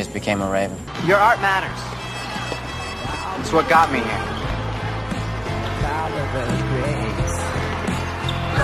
[0.00, 0.78] just became a Raven.
[1.06, 1.78] Your art matters.
[3.38, 4.06] It's what got me here.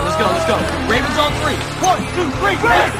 [0.00, 0.56] Let's go, let's go.
[0.90, 1.56] Ravens on three.
[1.84, 2.94] One, two, three, Ravens!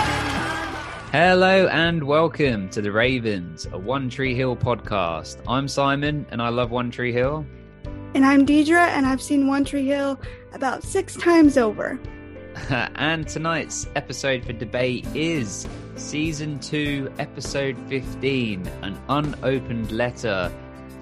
[1.13, 5.39] Hello and welcome to the Ravens, a One Tree Hill podcast.
[5.49, 7.47] I'm Simon and I love One Tree Hill.
[8.13, 10.21] And I'm Deidre, and I've seen One Tree Hill
[10.53, 11.99] about six times over.
[12.71, 20.51] and tonight's episode for debate is Season 2, Episode 15 An Unopened Letter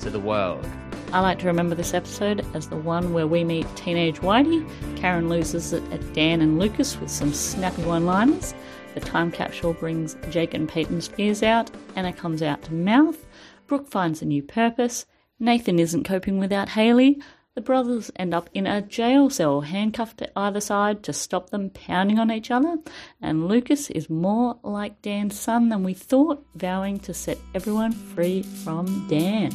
[0.00, 0.66] to the World.
[1.12, 4.68] I like to remember this episode as the one where we meet teenage Whitey.
[4.96, 8.52] Karen loses it at Dan and Lucas with some snappy one liners.
[8.94, 11.70] The time capsule brings Jake and Peyton's fears out.
[11.94, 13.24] Anna comes out to mouth.
[13.68, 15.06] Brooke finds a new purpose.
[15.38, 17.20] Nathan isn't coping without Haley.
[17.54, 21.70] The brothers end up in a jail cell, handcuffed at either side to stop them
[21.70, 22.78] pounding on each other.
[23.22, 28.42] And Lucas is more like Dan's son than we thought, vowing to set everyone free
[28.42, 29.52] from Dan.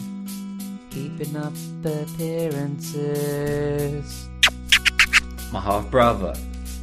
[0.92, 1.52] Keeping up
[1.84, 3.10] appearances.
[5.52, 6.34] My half brother.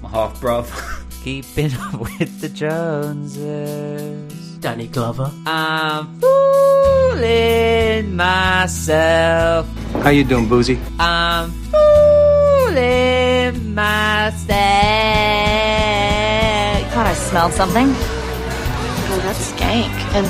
[0.02, 0.70] My half brother.
[1.24, 4.45] Keeping up with the Joneses.
[4.60, 5.30] Danny Glover.
[5.46, 9.66] I'm fooling myself.
[10.02, 10.78] How you doing, Boozy?
[10.98, 14.46] I'm fooling myself.
[16.92, 17.86] thought I smelled something.
[17.88, 19.92] Oh, that's skank.
[20.16, 20.26] And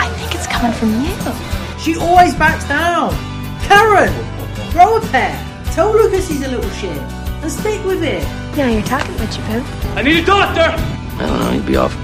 [0.00, 1.14] I think it's coming from you.
[1.78, 3.12] She always backs down.
[3.62, 4.12] Karen,
[4.70, 5.36] throw a pair.
[5.72, 6.96] Tell Lucas he's a little shit.
[7.42, 8.22] And stick with it.
[8.56, 9.62] Yeah, you're talking about you, Pooh.
[9.94, 10.74] I need a doctor!
[11.18, 11.94] I don't know, he'd be off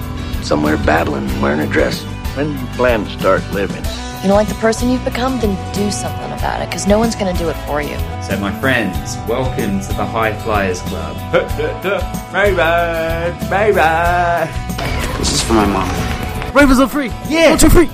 [0.43, 2.03] somewhere battling, wearing a dress.
[2.37, 3.85] When do you plan to start living?
[4.23, 5.41] You don't like the person you've become?
[5.41, 7.97] Then do something about it, because no one's going to do it for you.
[8.23, 11.17] So, my friends, welcome to the High Flyers Club.
[12.35, 13.51] Raven!
[13.51, 15.19] Raven!
[15.19, 16.55] This is for my mom.
[16.55, 17.09] Ravens on three.
[17.29, 17.51] Yeah!
[17.51, 17.89] One, two, three.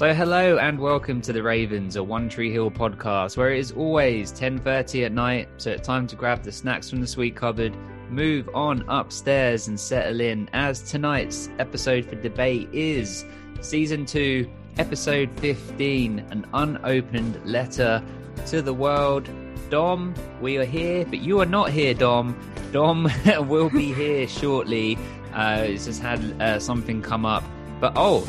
[0.00, 3.70] So, hello and welcome to the Ravens, a One Tree Hill podcast, where it is
[3.72, 5.48] always 10:30 at night.
[5.58, 7.76] So, it's time to grab the snacks from the sweet cupboard,
[8.10, 10.48] move on upstairs, and settle in.
[10.52, 13.24] As tonight's episode for debate is
[13.60, 18.02] season two, episode 15, an unopened letter
[18.46, 19.28] to the world.
[19.70, 22.38] Dom, we are here, but you are not here, Dom.
[22.72, 23.10] Dom
[23.48, 24.98] will be here shortly.
[25.32, 27.44] Uh, it's just had uh, something come up,
[27.80, 28.26] but oh.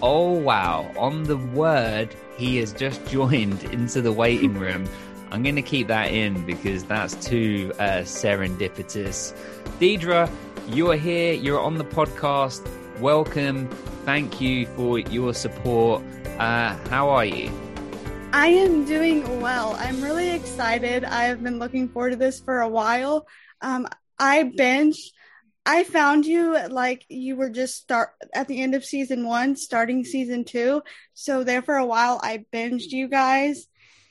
[0.00, 4.88] Oh wow, on the word, he has just joined into the waiting room.
[5.30, 9.34] I'm going to keep that in because that's too uh, serendipitous.
[9.78, 10.30] Deidre,
[10.68, 12.66] you are here, you're on the podcast.
[12.98, 13.68] Welcome.
[14.04, 16.02] Thank you for your support.
[16.38, 17.50] Uh, how are you?
[18.32, 19.76] I am doing well.
[19.78, 21.04] I'm really excited.
[21.04, 23.26] I have been looking forward to this for a while.
[23.60, 23.86] Um,
[24.18, 25.10] I binged.
[25.66, 30.04] I found you like you were just start at the end of season one, starting
[30.04, 30.82] season two.
[31.12, 33.67] So there for a while, I binged you guys,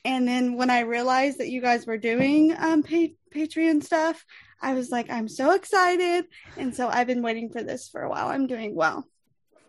[0.08, 4.26] and then when I realized that you guys were doing um pa- Patreon stuff,
[4.62, 6.26] I was like, I'm so excited,
[6.58, 8.30] and so I've been waiting for this for a while.
[8.30, 9.06] I'm doing well.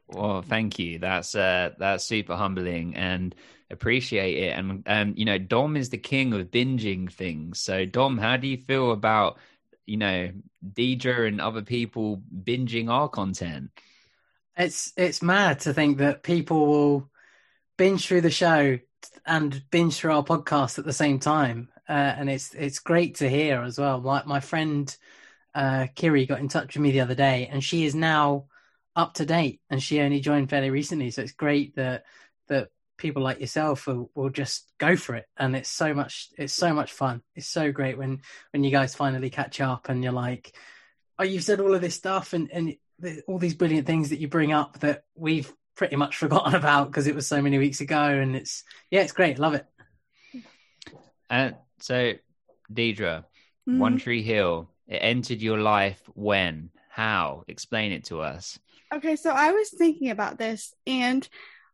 [0.06, 1.00] Well, thank you.
[1.00, 3.34] That's uh, that's super humbling and
[3.68, 4.56] appreciate it.
[4.56, 7.60] And um, you know, Dom is the king of binging things.
[7.60, 9.38] So, Dom, how do you feel about
[9.86, 10.30] you know
[10.72, 13.70] Deidre and other people binging our content?
[14.56, 17.10] It's it's mad to think that people will
[17.76, 18.78] binge through the show
[19.28, 23.28] and binge through our podcast at the same time, uh, and it's it's great to
[23.28, 24.00] hear as well.
[24.00, 24.94] My my friend
[25.54, 28.46] uh, Kiri got in touch with me the other day, and she is now
[28.96, 31.10] up to date, and she only joined fairly recently.
[31.10, 32.04] So it's great that
[32.48, 36.54] that people like yourself will, will just go for it, and it's so much it's
[36.54, 37.22] so much fun.
[37.36, 38.22] It's so great when
[38.52, 40.56] when you guys finally catch up, and you're like,
[41.18, 42.76] oh, you've said all of this stuff, and and
[43.26, 47.06] all these brilliant things that you bring up that we've pretty much forgotten about because
[47.06, 49.66] it was so many weeks ago, and it's yeah, it's great, love it.
[51.30, 52.12] And so,
[52.72, 53.24] Deidre,
[53.68, 53.78] Mhm.
[53.78, 56.70] One Tree Hill, it entered your life when?
[56.90, 57.44] How?
[57.48, 58.58] Explain it to us.
[58.92, 61.26] Okay, so I was thinking about this, and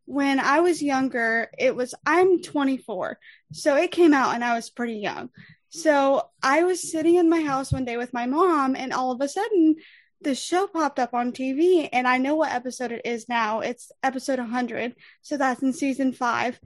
[0.06, 3.18] when I was younger, it was I'm 24,
[3.52, 5.30] so it came out, and I was pretty young.
[5.68, 9.20] So I was sitting in my house one day with my mom, and all of
[9.20, 9.76] a sudden,
[10.24, 13.60] the show popped up on TV, and I know what episode it is now.
[13.60, 16.58] It's episode 100, so that's in season five.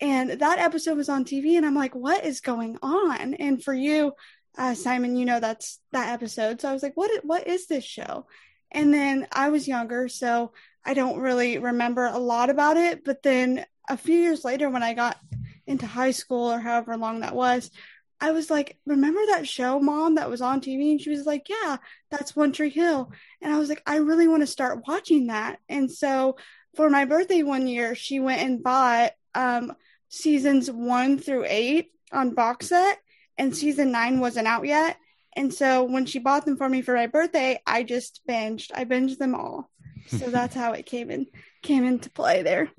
[0.00, 3.34] And that episode was on TV, and I'm like, what is going on?
[3.34, 4.12] And for you,
[4.56, 6.60] uh, Simon, you know that's that episode.
[6.60, 7.24] So I was like, what?
[7.24, 8.26] What is this show?
[8.72, 10.52] And then I was younger, so
[10.84, 13.04] I don't really remember a lot about it.
[13.04, 15.18] But then a few years later, when I got
[15.66, 17.70] into high school or however long that was,
[18.20, 20.92] I was like, remember that show, mom, that was on TV?
[20.92, 21.76] And she was like, yeah,
[22.10, 23.12] that's One Tree Hill.
[23.42, 25.58] And I was like, I really want to start watching that.
[25.68, 26.36] And so
[26.74, 29.72] for my birthday one year, she went and bought um,
[30.08, 32.98] seasons one through eight on box set,
[33.36, 34.96] and season nine wasn't out yet.
[35.36, 38.70] And so when she bought them for me for my birthday, I just binged.
[38.74, 39.70] I binged them all.
[40.06, 41.26] So that's how it came in
[41.62, 42.70] came into play there.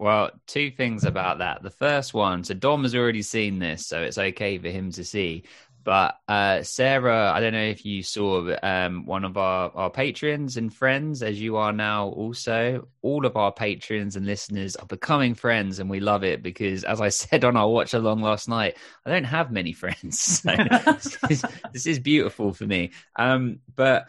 [0.00, 1.62] Well, two things about that.
[1.62, 5.04] The first one, so Dom has already seen this, so it's okay for him to
[5.04, 5.44] see.
[5.84, 10.56] But uh, Sarah, I don't know if you saw um, one of our, our patrons
[10.56, 12.88] and friends, as you are now also.
[13.02, 17.02] All of our patrons and listeners are becoming friends, and we love it because, as
[17.02, 20.40] I said on our watch along last night, I don't have many friends.
[20.50, 21.44] So this, is,
[21.74, 22.92] this, is, beautiful for me.
[23.16, 24.06] Um, but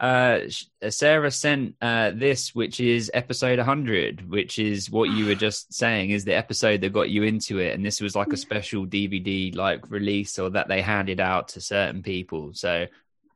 [0.00, 0.40] uh,
[0.82, 5.72] uh, Sarah sent uh, this, which is episode 100, which is what you were just
[5.72, 7.74] saying is the episode that got you into it.
[7.74, 11.60] And this was like a special DVD like release or that they handed out to
[11.60, 12.50] certain people.
[12.54, 12.86] So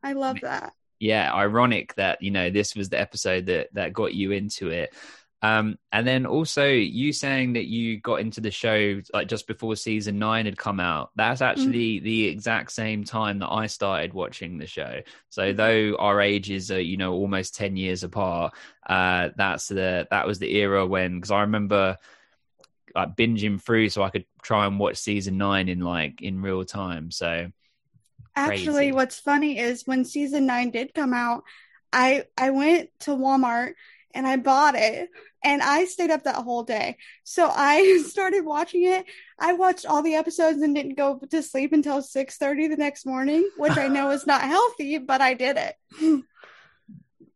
[0.03, 0.73] I love that.
[1.01, 4.95] Yeah, ironic that, you know, this was the episode that, that got you into it.
[5.43, 9.75] Um, and then also you saying that you got into the show like just before
[9.75, 11.11] season nine had come out.
[11.17, 11.47] That's mm.
[11.47, 12.03] actually mm.
[12.05, 15.01] the exact same time that I started watching the show.
[15.31, 15.57] So mm.
[15.57, 18.55] though our ages are you know almost ten years apart,
[18.87, 21.99] uh, that's the that was the era when because I remember
[22.95, 26.65] like binging through so I could try and watch season nine in like in real
[26.65, 27.11] time.
[27.11, 27.51] So
[28.37, 28.93] actually, crazy.
[28.93, 31.43] what's funny is when season nine did come out,
[31.93, 33.73] I I went to Walmart
[34.15, 35.09] and I bought it
[35.45, 36.97] and I stayed up that whole day.
[37.25, 39.07] So I started watching it.
[39.39, 43.49] I watched all the episodes and didn't go to sleep until 6:30 the next morning,
[43.57, 46.25] which I know is not healthy, but I did it.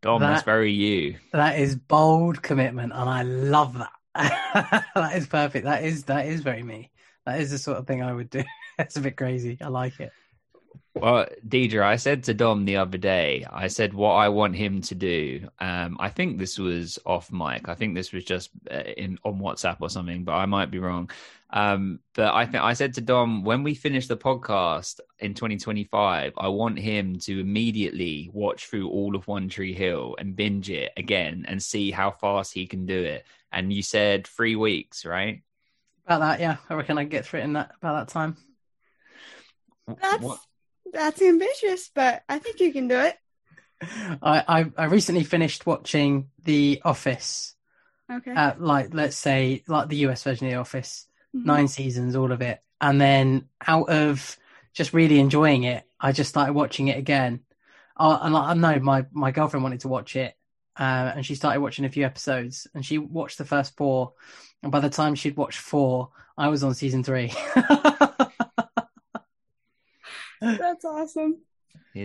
[0.02, 1.16] Dom, that, that's very you.
[1.32, 4.84] That is bold commitment and I love that.
[4.94, 5.64] that is perfect.
[5.64, 6.90] That is that is very me.
[7.24, 8.44] That is the sort of thing I would do.
[8.78, 9.58] that's a bit crazy.
[9.60, 10.12] I like it.
[10.98, 14.80] Well, Deidre, I said to Dom the other day, I said what I want him
[14.80, 15.46] to do.
[15.58, 17.68] Um, I think this was off mic.
[17.68, 20.78] I think this was just uh, in on WhatsApp or something, but I might be
[20.78, 21.10] wrong.
[21.50, 26.32] Um, but I think I said to Dom when we finish the podcast in 2025,
[26.34, 30.92] I want him to immediately watch through all of One Tree Hill and binge it
[30.96, 33.26] again and see how fast he can do it.
[33.52, 35.42] And you said three weeks, right?
[36.06, 36.56] About that, yeah.
[36.70, 38.38] I reckon I get through it in that about that time.
[40.00, 40.40] That's what?
[40.92, 43.16] That's ambitious, but I think you can do it.
[44.22, 47.54] I, I, I recently finished watching The Office.
[48.10, 48.32] Okay.
[48.32, 51.46] Uh, like let's say like the US version of The Office, mm-hmm.
[51.46, 54.36] nine seasons, all of it, and then out of
[54.74, 57.40] just really enjoying it, I just started watching it again.
[57.96, 60.36] Uh, and I know my my girlfriend wanted to watch it,
[60.78, 64.12] uh, and she started watching a few episodes, and she watched the first four,
[64.62, 67.32] and by the time she'd watched four, I was on season three.
[70.40, 71.38] That's awesome.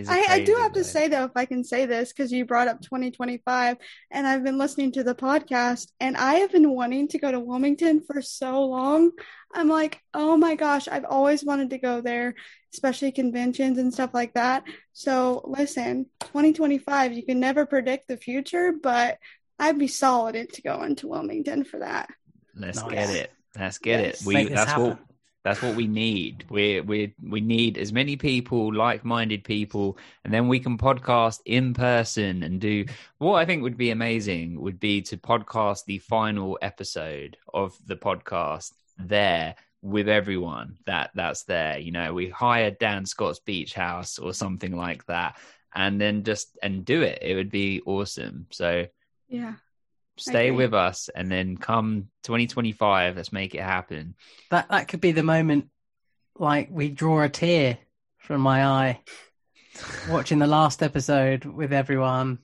[0.08, 2.68] I, I, do have to say though, if I can say this, because you brought
[2.68, 3.76] up 2025,
[4.10, 7.40] and I've been listening to the podcast, and I have been wanting to go to
[7.40, 9.10] Wilmington for so long.
[9.52, 12.34] I'm like, oh my gosh, I've always wanted to go there,
[12.72, 14.64] especially conventions and stuff like that.
[14.94, 19.18] So listen, 2025, you can never predict the future, but
[19.58, 22.08] I'd be solid to go into Wilmington for that.
[22.56, 22.90] Let's nice.
[22.90, 23.32] get it.
[23.58, 24.20] Let's get yes.
[24.22, 24.26] it.
[24.26, 24.84] We that's happen.
[24.84, 24.98] what
[25.44, 26.44] that's what we need.
[26.48, 31.74] We we we need as many people, like-minded people, and then we can podcast in
[31.74, 32.84] person and do
[33.18, 37.96] what I think would be amazing would be to podcast the final episode of the
[37.96, 41.78] podcast there with everyone that that's there.
[41.78, 45.38] You know, we hire Dan Scott's Beach House or something like that,
[45.74, 47.18] and then just and do it.
[47.20, 48.46] It would be awesome.
[48.50, 48.86] So
[49.28, 49.54] yeah,
[50.16, 54.14] stay with us and then come 2025 let's make it happen.
[54.50, 55.68] That that could be the moment
[56.38, 57.78] like we draw a tear
[58.18, 59.00] from my eye
[60.08, 62.38] watching the last episode with everyone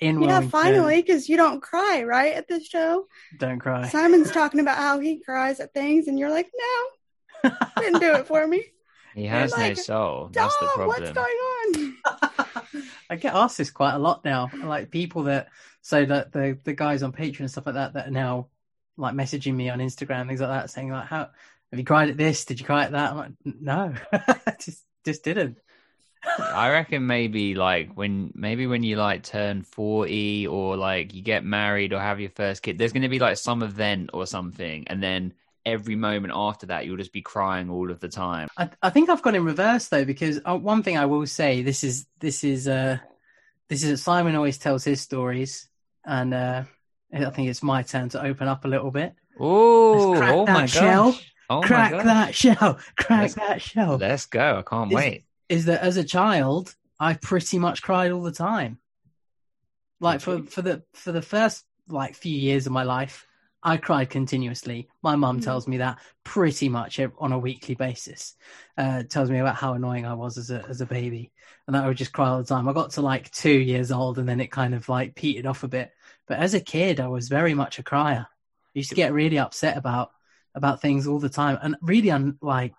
[0.00, 3.06] in yeah finally because you don't cry right at this show?
[3.38, 3.88] Don't cry.
[3.88, 8.26] Simon's talking about how he cries at things and you're like no didn't do it
[8.26, 8.64] for me
[9.14, 11.96] he has no soul that's the problem what's going on
[13.10, 15.48] i get asked this quite a lot now like people that
[15.82, 18.48] so that the the guys on Patreon and stuff like that that are now
[18.96, 21.30] like messaging me on Instagram things like that, saying like, "How
[21.70, 22.44] have you cried at this?
[22.44, 23.94] Did you cry at that?" I'm like, "No,
[24.60, 25.58] just just didn't."
[26.38, 31.44] I reckon maybe like when maybe when you like turn 40 or like you get
[31.44, 34.86] married or have your first kid, there's going to be like some event or something,
[34.88, 35.32] and then
[35.66, 38.48] every moment after that you'll just be crying all of the time.
[38.56, 41.62] I, I think I've gone in reverse though because uh, one thing I will say
[41.62, 42.98] this is this is uh
[43.68, 45.68] this is Simon always tells his stories
[46.04, 46.64] and uh,
[47.12, 49.14] I think it's my turn to open up a little bit.
[49.40, 51.12] Ooh, oh my shell.
[51.12, 51.32] gosh.
[51.50, 52.04] Oh crack gosh.
[52.04, 53.96] that shell, crack Let's- that shell.
[53.96, 54.58] Let's go.
[54.58, 55.24] I can't Is- wait.
[55.48, 58.78] Is that as a child, I pretty much cried all the time.
[59.98, 63.26] Like for, for the for the first like few years of my life,
[63.62, 64.88] I cried continuously.
[65.02, 65.44] My mum Mhm.
[65.44, 68.34] tells me that pretty much on a weekly basis.
[68.76, 71.30] Uh, tells me about how annoying I was as a as a baby,
[71.66, 72.68] and that I would just cry all the time.
[72.68, 75.62] I got to like two years old, and then it kind of like petered off
[75.62, 75.92] a bit.
[76.26, 78.26] But as a kid, I was very much a crier.
[78.28, 80.10] I used to get really upset about
[80.54, 82.74] about things all the time, and really un, like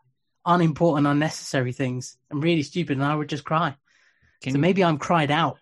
[0.46, 2.98] unimportant, unnecessary things, and really stupid.
[2.98, 3.76] And I would just cry.
[4.42, 5.60] Can so maybe I'm cried out.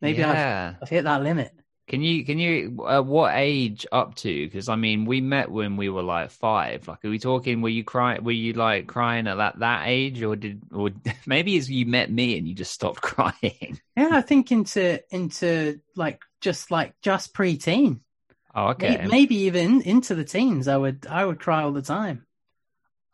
[0.00, 0.36] Maybe I've.
[0.82, 1.52] I've hit that limit.
[1.86, 4.46] Can you can you uh, what age up to?
[4.46, 6.88] Because I mean, we met when we were like five.
[6.88, 7.60] Like, are we talking?
[7.60, 8.24] Were you crying?
[8.24, 10.90] Were you like crying at that that age, or did or
[11.26, 13.78] maybe as you met me and you just stopped crying?
[13.96, 18.00] Yeah, I think into into like just like just pre-teen,
[18.54, 18.96] Oh, okay.
[18.98, 20.68] May- maybe even into the teens.
[20.68, 22.26] I would I would cry all the time.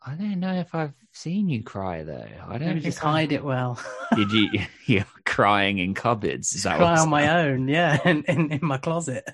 [0.03, 2.25] I don't know if I've seen you cry though.
[2.47, 3.79] I don't Maybe think just I- hide it well.
[4.15, 4.49] Did you?
[4.87, 6.55] You're crying in cupboards.
[6.55, 9.27] Is that cry what's- on my own, yeah, in, in, in my closet.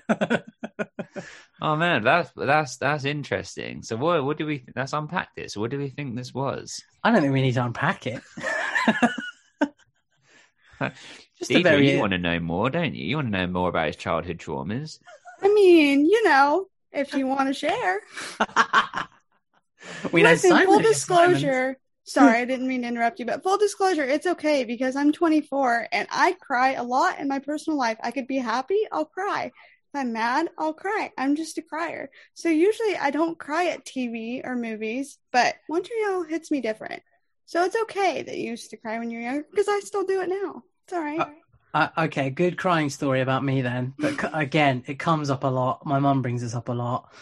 [1.60, 3.82] Oh man, that's that's that's interesting.
[3.82, 4.64] So what what do we?
[4.76, 5.56] Let's unpack this.
[5.56, 6.82] What do we think this was?
[7.02, 8.22] I don't think we need to unpack it.
[11.38, 13.04] Just Deidre, very you want to know more, don't you?
[13.06, 15.00] You want to know more about his childhood traumas.
[15.42, 18.00] I mean, you know, if you want to share.
[20.12, 21.78] We know Listen, Simon full disclosure.
[22.04, 25.88] Sorry, I didn't mean to interrupt you, but full disclosure, it's okay because I'm 24
[25.92, 27.98] and I cry a lot in my personal life.
[28.02, 29.46] I could be happy, I'll cry.
[29.46, 31.12] If I'm mad, I'll cry.
[31.18, 32.10] I'm just a crier.
[32.34, 36.60] So usually I don't cry at TV or movies, but One Tree Hill hits me
[36.62, 37.02] different.
[37.44, 40.20] So it's okay that you used to cry when you're younger because I still do
[40.22, 40.62] it now.
[40.84, 41.20] It's all right.
[41.20, 41.26] Uh,
[41.74, 43.92] Uh, okay, good crying story about me then.
[43.98, 45.84] But c- again, it comes up a lot.
[45.84, 47.12] My mum brings this up a lot.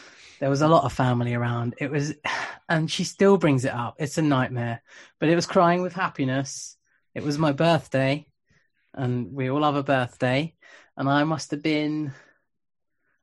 [0.41, 1.75] There was a lot of family around.
[1.79, 2.15] It was,
[2.69, 3.97] and she still brings it up.
[3.99, 4.83] It's a nightmare.
[5.19, 6.77] But it was crying with happiness.
[7.15, 8.27] It was my birthday,
[8.93, 10.55] and we all have a birthday.
[10.97, 12.13] And I must have been,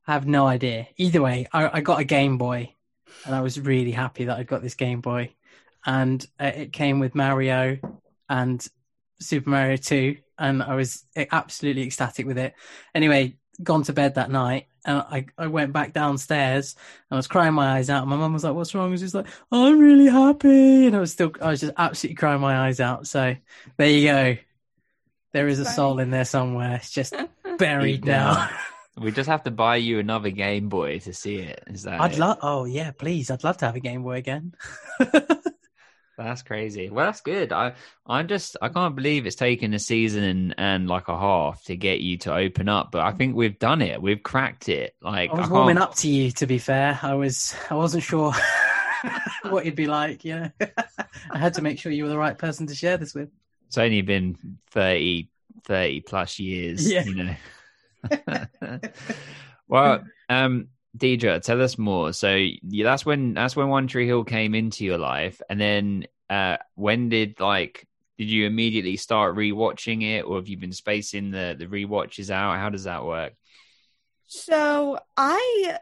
[0.08, 0.88] I have no idea.
[0.98, 2.74] Either way, I, I got a Game Boy,
[3.25, 5.34] and I was really happy that I got this Game Boy.
[5.86, 7.77] And uh, it came with Mario
[8.29, 8.65] and
[9.20, 12.53] Super Mario 2, and I was absolutely ecstatic with it.
[12.96, 16.75] Anyway, gone to bed that night, and I, I went back downstairs,
[17.10, 18.07] and I was crying my eyes out.
[18.07, 21.00] My mum was like, "What's wrong?" I was just like, "I'm really happy," and I
[21.00, 23.07] was still, I was just absolutely crying my eyes out.
[23.07, 23.36] So
[23.77, 24.38] there you go.
[25.33, 26.75] There is a soul in there somewhere.
[26.75, 27.13] It's just
[27.57, 28.50] buried now.
[28.95, 31.63] We just have to buy you another Game Boy to see it.
[31.65, 32.00] Is that?
[32.00, 32.38] I'd love.
[32.43, 33.31] Oh yeah, please.
[33.31, 34.53] I'd love to have a Game Boy again.
[36.17, 36.89] That's crazy.
[36.89, 37.51] Well, that's good.
[37.51, 37.74] I,
[38.05, 41.75] I'm just, I can't believe it's taken a season and, and like a half to
[41.75, 42.91] get you to open up.
[42.91, 44.01] But I think we've done it.
[44.01, 44.96] We've cracked it.
[45.01, 46.32] Like I was can't- warming up to you.
[46.32, 47.55] To be fair, I was.
[47.70, 48.32] I wasn't sure
[49.43, 50.24] what you'd be like.
[50.24, 50.51] You know,
[51.32, 53.29] I had to make sure you were the right person to share this with.
[53.67, 54.38] It's only been
[54.70, 55.29] 30,
[55.65, 56.91] 30 plus years.
[56.91, 57.05] Yeah.
[57.05, 58.79] You know.
[59.67, 62.13] well, um, Deidre, tell us more.
[62.13, 66.05] So yeah, that's when that's when One Tree Hill came into your life, and then
[66.29, 71.31] uh, when did like did you immediately start rewatching it, or have you been spacing
[71.31, 72.57] the the rewatches out?
[72.57, 73.33] How does that work?
[74.27, 75.77] So I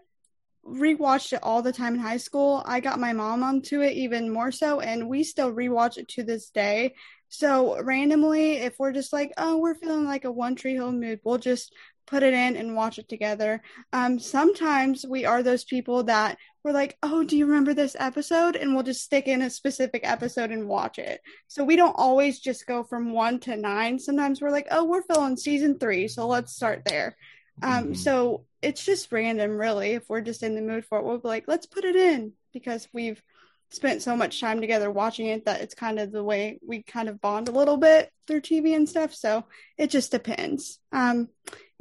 [0.65, 2.63] rewatched it all the time in high school.
[2.65, 6.24] I got my mom onto it even more so, and we still rewatch it to
[6.24, 6.96] this day.
[7.30, 11.22] So randomly, if we're just like, oh, we're feeling like a One Tree Hill mood,
[11.24, 11.74] we'll just
[12.08, 13.62] put it in and watch it together.
[13.93, 18.55] Um, sometimes we are those people that we're like, oh, do you remember this episode?
[18.55, 21.22] And we'll just stick in a specific episode and watch it.
[21.48, 23.98] So we don't always just go from one to nine.
[24.00, 27.15] Sometimes we're like, oh, we're feeling season three, so let's start there.
[27.63, 27.98] Um, Mhm.
[27.98, 29.91] so it's just random, really.
[29.91, 32.34] If we're just in the mood for it, we'll be like, let's put it in
[32.53, 33.22] because we've
[33.70, 37.08] spent so much time together watching it that it's kind of the way we kind
[37.08, 39.13] of bond a little bit through TV and stuff.
[39.13, 39.46] So
[39.77, 40.77] it just depends.
[40.91, 41.29] Um,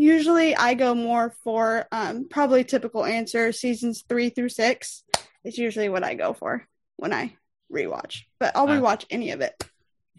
[0.01, 5.05] usually I go more for um, probably typical answer seasons three through six
[5.45, 6.67] is usually what I go for
[6.97, 7.35] when I
[7.73, 9.63] rewatch, but I'll Uh, rewatch any of it.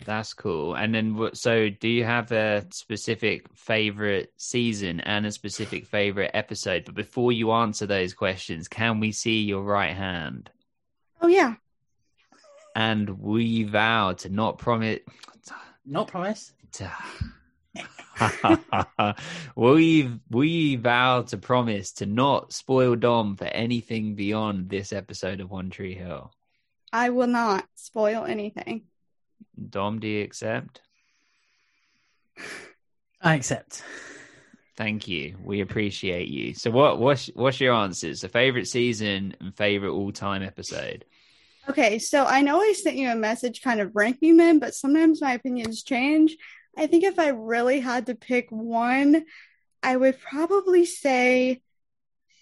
[0.04, 0.74] That's cool.
[0.74, 6.86] And then, so do you have a specific favorite season and a specific favorite episode?
[6.86, 10.50] But before you answer those questions, can we see your right hand?
[11.22, 11.56] Oh, yeah.
[12.76, 15.00] And we vow to not promise.
[15.86, 16.54] Not promise.
[16.74, 16.92] To...
[19.56, 25.50] we we vow to promise to not spoil Dom for anything beyond this episode of
[25.50, 26.34] One Tree Hill.
[26.94, 28.84] I will not spoil anything.
[29.70, 30.82] Dom, do you accept?
[33.22, 33.84] I accept.
[34.78, 35.38] Thank you.
[35.44, 36.54] We appreciate you.
[36.54, 38.22] So, what what's what's your answers?
[38.22, 41.06] The favorite season and favorite all time episode?
[41.70, 45.22] Okay, so I know I sent you a message kind of ranking them, but sometimes
[45.22, 46.36] my opinions change.
[46.78, 49.26] I think if I really had to pick one,
[49.84, 51.62] I would probably say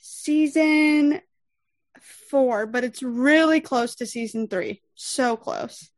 [0.02, 1.22] season
[2.30, 4.82] four, but it's really close to season three.
[4.96, 5.90] So close.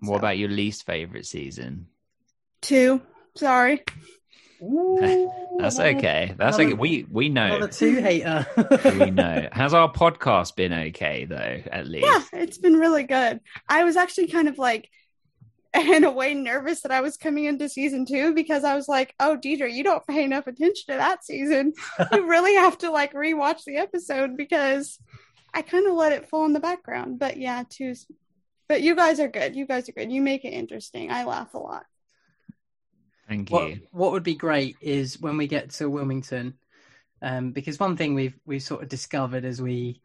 [0.00, 1.86] What about your least favorite season?
[2.60, 3.02] Two.
[3.36, 3.82] Sorry.
[4.60, 6.34] That's okay.
[6.36, 6.72] That's okay.
[6.72, 7.48] We we know.
[7.48, 8.46] Not a two hater.
[8.98, 9.48] we know.
[9.52, 11.62] Has our podcast been okay though?
[11.70, 12.06] At least.
[12.06, 13.40] Yeah, it's been really good.
[13.68, 14.90] I was actually kind of like,
[15.74, 19.14] in a way, nervous that I was coming into season two because I was like,
[19.20, 21.74] oh, Deidre, you don't pay enough attention to that season.
[22.12, 24.98] you really have to like rewatch the episode because
[25.52, 27.18] I kind of let it fall in the background.
[27.18, 28.06] But yeah, two's.
[28.68, 29.56] But you guys are good.
[29.56, 30.12] You guys are good.
[30.12, 31.10] You make it interesting.
[31.10, 31.84] I laugh a lot.
[33.28, 33.80] Thank what you.
[33.90, 36.54] what would be great is when we get to Wilmington,
[37.20, 40.00] um, because one thing we've we've sort of discovered as we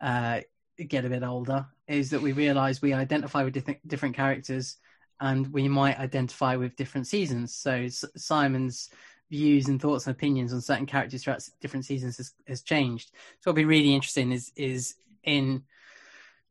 [0.00, 0.40] uh,
[0.86, 4.76] get a bit older is that we realise we identify with different different characters,
[5.20, 7.54] and we might identify with different seasons.
[7.54, 8.90] So S- Simon's
[9.30, 13.10] views and thoughts and opinions on certain characters throughout different seasons has, has changed.
[13.40, 14.94] So what'll be really interesting is is
[15.24, 15.62] in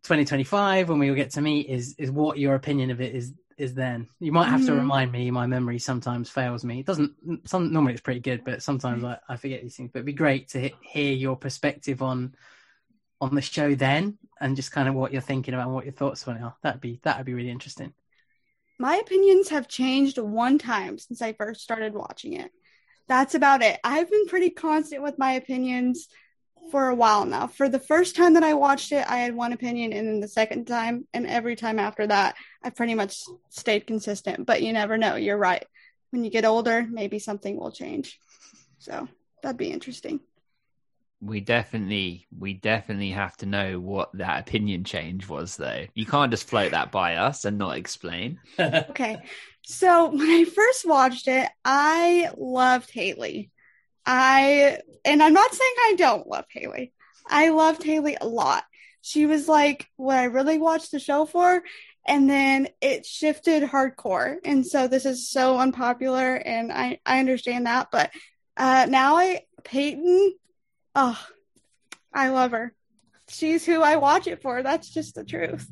[0.04, 3.34] 2025 when we will get to meet is is what your opinion of it is
[3.58, 4.08] is then.
[4.20, 4.78] You might have to Mhm.
[4.78, 5.32] remind me.
[5.32, 6.82] My memory sometimes fails me.
[6.82, 7.14] It doesn't.
[7.46, 9.90] Some normally it's pretty good, but sometimes I, I forget these things.
[9.92, 12.36] But it'd be great to hear your perspective on
[13.20, 15.94] on the show then, and just kind of what you're thinking about and what your
[15.94, 16.56] thoughts on it are.
[16.62, 17.94] That'd be that'd be really interesting.
[18.80, 22.52] My opinions have changed one time since I first started watching it.
[23.08, 23.80] That's about it.
[23.84, 26.08] I've been pretty constant with my opinions
[26.70, 27.48] for a while now.
[27.48, 30.28] For the first time that I watched it, I had one opinion, and then the
[30.28, 34.46] second time, and every time after that, I pretty much stayed consistent.
[34.46, 35.16] But you never know.
[35.16, 35.66] You're right.
[36.12, 38.20] When you get older, maybe something will change.
[38.80, 39.08] So
[39.42, 40.20] that'd be interesting.
[41.20, 45.86] We definitely we definitely have to know what that opinion change was though.
[45.96, 48.40] You can't just float that by us and not explain.
[48.60, 49.18] Okay.
[49.70, 53.52] So when I first watched it, I loved Haley.
[54.06, 56.94] I and I'm not saying I don't love Haley.
[57.30, 58.64] I loved Haley a lot.
[59.02, 61.62] She was like what I really watched the show for,
[62.08, 64.38] and then it shifted hardcore.
[64.46, 68.12] And so this is so unpopular, and I I understand that, but
[68.56, 70.34] uh now I Peyton,
[70.98, 71.28] oh,
[72.12, 72.74] I love her.
[73.30, 74.64] She's who I watch it for.
[74.64, 75.70] That's just the truth.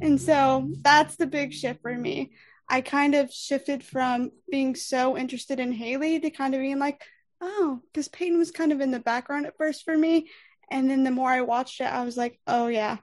[0.00, 2.32] And so that's the big shift for me.
[2.68, 7.00] I kind of shifted from being so interested in Haley to kind of being like,
[7.40, 10.28] oh, because Peyton was kind of in the background at first for me.
[10.70, 12.96] And then the more I watched it, I was like, oh, yeah,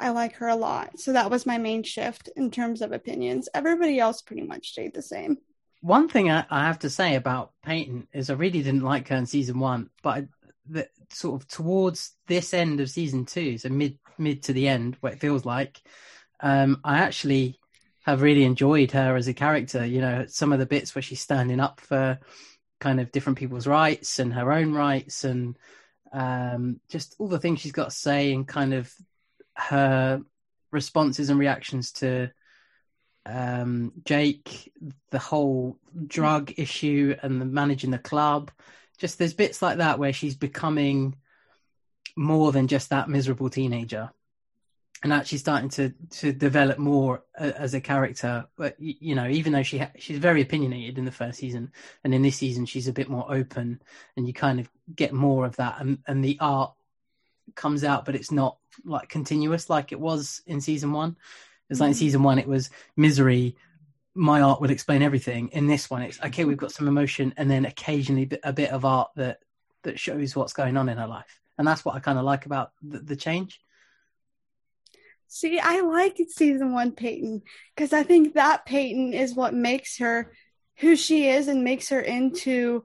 [0.00, 0.98] I like her a lot.
[0.98, 3.48] So that was my main shift in terms of opinions.
[3.54, 5.36] Everybody else pretty much stayed the same.
[5.80, 9.16] One thing I, I have to say about Peyton is I really didn't like her
[9.16, 10.28] in season one, but I,
[10.68, 14.96] the, sort of towards this end of season two, so mid mid to the end,
[15.00, 15.82] what it feels like,
[16.40, 17.58] um, I actually
[18.04, 19.84] have really enjoyed her as a character.
[19.84, 22.18] You know, some of the bits where she's standing up for
[22.80, 25.56] kind of different people's rights and her own rights, and
[26.12, 28.92] um, just all the things she's got to say, and kind of
[29.56, 30.20] her
[30.70, 32.30] responses and reactions to
[33.26, 34.72] um, Jake,
[35.10, 38.50] the whole drug issue and the managing the club.
[38.98, 41.16] Just there's bits like that where she's becoming
[42.16, 44.10] more than just that miserable teenager,
[45.02, 48.46] and actually starting to to develop more uh, as a character.
[48.56, 51.72] But you know, even though she ha- she's very opinionated in the first season,
[52.04, 53.82] and in this season she's a bit more open,
[54.16, 56.72] and you kind of get more of that, and and the art
[57.54, 61.16] comes out, but it's not like continuous like it was in season one.
[61.70, 63.56] It's like in season one, it was misery.
[64.14, 65.48] My art would explain everything.
[65.48, 66.44] In this one, it's okay.
[66.44, 69.40] We've got some emotion, and then occasionally a bit of art that
[69.82, 72.46] that shows what's going on in her life, and that's what I kind of like
[72.46, 73.60] about the, the change.
[75.26, 77.42] See, I like season one Peyton
[77.74, 80.32] because I think that Peyton is what makes her
[80.76, 82.84] who she is and makes her into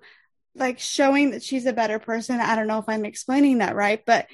[0.55, 2.39] like showing that she's a better person.
[2.39, 4.27] I don't know if I'm explaining that right, but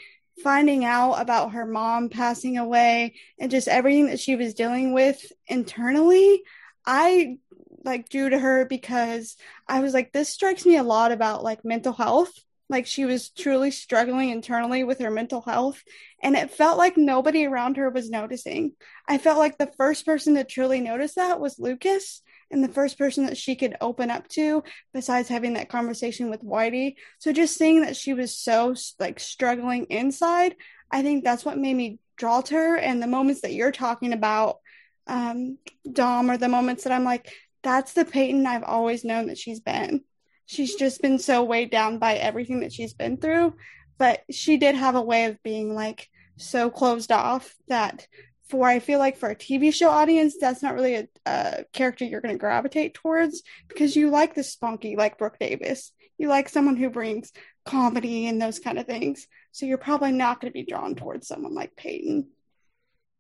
[0.43, 5.31] finding out about her mom passing away and just everything that she was dealing with
[5.47, 6.43] internally,
[6.85, 7.37] I
[7.83, 9.35] like drew to her because
[9.67, 12.33] I was like, this strikes me a lot about like mental health.
[12.67, 15.83] Like she was truly struggling internally with her mental health.
[16.21, 18.73] And it felt like nobody around her was noticing.
[19.07, 22.97] I felt like the first person to truly notice that was Lucas and the first
[22.97, 26.95] person that she could open up to besides having that conversation with Whitey.
[27.19, 30.55] So just seeing that she was so like struggling inside,
[30.89, 32.77] I think that's what made me draw to her.
[32.77, 34.57] And the moments that you're talking about,
[35.07, 35.57] um,
[35.91, 37.31] Dom, are the moments that I'm like,
[37.63, 40.03] that's the Peyton I've always known that she's been.
[40.45, 43.55] She's just been so weighed down by everything that she's been through.
[43.97, 48.07] But she did have a way of being like so closed off that
[48.49, 52.05] for I feel like for a TV show audience, that's not really a, a character
[52.05, 55.91] you're going to gravitate towards because you like the spunky like Brooke Davis.
[56.17, 57.31] You like someone who brings
[57.65, 59.27] comedy and those kind of things.
[59.51, 62.27] So you're probably not going to be drawn towards someone like Peyton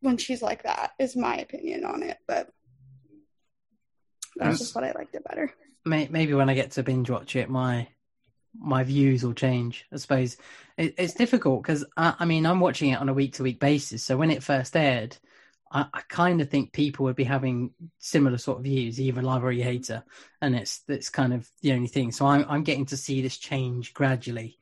[0.01, 2.17] when she's like that, is my opinion on it.
[2.27, 2.49] But
[4.35, 5.51] that's That's- just what I liked it better.
[5.85, 7.87] May- Maybe when I get to binge watch it, my
[8.57, 9.85] my views will change.
[9.91, 10.37] I suppose
[10.77, 13.59] it, it's difficult because I, I mean I'm watching it on a week to week
[13.59, 14.03] basis.
[14.03, 15.17] So when it first aired,
[15.71, 19.43] I, I kind of think people would be having similar sort of views, either love
[19.43, 19.63] or you
[20.41, 22.11] and it's that's kind of the only thing.
[22.11, 24.57] So I'm I'm getting to see this change gradually.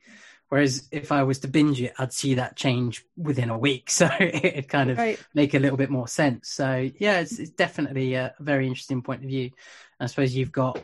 [0.48, 3.90] Whereas if I was to binge it, I'd see that change within a week.
[3.90, 5.18] So it'd kind of Right.
[5.34, 6.48] make a little bit more sense.
[6.50, 9.50] So yeah, it's, it's definitely a very interesting point of view.
[9.98, 10.80] I suppose you've got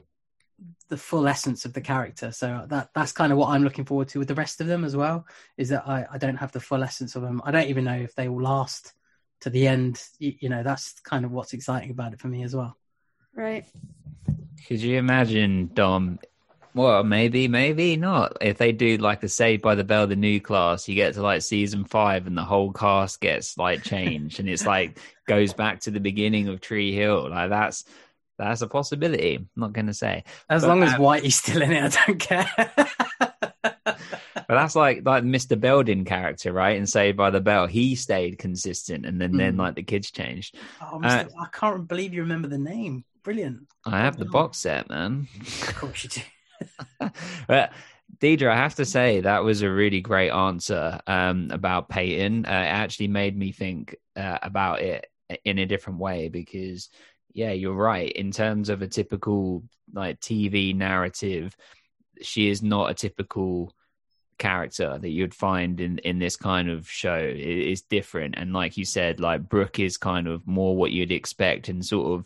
[0.89, 2.33] the full essence of the character.
[2.33, 4.85] So that that's kind of what I'm looking forward to with the rest of them
[4.85, 5.27] as well.
[5.57, 7.41] Is that I, I don't have the full essence of them.
[7.45, 8.93] I don't even know if they will last
[9.43, 10.03] to the end.
[10.19, 12.77] You, you know, that's kind of what's exciting about it for me as well.
[13.35, 13.65] Right.
[14.67, 16.19] Could you imagine Dom?
[16.75, 18.37] Well, maybe, maybe not.
[18.41, 21.23] If they do like the Saved by the Bell, the new class, you get to
[21.23, 25.81] like season five, and the whole cast gets like changed, and it's like goes back
[25.81, 27.29] to the beginning of Tree Hill.
[27.29, 27.85] Like that's
[28.39, 29.37] that's a possibility.
[29.37, 32.07] I'm not going to say, As But, long as um, Whitey's still in it, I
[32.07, 32.73] don't care.
[33.75, 33.99] but
[34.49, 35.59] that's like like Mr.
[35.61, 36.77] Belding character, right?
[36.77, 39.59] And Saved by the Bell, he stayed consistent, and then then Mm.
[39.59, 40.57] like the kids changed.
[40.81, 43.05] oh, Uh, I can't believe you remember the name.
[43.23, 43.67] Brilliant.
[43.85, 45.29] I have the box set, man.
[45.41, 46.21] Of course you do.
[47.47, 47.73] But
[48.19, 52.45] Deidre, I have to say that was a really great answer um, about Peyton.
[52.47, 55.07] Uh, it actually made me think uh, about it
[55.45, 56.89] in a different way because,
[57.33, 58.11] yeah, you're right.
[58.13, 61.57] In terms of a typical like TV narrative,
[62.21, 63.75] she is not a typical
[64.39, 68.79] character that you'd find in in this kind of show it is different and like
[68.79, 72.25] you said like brooke is kind of more what you'd expect and sort of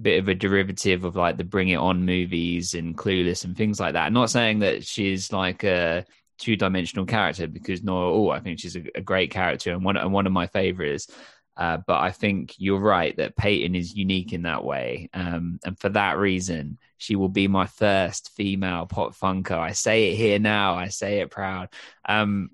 [0.00, 3.80] bit of a derivative of like the Bring It On movies and Clueless and things
[3.80, 4.06] like that.
[4.06, 6.04] I'm not saying that she's like a
[6.38, 8.30] two dimensional character because not at all.
[8.30, 11.08] I think she's a, a great character and one and one of my favorites.
[11.56, 15.78] Uh, but I think you're right that Peyton is unique in that way, um, and
[15.78, 19.58] for that reason, she will be my first female pop funker.
[19.58, 20.74] I say it here now.
[20.74, 21.68] I say it proud.
[22.08, 22.50] Um,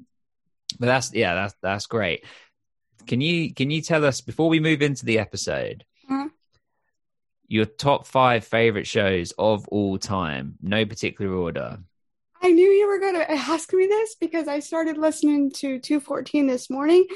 [0.80, 2.24] but that's yeah, that's that's great.
[3.06, 5.84] Can you can you tell us before we move into the episode?
[7.48, 11.78] Your top five favorite shows of all time, no particular order.
[12.42, 16.46] I knew you were going to ask me this because I started listening to 214
[16.46, 17.06] this morning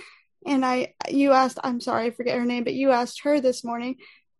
[0.46, 3.62] and I you asked I'm sorry I forget her name but you asked her this
[3.62, 3.96] morning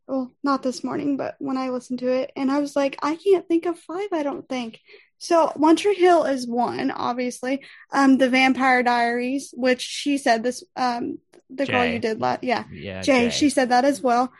[0.07, 3.17] well not this morning but when I listened to it and I was like I
[3.17, 4.81] can't think of five I don't think
[5.19, 10.65] so One Tree Hill is one obviously um the Vampire Diaries which she said this
[10.77, 11.19] um
[11.51, 13.31] the girl you did last yeah Yeah, Jay, Jay.
[13.31, 14.33] she said that as well.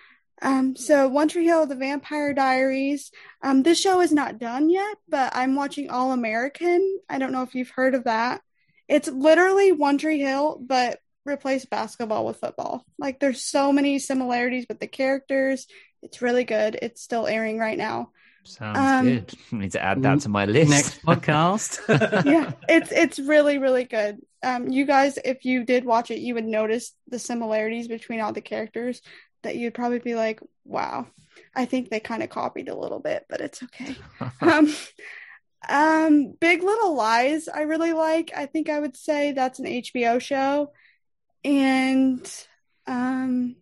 [0.43, 3.11] Um, so One Tree Hill, The Vampire Diaries.
[3.43, 7.01] Um, this show is not done yet, but I'm watching All American.
[7.09, 8.41] I don't know if you've heard of that.
[8.89, 12.85] It's literally One Tree Hill, but replace basketball with football.
[12.99, 15.67] Like there's so many similarities with the characters.
[16.03, 16.79] It's really good.
[16.81, 18.11] It's still airing right now.
[18.45, 19.35] Sounds um, good.
[19.53, 20.71] I need to add that to my list.
[20.71, 22.25] Next podcast.
[22.25, 24.19] yeah, it's it's really really good.
[24.43, 28.33] Um, you guys, if you did watch it, you would notice the similarities between all
[28.33, 29.03] the characters.
[29.43, 31.07] That you'd probably be like, "Wow,
[31.55, 33.97] I think they kind of copied a little bit, but it's okay."
[34.41, 34.73] um,
[35.69, 38.33] um, Big Little Lies, I really like.
[38.37, 40.73] I think I would say that's an HBO show,
[41.45, 42.31] and
[42.87, 43.57] um,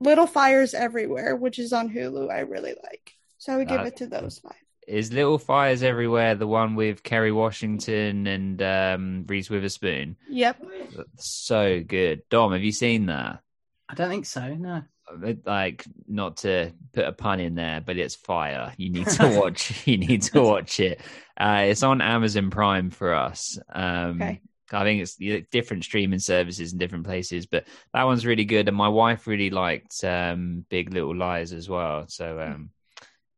[0.00, 3.12] Little Fires Everywhere, which is on Hulu, I really like.
[3.38, 4.54] So I would give Uh, it to those five.
[4.86, 10.16] Is Little Fires Everywhere the one with Kerry Washington and um, Reese Witherspoon?
[10.30, 10.64] Yep.
[11.18, 12.22] So good.
[12.30, 13.40] Dom, have you seen that?
[13.88, 14.54] I don't think so.
[14.54, 14.82] No.
[15.46, 18.72] like not to put a pun in there, but it's fire.
[18.76, 19.86] You need to watch.
[19.86, 21.00] you need to watch it.
[21.40, 23.58] Uh, it's on Amazon Prime for us.
[23.72, 24.40] Um, Okay.
[24.70, 25.16] I think it's
[25.50, 28.68] different streaming services in different places, but that one's really good.
[28.68, 32.04] And my wife really liked um, Big Little Lies as well.
[32.08, 32.68] So um,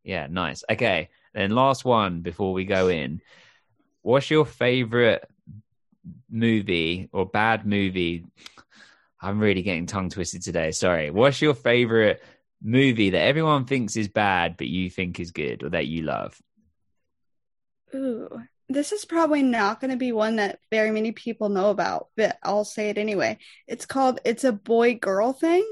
[0.03, 0.65] yeah, nice.
[0.69, 3.21] Okay, then last one before we go in.
[4.03, 5.23] What's your favorite
[6.29, 8.25] movie or bad movie
[9.21, 10.71] I'm really getting tongue twisted today.
[10.71, 11.11] Sorry.
[11.11, 12.23] What's your favorite
[12.63, 16.41] movie that everyone thinks is bad, but you think is good or that you love?
[17.95, 18.29] Ooh,
[18.69, 22.39] this is probably not going to be one that very many people know about, but
[22.43, 23.39] I'll say it anyway.
[23.67, 25.67] It's called It's a Boy Girl Thing,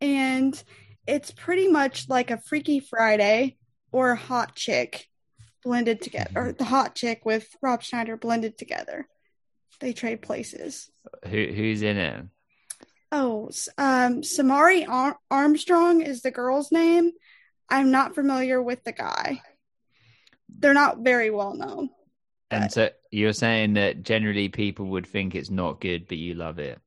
[0.00, 0.62] and
[1.06, 3.56] it's pretty much like a Freaky Friday
[3.90, 5.06] or a Hot Chick
[5.64, 9.08] blended together, or the Hot Chick with Rob Schneider blended together.
[9.80, 10.90] they trade places.
[11.24, 12.24] Who who's in it?
[13.10, 17.12] Oh, um, Samaire Ar- Armstrong is the girl's name.
[17.68, 19.42] I'm not familiar with the guy.
[20.58, 21.90] They're not very well known.
[22.50, 26.58] And so you're saying that generally people would think it's not good, but you love
[26.58, 26.80] it.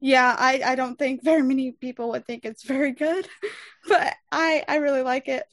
[0.00, 3.28] Yeah, I, I don't think very many people would think it's very good,
[3.88, 5.44] but I I really like it.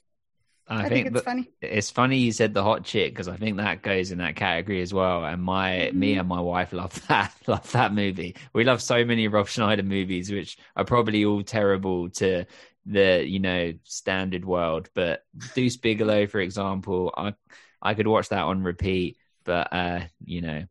[0.70, 1.50] I, I, think, think, it's that- funny.
[1.62, 4.82] it's funny you said the hot chick because I think that goes in that category
[4.82, 5.24] as well.
[5.24, 6.20] And my me Mhm.
[6.20, 8.36] and my wife love that love that movie.
[8.54, 12.46] We love so many Rob Schneider movies, which are probably all terrible to
[12.86, 14.90] the you know standard world.
[14.94, 15.24] But
[15.56, 17.34] Deuce Bigalow, for example, I
[17.82, 19.18] I could watch that on repeat.
[19.46, 20.64] But uh, you know,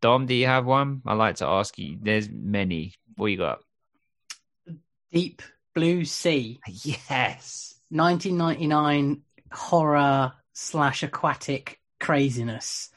[0.00, 1.02] Dom, do you have one?
[1.04, 1.98] I like to ask you.
[2.00, 2.94] There's many.
[3.16, 3.60] What you got?
[5.12, 5.42] Deep
[5.74, 7.73] Blue Sea, Yes.
[7.94, 12.90] 1999 horror slash aquatic craziness.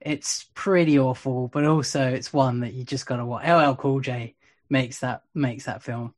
[0.00, 3.46] It's pretty awful, but also it's one that you just gotta watch.
[3.46, 4.34] LL Cool J
[4.70, 6.14] makes that makes that film.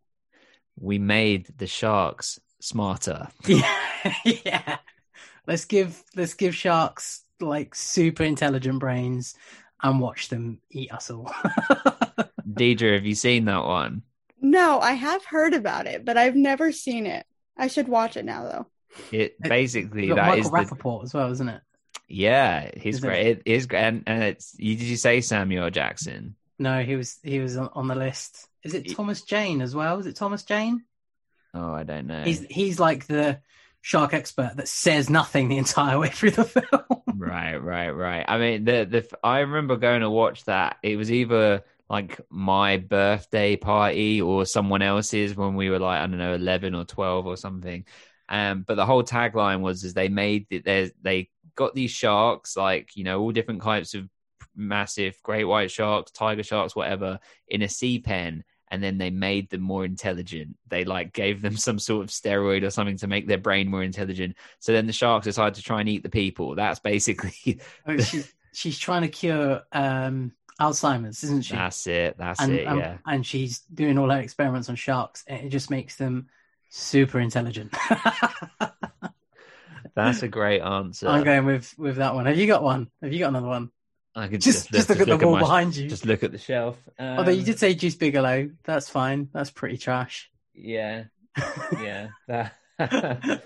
[0.78, 3.28] We made the sharks smarter.
[3.46, 4.78] Yeah, yeah.
[5.46, 9.34] Let's give let's give sharks like super intelligent brains
[9.82, 11.26] and watch them eat us all.
[12.50, 14.02] Deidre, have you seen that one?
[14.40, 17.26] No, I have heard about it, but I've never seen it.
[17.60, 18.66] I should watch it now though.
[19.12, 21.60] It It- basically You've got that is Michael the, Rappaport as well, isn't it?
[22.08, 23.26] yeah, he's Isn't great.
[23.26, 24.54] It is great, and, and it's.
[24.58, 26.34] You, did you say Samuel Jackson?
[26.58, 28.48] No, he was he was on on the list.
[28.64, 29.98] Is it Thomas Jane as well?
[30.00, 30.82] Is it Thomas Jane?
[31.54, 32.22] Oh, I don't know.
[32.22, 33.40] He's he's like the
[33.80, 37.02] shark expert that says nothing the entire way through the film.
[37.14, 38.24] right, right, right.
[38.28, 40.76] I mean, the the I remember going to watch that.
[40.82, 46.06] It was either like my birthday party or someone else's when we were like I
[46.06, 47.84] don't know eleven or twelve or something.
[48.28, 50.64] Um, but the whole tagline was is they made it.
[50.64, 54.08] They got these sharks like you know all different types of
[54.54, 58.44] massive great white sharks, tiger sharks, whatever, in a sea pen.
[58.72, 60.56] And then they made them more intelligent.
[60.68, 63.82] They like gave them some sort of steroid or something to make their brain more
[63.82, 64.36] intelligent.
[64.60, 66.54] So then the sharks decided to try and eat the people.
[66.54, 67.96] That's basically Oh,
[68.52, 71.54] she's trying to cure um, Alzheimer's, isn't she?
[71.54, 72.16] that's it.
[72.18, 72.66] That's and, it.
[72.66, 72.98] um, Yeah.
[73.06, 75.24] and she's doing all her experiments on sharks.
[75.26, 76.28] It just makes them
[76.68, 77.74] super intelligent.
[79.94, 81.08] That's a great answer.
[81.08, 82.26] I'm going with with that one.
[82.26, 82.90] Have you got one?
[83.02, 83.70] Have you got another one?
[84.14, 85.88] I could Just just, look at the wall my- behind you.
[85.88, 86.76] Just look at the shelf.
[86.98, 89.28] Although you Um, did say Deuce Bigalow, that's fine.
[89.32, 90.30] That's pretty trash.
[90.54, 91.04] Yeah.
[91.72, 92.08] Yeah.
[92.28, 92.54] That.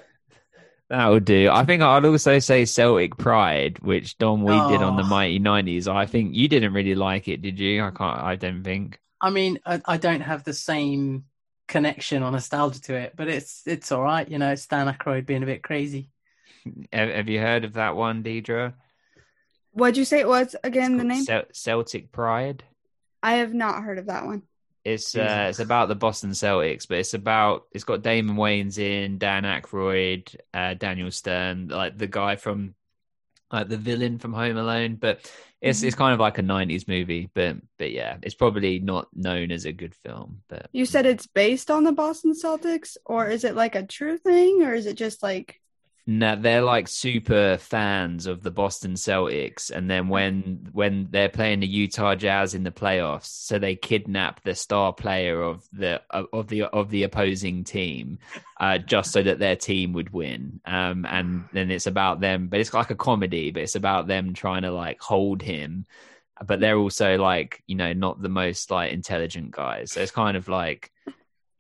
[0.91, 1.49] That would do.
[1.51, 5.07] I think I'd also say Celtic Pride, which Dom we did on the Oh.
[5.09, 5.89] Mighty Nineties.
[5.89, 7.83] I think you didn't really like it, did you?
[7.83, 8.21] I can't.
[8.21, 8.99] I don't think.
[9.21, 11.25] I mean, I, I don't have the same
[11.67, 14.29] connection or nostalgia to it, but it's it's all right.
[14.29, 16.11] You know, it's Dan Aykroyd being a bit crazy.
[16.93, 18.73] Have, have you heard of that one, Deidre?
[19.73, 20.97] What'd you say it was again?
[20.99, 21.25] The name?
[21.25, 22.63] Cel- Celtic Pride.
[23.23, 24.43] I have not heard of that one.
[24.85, 29.19] It's uh, it's about the Boston Celtics, but it's about it's got Damon Wayans in,
[29.19, 32.75] Dan Aykroyd, uh, Daniel Stern, like the guy from
[33.51, 34.97] like the villain from Home Alone.
[34.97, 35.31] But
[35.63, 35.87] it's Mm-hmm.
[35.87, 39.65] it's kind of like a '90s movie, but but yeah, it's probably not known as
[39.65, 40.43] a good film.
[40.49, 44.19] But You said it's based on the Boston Celtics, or is it like a true
[44.19, 45.61] thing, or is it just like
[46.07, 51.61] no, they're like super fans of the Boston Celtics, and then when when they're playing
[51.61, 56.49] the Utah Jazz in the playoffs, so they kidnap the star player of the of
[56.49, 58.19] the of the opposing team,
[58.61, 60.61] uh, just so that their team would win.
[60.67, 64.35] Um, and then it's about them, but it's like a comedy, but it's about them
[64.35, 65.87] trying to like hold him,
[66.45, 69.93] but they're also like you know not the most like intelligent guys.
[69.93, 70.91] So it's kind of like.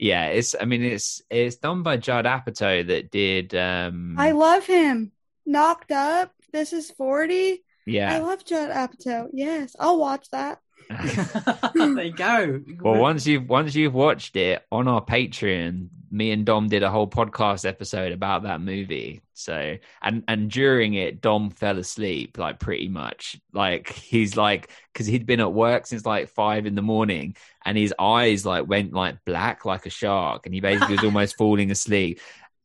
[0.04, 0.54] Yeah, it's.
[0.60, 3.54] I mean, it's it's done by Judd Apatow that did.
[3.54, 5.12] um I love him?
[5.46, 6.30] Knocked up.
[6.52, 7.64] This is forty.
[7.86, 9.30] Yeah, I love Judd Apatow.
[9.32, 10.60] Yes, I'll watch that.
[11.74, 12.60] there you go.
[12.80, 16.90] well, once you've once you've watched it on our Patreon, me and Dom did a
[16.90, 19.20] whole podcast episode about that movie.
[19.32, 23.36] So, and and during it, Dom fell asleep like pretty much.
[23.52, 27.76] Like he's like because he'd been at work since like five in the morning, and
[27.76, 31.70] his eyes like went like black like a shark, and he basically was almost falling
[31.70, 32.20] asleep.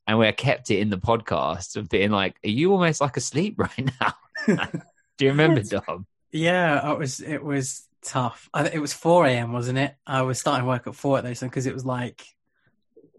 [0.05, 3.55] And we kept it in the podcast of being like, "Are you almost like asleep
[3.57, 4.13] right now?"
[5.17, 6.05] Do you remember, Dom?
[6.31, 8.49] Yeah, it was it was tough.
[8.53, 9.53] I, it was four a.m.
[9.53, 9.95] wasn't it?
[10.05, 12.25] I was starting work at four at those because it was like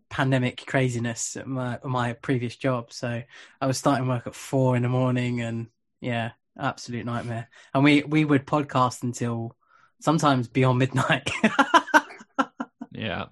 [0.08, 2.92] pandemic craziness at my my previous job.
[2.92, 3.22] So
[3.60, 5.68] I was starting work at four in the morning, and
[6.00, 7.48] yeah, absolute nightmare.
[7.74, 9.56] And we we would podcast until
[10.00, 11.30] sometimes beyond midnight.
[13.00, 13.26] Yeah.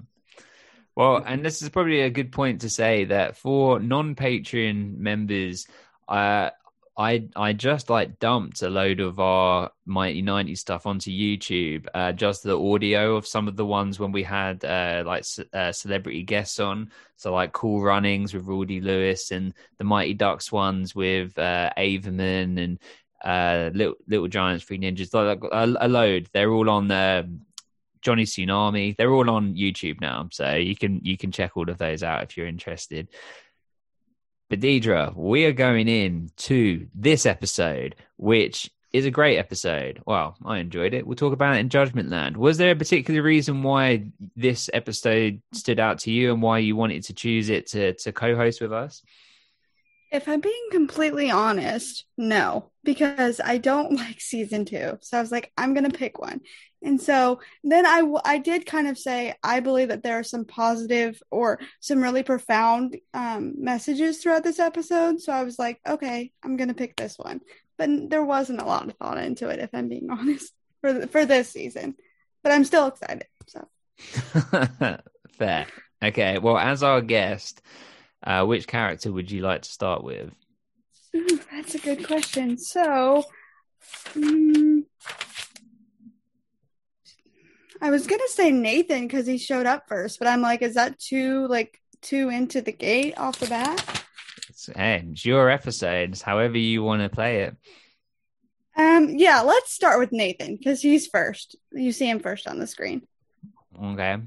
[0.97, 5.67] Well, and this is probably a good point to say that for non Patreon members,
[6.09, 6.51] uh,
[6.99, 12.11] I I just like dumped a load of our Mighty 90 stuff onto YouTube, uh,
[12.11, 16.25] just the audio of some of the ones when we had uh, like uh, celebrity
[16.25, 16.91] guests on.
[17.17, 18.81] So like Cool Runnings with Rawle D.
[18.81, 22.79] Lewis and the Mighty Ducks ones with uh, Averman and
[23.25, 26.29] uh, Little Little Giants, Three Ninjas, like a, a load.
[26.33, 27.43] They're all on um
[28.03, 28.97] Johnny Tsunami.
[28.97, 32.25] They're all on YouTube now, so you can you can check all of those out
[32.25, 33.09] if you're interested.
[34.49, 40.01] But Deidre, we are going in to this episode, which is a great episode.
[40.07, 41.07] Well, I enjoyed it.
[41.07, 42.37] We'll talk about it in Judgment Land.
[42.37, 44.07] Was there a particular reason why
[44.37, 48.13] this episode stood out to you and why you wanted to choose it to, to
[48.13, 49.03] co host with us?
[50.11, 54.99] If I'm being completely honest, no, because I don't like season two.
[55.03, 56.41] So I was like, I'm going to pick one.
[56.83, 60.25] And so then I, w- I did kind of say, I believe that there are
[60.25, 65.21] some positive or some really profound um, messages throughout this episode.
[65.21, 67.41] So I was like, okay, I'm going to pick this one.
[67.77, 71.27] But there wasn't a lot of thought into it, if I'm being honest, for, for
[71.27, 71.97] this season.
[72.43, 73.27] But I'm still excited.
[73.47, 73.69] So
[75.39, 75.67] Fair.
[76.03, 76.39] Okay.
[76.39, 77.63] Well, as our guest,
[78.23, 80.33] uh, which character would you like to start with?
[81.17, 82.59] Ooh, that's a good question.
[82.59, 83.25] So,
[84.15, 84.85] mm,
[87.81, 90.99] I was gonna say Nathan because he showed up first, but I'm like, is that
[90.99, 94.05] too like too into the gate off the bat?
[94.49, 97.57] It's, hey, it's your episodes, however you want to play it.
[98.77, 101.57] Um, yeah, let's start with Nathan because he's first.
[101.73, 103.03] You see him first on the screen.
[103.83, 104.19] Okay.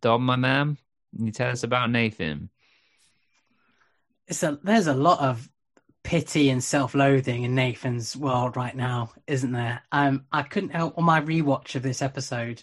[0.00, 0.78] Dom, my man,
[1.16, 2.48] can you tell us about Nathan?
[4.28, 5.48] It's a, there's a lot of
[6.04, 9.82] pity and self-loathing in Nathan's world right now, isn't there?
[9.90, 12.62] Um, I couldn't help on my rewatch of this episode.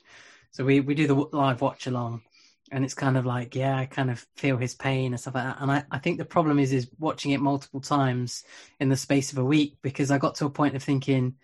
[0.56, 2.22] So we, we do the live watch along,
[2.72, 5.44] and it's kind of like, yeah, I kind of feel his pain and stuff like
[5.44, 5.58] that.
[5.60, 8.46] And I, I think the problem is is watching it multiple times
[8.80, 11.36] in the space of a week because I got to a point of thinking,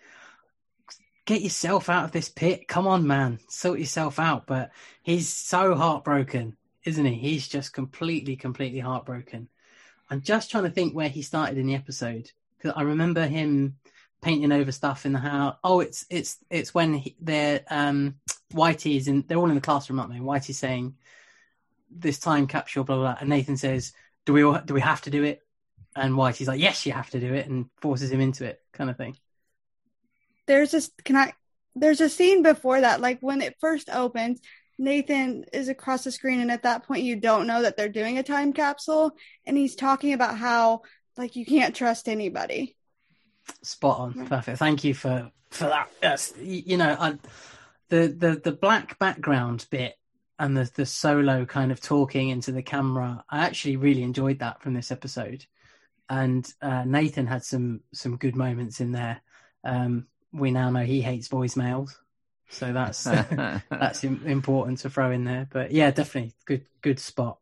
[1.26, 2.66] get yourself out of this pit.
[2.66, 4.46] Come on, man, sort yourself out.
[4.46, 4.70] But
[5.02, 7.14] he's so heartbroken, isn't he?
[7.16, 9.50] He's just completely, completely heartbroken.
[10.08, 13.76] I'm just trying to think where he started in the episode because I remember him
[14.22, 15.56] painting over stuff in the house.
[15.62, 18.14] Oh, it's it's it's when he, they're um
[18.54, 19.24] Whitey's in.
[19.26, 20.20] They're all in the classroom, aren't they?
[20.20, 20.94] Whitey's saying
[21.90, 23.16] this time capsule, blah blah, blah.
[23.20, 23.92] and Nathan says,
[24.24, 25.42] "Do we all, do we have to do it?"
[25.94, 28.88] And Whitey's like, "Yes, you have to do it," and forces him into it, kind
[28.88, 29.16] of thing.
[30.46, 31.32] There's this can I
[31.74, 34.40] there's a scene before that, like when it first opens,
[34.78, 38.18] Nathan is across the screen, and at that point, you don't know that they're doing
[38.18, 39.12] a time capsule,
[39.46, 40.82] and he's talking about how
[41.16, 42.76] like you can't trust anybody.
[43.62, 44.28] Spot on, Right.
[44.28, 44.58] perfect.
[44.58, 45.90] Thank you for for that.
[46.02, 47.18] Yes, you, you know, I,
[47.88, 49.94] the the the black background bit
[50.38, 53.24] and the the solo kind of talking into the camera.
[53.30, 55.44] I actually really enjoyed that from this episode,
[56.08, 59.20] and uh, Nathan had some some good moments in there.
[59.64, 61.90] Um, we now know he hates voicemails,
[62.48, 63.04] so that's
[63.70, 65.46] that's important to throw in there.
[65.50, 67.38] But yeah, definitely good good spot.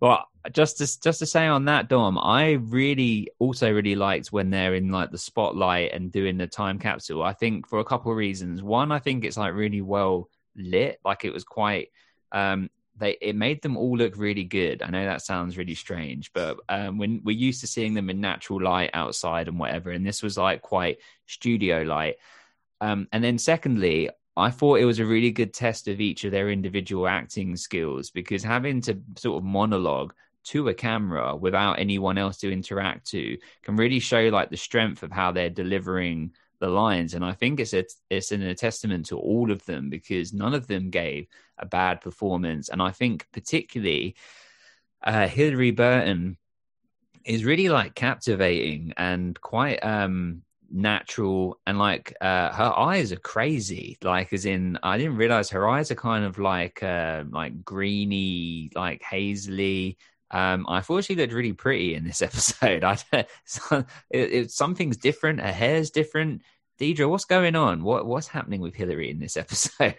[0.00, 4.50] Well, just to just to say on that, Dom, I really also really liked when
[4.50, 7.22] they're in like the spotlight and doing the time capsule.
[7.22, 8.62] I think for a couple of reasons.
[8.62, 11.00] One, I think it's like really well lit.
[11.04, 11.90] Like it was quite
[12.32, 14.82] um they it made them all look really good.
[14.82, 18.20] I know that sounds really strange, but um when we're used to seeing them in
[18.22, 22.16] natural light outside and whatever, and this was like quite studio light.
[22.80, 26.30] Um and then secondly, I thought it was a really good test of each of
[26.30, 32.16] their individual acting skills because having to sort of monologue to a camera without anyone
[32.16, 36.68] else to interact to can really show like the strength of how they're delivering the
[36.68, 37.14] lines.
[37.14, 40.66] And i think it's a, it's a testament to all of them because none of
[40.66, 41.26] them gave
[41.58, 42.68] a bad performance.
[42.68, 44.16] And i think particularly
[45.02, 46.36] uh Hilarie Burton
[47.24, 53.98] is really like captivating and quite um natural and like uh her eyes are crazy.
[54.02, 58.70] Like as in i didn't realize her eyes are kind of like uh like greeny
[58.74, 59.98] like hazily
[60.30, 62.84] um i thought she looked really pretty in this episode.
[62.84, 63.26] I it,
[64.10, 65.40] it, something's different.
[65.40, 66.42] Her hair's different.
[66.80, 67.82] Deidre what's going on?
[67.82, 69.96] What what's happening with Hilarie in this episode?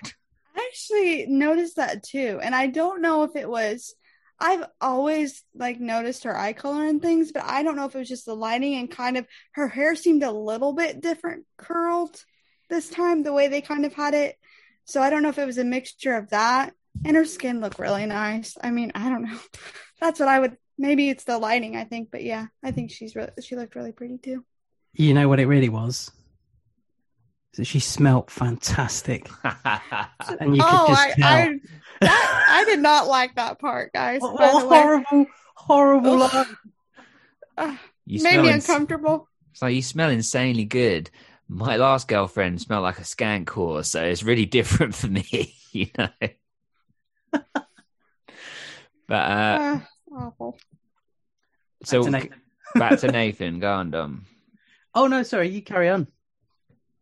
[0.56, 3.96] I actually noticed that too, and I don't know if it was.
[4.42, 8.00] I've always like noticed her eye color and things, but I don't know if it
[8.00, 12.24] was just the lighting and kind of her hair seemed a little bit different curled
[12.70, 14.36] this time, the way they kind of had it.
[14.86, 16.74] So I don't know if it was a mixture of that
[17.06, 18.58] and her skin looked really nice.
[18.62, 19.40] I mean, I don't know.
[20.00, 20.58] That's what I would.
[20.78, 21.76] Maybe it's the lighting.
[21.76, 24.44] I think, but yeah, I think she's really she looked really pretty too.
[24.94, 26.12] You know what it really was?
[27.58, 31.28] That she smelt fantastic, and you could oh, just I, tell.
[31.28, 31.60] I,
[32.02, 34.22] that, I did not like that part, guys.
[34.22, 34.82] What by a the way.
[34.82, 35.26] horrible,
[35.56, 36.48] horrible Ugh.
[37.58, 37.78] line.
[38.06, 39.28] You made smell me ins- uncomfortable.
[39.52, 41.10] It's like you smell insanely good.
[41.48, 45.88] My last girlfriend smelled like a skank whore, so it's really different for me, you
[45.98, 46.10] know.
[49.08, 49.80] but uh, Uh,
[50.16, 50.58] awful.
[51.84, 52.42] so to Nathan.
[52.76, 54.26] back to Nathan, go on, Dom.
[54.96, 56.08] Oh no, sorry, you carry on.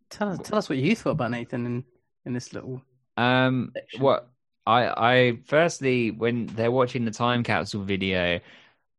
[0.10, 1.84] Tell us, tell us what you thought about Nathan in
[2.26, 2.82] in this little.
[3.18, 4.02] Um, section.
[4.02, 4.30] what
[4.70, 8.40] I I firstly when they're watching the time capsule video,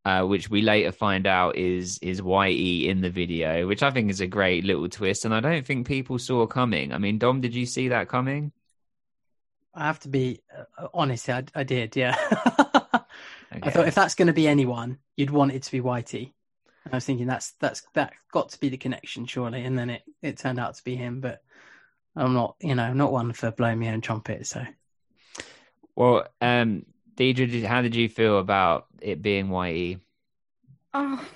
[0.05, 4.11] uh, which we later find out is is Whitey in the video, which I think
[4.11, 6.93] is a great little twist, and I don't think people saw coming.
[6.93, 8.53] I mean, Dom, did you see that coming?
[9.73, 11.29] I have to be uh, honest.
[11.29, 12.17] I, I did, yeah.
[13.63, 16.33] I thought if that's going to be anyone, you'd want it to be Whitey.
[16.85, 19.65] And I was thinking that's that's that got to be the connection, surely.
[19.65, 21.21] And then it it turned out to be him.
[21.21, 21.43] But
[22.17, 24.47] I'm not, you know, I'm not one for blowing my own trumpet.
[24.47, 24.65] So
[26.01, 30.01] Well, um, Deidre, how did you feel about it being Whitey?
[30.95, 31.29] Oh,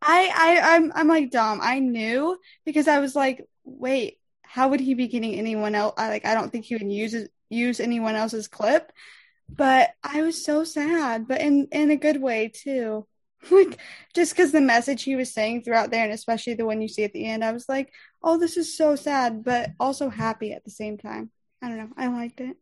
[0.00, 1.60] I, I, I'm, I'm like Dom.
[1.60, 5.92] I knew because I was like, wait, how would he be getting anyone else?
[5.98, 7.14] I like, I don't think he would use
[7.50, 8.90] use anyone else's clip.
[9.50, 13.06] But I was so sad, but in in a good way too.
[13.50, 13.78] Like
[14.14, 17.04] just because the message he was saying throughout there, and especially the one you see
[17.04, 20.64] at the end, I was like, oh, this is so sad, but also happy at
[20.64, 21.30] the same time.
[21.60, 21.90] I don't know.
[21.98, 22.56] I liked it.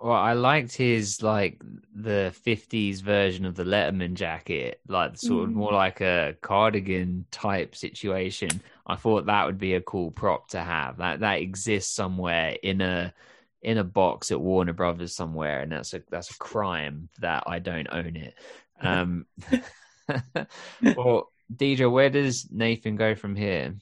[0.00, 1.60] Well, I liked his like
[1.92, 7.74] the '50s version of the Letterman jacket, like sort of more like a cardigan type
[7.74, 8.50] situation.
[8.86, 10.98] I thought that would be a cool prop to have.
[10.98, 13.12] That that exists somewhere in a
[13.60, 17.58] in a box at Warner Brothers somewhere, and that's a that's a crime that I
[17.58, 18.34] don't own it.
[18.80, 19.26] Um,
[20.96, 23.74] well, Deidre, where does Nathan go from here?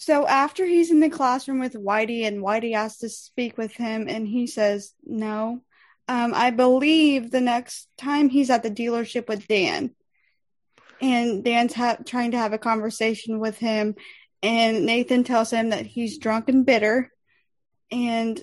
[0.00, 4.06] So after he's in the classroom with Whitey and Whitey asks to speak with him
[4.08, 5.60] and he says no.
[6.08, 9.94] Um, I believe the next time he's at the dealership with Dan.
[11.02, 13.94] And Dan's ha- trying to have a conversation with him
[14.42, 17.12] and Nathan tells him that he's drunk and bitter
[17.90, 18.42] and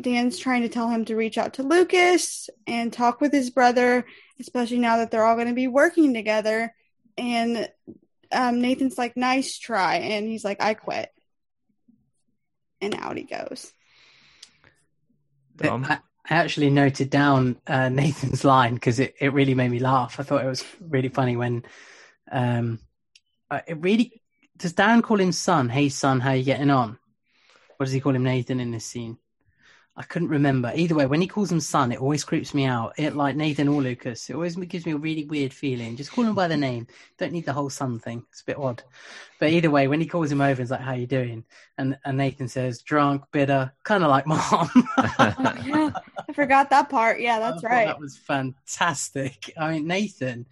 [0.00, 4.06] Dan's trying to tell him to reach out to Lucas and talk with his brother,
[4.40, 6.74] especially now that they're all going to be working together.
[7.18, 7.68] And
[8.34, 9.96] um, Nathan's like, nice try.
[9.96, 11.10] And he's like, I quit.
[12.80, 13.72] And out he goes.
[15.56, 15.84] Dom?
[15.84, 20.18] I, I actually noted down uh, Nathan's line because it, it really made me laugh.
[20.18, 21.64] I thought it was really funny when
[22.30, 22.80] um,
[23.66, 24.22] it really
[24.56, 25.68] does Dan call him son?
[25.68, 26.98] Hey son, how you getting on?
[27.76, 29.18] What does he call him Nathan in this scene?
[29.96, 30.72] I couldn't remember.
[30.74, 32.94] Either way, when he calls him son, it always creeps me out.
[32.98, 34.28] It like Nathan or Lucas.
[34.28, 35.96] It always gives me a really weird feeling.
[35.96, 36.88] Just call him by the name.
[37.16, 38.24] Don't need the whole son thing.
[38.30, 38.82] It's a bit odd.
[39.38, 41.44] But either way, when he calls him over he's like, "How you doing?"
[41.78, 44.68] and and Nathan says, "Drunk, bitter," kind of like mom.
[45.64, 45.90] Yeah.
[46.28, 47.20] I forgot that part.
[47.20, 47.86] Yeah, that's right.
[47.86, 49.52] That was fantastic.
[49.58, 50.46] I mean, Nathan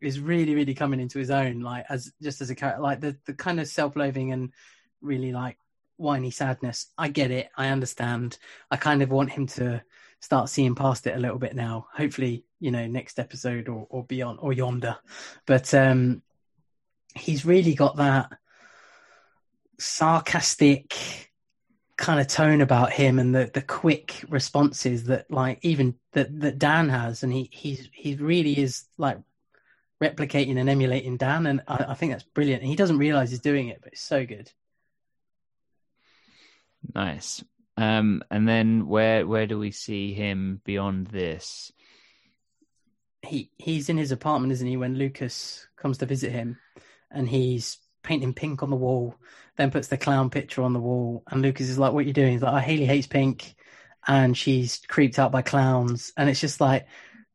[0.00, 3.16] is really, really coming into his own, like as just as a character, like the
[3.26, 4.52] the kind of self-loathing and
[5.00, 5.58] really like
[5.96, 6.86] whiny sadness.
[6.98, 7.48] I get it.
[7.56, 8.38] I understand.
[8.70, 9.82] I kind of want him to
[10.20, 11.86] start seeing past it a little bit now.
[11.92, 14.96] Hopefully, you know, next episode or or beyond or yonder.
[15.46, 16.22] But um
[17.14, 18.32] he's really got that
[19.78, 20.94] sarcastic
[21.96, 26.58] kind of tone about him and the the quick responses that like even that that
[26.58, 29.18] Dan has and he he's he really is like
[30.02, 33.40] replicating and emulating Dan and I, I think that's brilliant and he doesn't realize he's
[33.40, 34.50] doing it but it's so good
[36.92, 37.44] Nice.
[37.76, 41.72] Um, and then where where do we see him beyond this?
[43.24, 46.58] he he's in his apartment isn't he when Lucas comes to visit him
[47.10, 49.16] and he's painting pink on the wall
[49.56, 52.12] then puts the clown picture on the wall and Lucas is like what are you
[52.12, 53.54] doing he's like oh, Haley hates pink
[54.06, 56.86] and she's creeped out by clowns and it's just like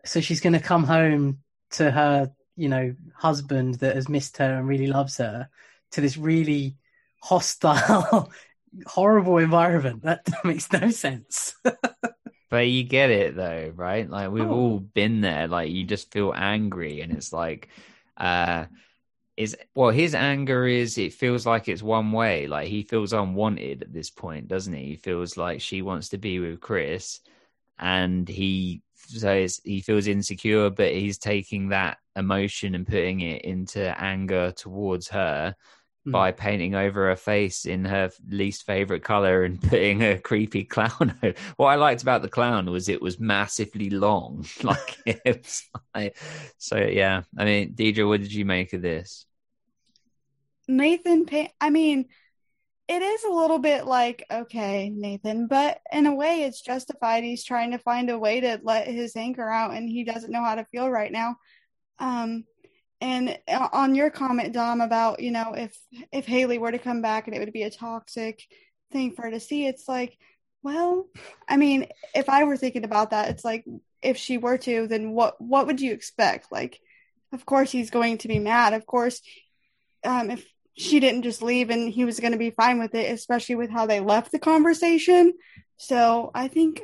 [0.06, 1.39] so she's going to come home
[1.72, 5.50] to her you know husband that has missed her and really loves her
[5.91, 6.76] to this really
[7.22, 8.32] hostile
[8.88, 11.55] horrible environment that makes no sense
[12.49, 14.09] But you get it though, right?
[14.09, 14.51] Like we've Oh.
[14.51, 15.47] all been there.
[15.47, 17.70] Like you just feel angry, and it's like,
[18.17, 18.65] uh,
[19.38, 22.47] is well, his anger is it feels like it's one way.
[22.47, 24.86] Like he feels unwanted at this point, doesn't he?
[24.88, 27.22] He feels like she wants to be with Chris,
[27.80, 33.43] and he so it's, he feels insecure, but he's taking that emotion and putting it
[33.43, 35.55] into anger towards her
[36.10, 36.12] Hmm.
[36.12, 41.16] by painting over her face in her least favorite color and putting a creepy clown.
[41.24, 41.36] over.
[41.57, 44.45] What I liked about the clown was it was massively long.
[44.64, 45.64] Like it was
[45.95, 46.18] like,
[46.57, 47.24] so yeah.
[47.38, 49.26] I mean, Deidre, what did you make of this?
[50.68, 51.26] Nathan,
[51.60, 52.05] I mean,
[52.88, 57.24] it is a little bit like, okay, Nathan, but in a way it's justified.
[57.24, 60.43] He's trying to find a way to let his anger out and he doesn't know
[60.43, 61.38] how to feel right now.
[61.99, 62.45] Um,
[63.02, 65.78] And uh, on your comment, Dom, about you know if
[66.12, 68.43] if Haley were to come back and it would be a toxic
[68.91, 70.18] thing for her to see, it's like,
[70.64, 71.08] well,
[71.47, 73.66] I mean, if I were thinking about that, it's like
[74.02, 76.52] if she were to, then what what would you expect?
[76.52, 76.80] Like,
[77.32, 78.74] of course he's going to be mad.
[78.74, 79.22] Of course,
[80.04, 80.45] um, if
[80.78, 83.70] she didn't just leave and he was going to be fine with it, especially with
[83.70, 85.34] how they left the conversation.
[85.78, 86.82] So I think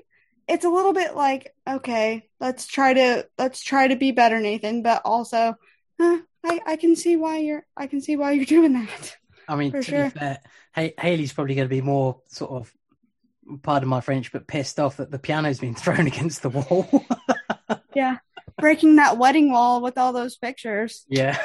[0.48, 4.82] it's a little bit like, okay, let's try to let's try to be better, Nathan,
[4.82, 5.56] but also,
[6.00, 9.18] uh, I I can see why you're I can see why you're doing that.
[9.48, 10.04] I mean, For to sure.
[10.06, 10.40] be fair,
[10.74, 12.74] Haley's probably going to be more sort of,
[13.62, 17.06] pardon my French, but pissed off that the piano's been thrown against the wall.
[17.96, 18.18] Yeah,
[18.60, 21.06] breaking that wedding wall with all those pictures.
[21.08, 21.40] yeah.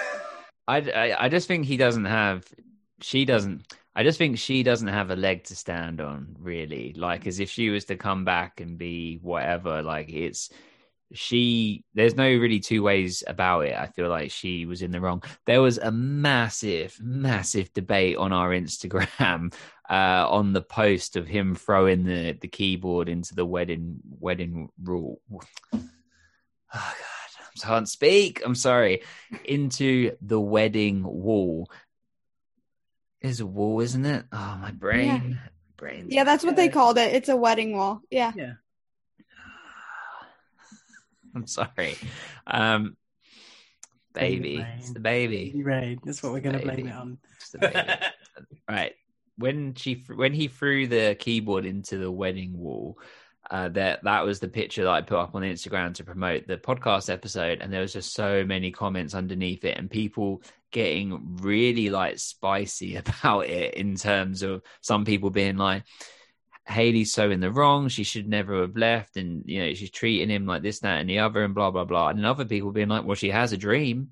[0.66, 2.44] I, I, I just think he doesn't have,
[3.01, 6.92] she doesn't, I just think she doesn't have a leg to stand on, really.
[6.96, 10.51] Like, as if she was to come back and be whatever, like, it's,
[11.13, 13.77] she, there's no really two ways about it.
[13.77, 15.23] I feel like she was in the wrong.
[15.47, 19.53] There was a massive, massive debate on our Instagram
[19.91, 25.21] uh, on the post of him throwing the, the keyboard into the wedding, wedding rule.
[26.73, 27.11] Oh, God.
[27.57, 28.43] I can't speak.
[28.45, 29.03] I'm sorry.
[29.45, 31.69] Into the wedding wall.
[33.21, 34.25] There's a wall, isn't it?
[34.33, 35.41] Oh, my brain.
[35.77, 36.07] Brain.
[36.09, 37.13] Yeah, that's what they called it.
[37.13, 38.03] It's a wedding wall.
[38.09, 38.33] Yeah.
[38.37, 38.53] Yeah.
[41.35, 41.97] I'm sorry.
[42.47, 42.97] Um,
[44.14, 44.59] baby.
[44.59, 45.51] Baby It's the baby.
[45.51, 46.01] Baby Rain.
[46.05, 47.18] That's what we're going to blame it on.
[47.37, 47.78] It's the baby.
[48.68, 48.95] right.
[49.37, 52.99] When she when he threw the keyboard into the wedding wall,
[53.51, 56.59] uh, that that was the picture that I put up on Instagram to promote the
[56.59, 61.89] podcast episode, and there was just so many comments underneath it, and people getting really
[61.91, 65.85] like spicy about it in terms of some people being like,
[66.71, 67.89] Haley's so in the wrong.
[67.89, 71.11] She should never have left, and you know she's treating him like this, that, and
[71.11, 72.09] the other, and blah blah blah.
[72.09, 74.11] And other people being like, well, she has a dream.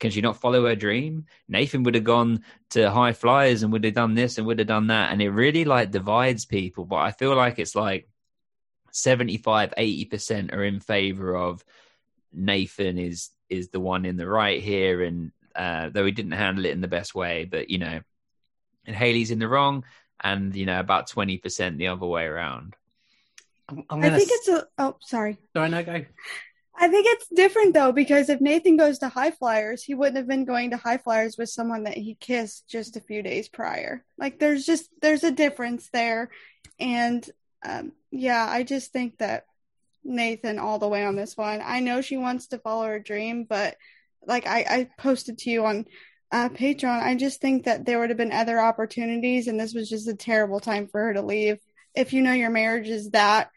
[0.00, 1.26] Can she not follow her dream?
[1.48, 4.68] Nathan would have gone to high flyers and would have done this and would have
[4.68, 6.84] done that, and it really like divides people.
[6.84, 8.08] But I feel like it's like
[8.92, 11.64] 75 80 percent are in favor of
[12.32, 16.64] Nathan is is the one in the right here, and uh, though he didn't handle
[16.64, 18.00] it in the best way, but you know,
[18.86, 19.84] and Haley's in the wrong
[20.20, 22.74] and you know about 20% the other way around
[23.68, 24.66] I'm, I'm I think it's a.
[24.78, 25.38] Oh, sorry.
[25.54, 26.04] Sorry, no, go.
[26.80, 30.28] I think it's different though because if Nathan goes to High Flyers, he wouldn't have
[30.28, 34.04] been going to High Flyers with someone that he kissed just a few days prior.
[34.16, 36.30] Like there's just there's a difference there,
[36.78, 37.28] and
[37.64, 39.46] um, yeah, I just think that
[40.04, 41.60] Nathan all the way on this one.
[41.64, 43.76] I know she wants to follow her dream, but
[44.24, 45.86] like I, I posted to you on
[46.30, 46.48] uh,
[46.84, 50.14] I just think that there would have been other opportunities, and this was just a
[50.14, 51.58] terrible time for her to leave.
[51.94, 53.50] If you know your marriage is that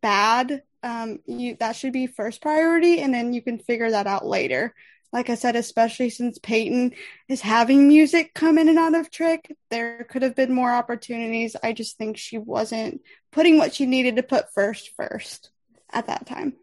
[0.00, 4.26] bad, um, you that should be first priority, and then you can figure that out
[4.26, 4.74] later.
[5.12, 6.92] Like I said, especially since Peyton
[7.28, 11.54] is having music come in and out of Tric, there could have been more opportunities.
[11.62, 13.00] I just think she wasn't
[13.30, 15.50] putting what she needed to put first first
[15.92, 16.54] at that time.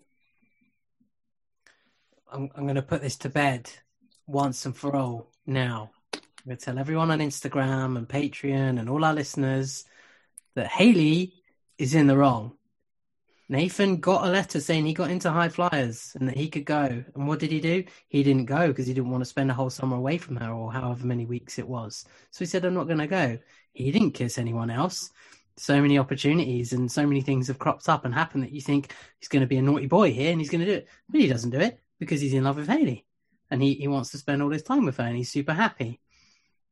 [2.30, 3.70] I'm, I'm going to put this to bed
[4.28, 5.92] once and for all now.
[6.14, 9.86] I'm going to tell everyone on Instagram and Patreon and all our listeners
[10.56, 11.34] that Haley
[11.78, 12.54] is in the wrong.
[13.48, 17.04] Nathan got a letter saying he got into high flyers and that he could go.
[17.14, 17.84] And what did he do?
[18.08, 20.52] He didn't go because he didn't want to spend a whole summer away from her
[20.52, 22.06] or however many weeks it was.
[22.32, 23.38] So he said, I'm not going to go.
[23.74, 25.12] He didn't kiss anyone else.
[25.58, 28.94] So many opportunities and so many things have cropped up and happened that you think
[29.20, 30.88] he's going to be a naughty boy here and he's going to do it.
[31.10, 33.06] But he doesn't do it because he's in love with Haley
[33.52, 36.00] and he, he wants to spend all his time with her and he's super happy.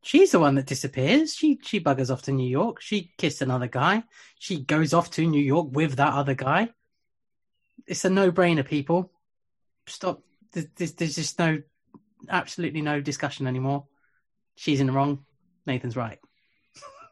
[0.02, 1.36] She's the one that disappears.
[1.36, 2.82] She she buggers off to New York.
[2.82, 4.04] She kissed another guy.
[4.40, 6.70] She goes off to New York with that other guy.
[7.86, 9.12] It's a no brainer, people.
[9.88, 10.22] Stop.
[10.54, 11.62] There's, there's, there's just no,
[12.30, 13.88] absolutely no discussion anymore.
[14.56, 15.26] She's in the wrong.
[15.66, 16.20] Nathan's right.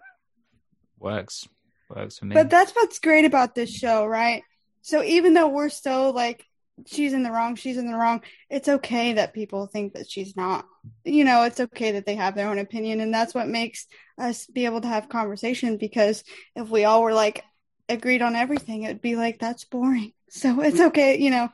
[1.00, 1.48] works
[1.90, 4.44] works for me But that's what's great about this show, right?
[4.82, 6.46] So even though we're so like
[6.86, 10.36] she's in the wrong, she's in the wrong, it's okay that people think that she's
[10.36, 10.66] not.
[11.04, 14.46] You know, it's okay that they have their own opinion and that's what makes us
[14.48, 16.24] be able to have conversation because
[16.56, 17.44] if we all were like
[17.90, 20.14] agreed on everything, it would be like that's boring.
[20.30, 21.48] So it's okay, you know.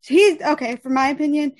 [0.00, 1.52] He's okay, for my opinion,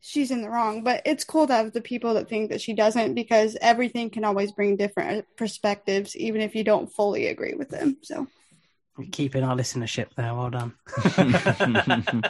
[0.00, 2.72] she's in the wrong, but it's cool to have the people that think that she
[2.72, 7.68] doesn't because everything can always bring different perspectives, even if you don't fully agree with
[7.68, 7.98] them.
[8.02, 8.28] So
[9.12, 10.34] Keeping our listenership there.
[10.34, 10.74] Well done.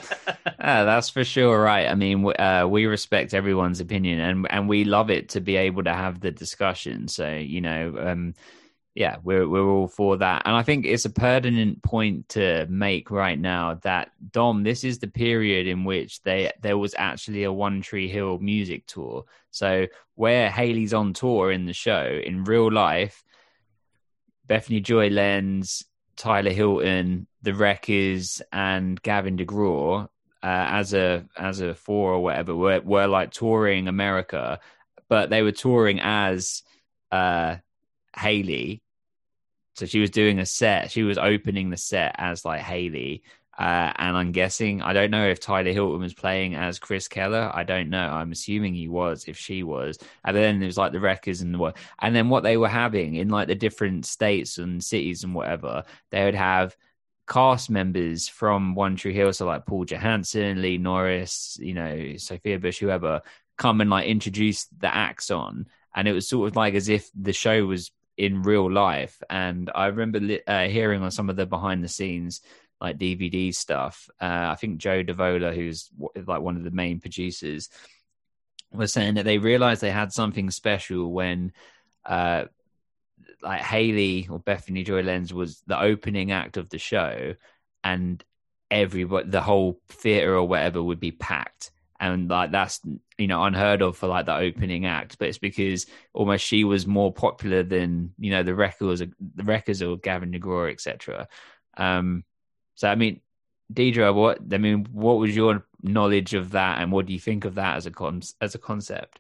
[0.59, 4.83] Ah, that's for sure right i mean uh, we respect everyone's opinion and and we
[4.83, 8.35] love it to be able to have the discussion so you know um
[8.97, 13.11] yeah, we're we're all for that, and I think it's a pertinent point to make
[13.11, 17.53] right now that Dom, this is the period in which they there was actually a
[17.53, 19.27] One Tree Hill music tour.
[19.51, 23.23] So where Haley's on tour in the show, in real life,
[24.47, 25.85] Bethany Joy Lenz,
[26.17, 30.07] Tyler Hilton, The Wreckers, and Gavin DeGraw, uh,
[30.43, 34.61] as a as a four or whatever, were were like touring America,
[35.09, 36.63] but they were touring as
[37.11, 37.57] uh
[38.17, 38.83] Haley
[39.77, 40.91] so she was doing a set.
[40.91, 43.23] She was opening the set as like Haley.
[43.59, 47.51] Uh, and I'm guessing, I don't know if Tyler Hilton was playing as Chris Keller.
[47.55, 48.07] I don't know.
[48.07, 49.99] I'm assuming he was, if she was.
[50.25, 53.15] And then there was like the Wreckers and what, and then what they were having
[53.15, 56.77] in like the different states and cities and whatever, they would have
[57.27, 62.59] cast members from One Tree Hill, so like Paul Johansson, Lee Norris, you know, Sophia
[62.59, 63.23] Bush, whoever,
[63.57, 65.67] come and like introduce the acts on.
[65.95, 69.23] And it was sort of like as if the show was in real life.
[69.29, 72.43] And I remember uh, hearing on some of the behind the scenes
[72.81, 74.09] like DVD stuff.
[74.21, 75.91] Uh, I think Joe Davola, who's
[76.27, 77.69] like one of the main producers,
[78.73, 81.53] was saying that they realized they had something special when
[82.05, 82.45] uh,
[83.43, 87.35] like Haley or Bethany Joy Lenz was the opening act of the show,
[87.83, 88.23] and
[88.71, 92.81] everybody, the whole theater or whatever, would be packed and like that's
[93.19, 96.87] you know unheard of for like the opening act but it's because almost she was
[96.87, 101.29] more popular than you know the Wreckers the Wreckers of Gavin DeGraw etc
[101.77, 102.25] um
[102.77, 103.21] so i mean
[103.73, 107.45] deidre what i mean what was your knowledge of that and what do you think
[107.45, 109.19] of that as a con as a concept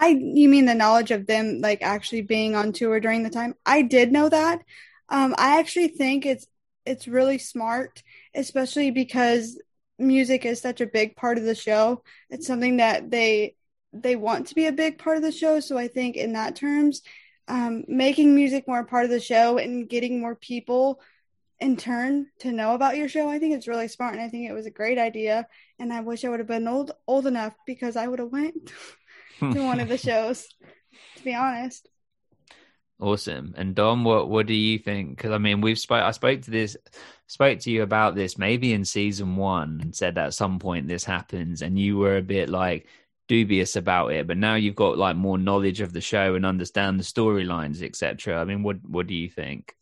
[0.00, 3.54] i you mean the knowledge of them like actually being on tour during the time
[3.64, 4.60] i did know that
[5.08, 6.46] um i actually think it's
[6.84, 8.02] it's really smart
[8.34, 9.56] especially because
[9.98, 12.02] music is such a big part of the show.
[12.30, 13.54] It's something that they
[13.92, 15.60] they want to be a big part of the show.
[15.60, 17.02] So I think in that terms,
[17.48, 21.00] um, making music more part of the show and getting more people
[21.60, 24.48] in turn to know about your show, I think it's really smart and I think
[24.48, 25.46] it was a great idea.
[25.78, 28.72] And I wish I would have been old old enough because I would have went
[29.40, 30.46] to one of the shows.
[31.16, 31.88] To be honest.
[33.00, 33.54] Awesome.
[33.56, 35.16] And Dom, what what do you think?
[35.16, 36.02] Because I mean, we've spoke.
[36.02, 36.76] I spoke to this,
[37.28, 40.88] spoke to you about this maybe in season one, and said that at some point
[40.88, 42.88] this happens, and you were a bit like
[43.28, 44.26] dubious about it.
[44.26, 48.40] But now you've got like more knowledge of the show and understand the storylines, etc.
[48.40, 49.76] I mean, what what do you think?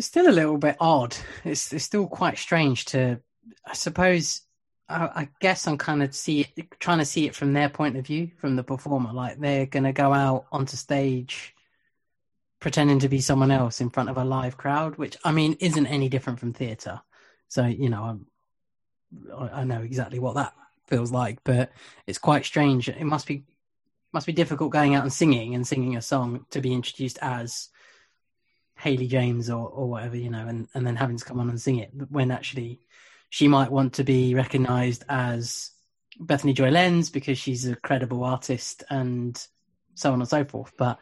[0.00, 1.14] It's still a little bit odd.
[1.44, 3.20] It's it's still quite strange to,
[3.66, 4.40] I suppose.
[4.88, 7.98] I, I guess I'm kind of see it, trying to see it from their point
[7.98, 9.12] of view, from the performer.
[9.12, 11.54] Like they're going to go out onto stage
[12.60, 15.86] pretending to be someone else in front of a live crowd, which I mean isn't
[15.86, 17.02] any different from theatre.
[17.48, 18.26] So you know, I'm,
[19.52, 20.54] I know exactly what that
[20.86, 21.72] feels like, but
[22.06, 22.88] it's quite strange.
[22.88, 23.44] It must be
[24.14, 27.68] must be difficult going out and singing and singing a song to be introduced as
[28.80, 31.60] Haley James or or whatever, you know, and and then having to come on and
[31.60, 32.80] sing it when actually
[33.28, 35.70] she might want to be recognised as
[36.18, 39.40] Bethany Joy Lenz because she's a credible artist and
[39.94, 40.72] so on and so forth.
[40.76, 40.98] But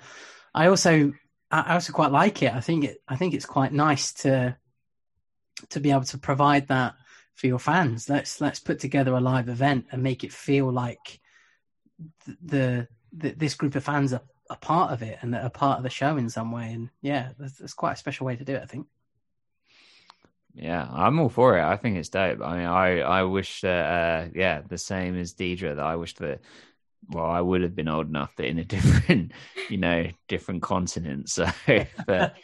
[0.55, 1.13] I also
[1.51, 2.53] I also quite like it.
[2.53, 3.03] I think it.
[3.09, 4.57] I think it's quite nice to
[5.71, 6.95] to be able to provide that
[7.35, 8.09] for your fans.
[8.09, 11.21] Let's let's put together a live event and make it feel like
[12.43, 15.83] the, the, this group of fans are a part of it and a part of
[15.83, 16.73] the show in some way.
[16.73, 18.63] And yeah, that's, quite a special way to do it.
[18.63, 18.87] I think.
[20.55, 21.63] Yeah, I'm all for it.
[21.63, 22.41] I think it's dope.
[22.43, 25.77] I mean, I I wish that uh, yeah, the same as Deidre.
[25.77, 26.41] That I wish that
[27.09, 29.33] well, I would have been old enough, that in a different,
[29.69, 31.31] you know, different continent.
[31.31, 31.49] So,
[32.07, 32.37] but,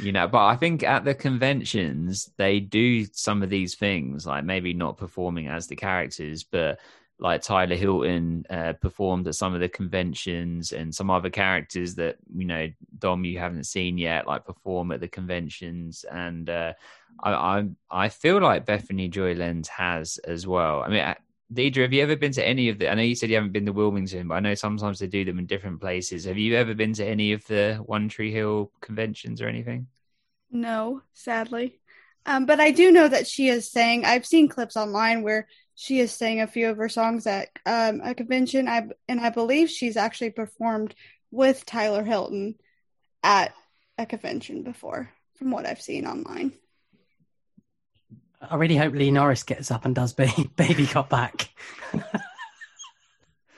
[0.00, 4.44] you know, but I think at the conventions, they do some of these things, like
[4.44, 6.80] maybe not performing as the characters, but
[7.24, 12.16] like Tyler Hilton uh, performed at some of the conventions and some other characters that,
[12.36, 12.68] you know,
[12.98, 16.04] Dom, you haven't seen yet, like perform at the conventions.
[16.04, 16.74] And uh,
[17.22, 20.82] I, I, I feel like Bethany Joy Lenz has as well.
[20.82, 21.14] I mean,
[21.50, 22.90] Deidre, have you ever been to any of the?
[22.90, 25.24] I know you said you haven't been to Wilmington, but I know sometimes they do
[25.24, 26.26] them in different places.
[26.26, 29.86] Have you ever been to any of the One Tree Hill conventions or anything?
[30.50, 31.80] No, sadly.
[32.26, 34.04] Um, but I do know that she is saying.
[34.04, 38.00] I've seen clips online where she is saying a few of her songs at um,
[38.02, 38.68] a convention.
[38.68, 40.94] I and I believe she's actually performed
[41.30, 42.54] with Tyler Hilton
[43.22, 43.52] at
[43.98, 46.52] a convention before, from what I've seen online.
[48.40, 51.48] I really hope Lee Norris gets up and does Baby, baby Got Back.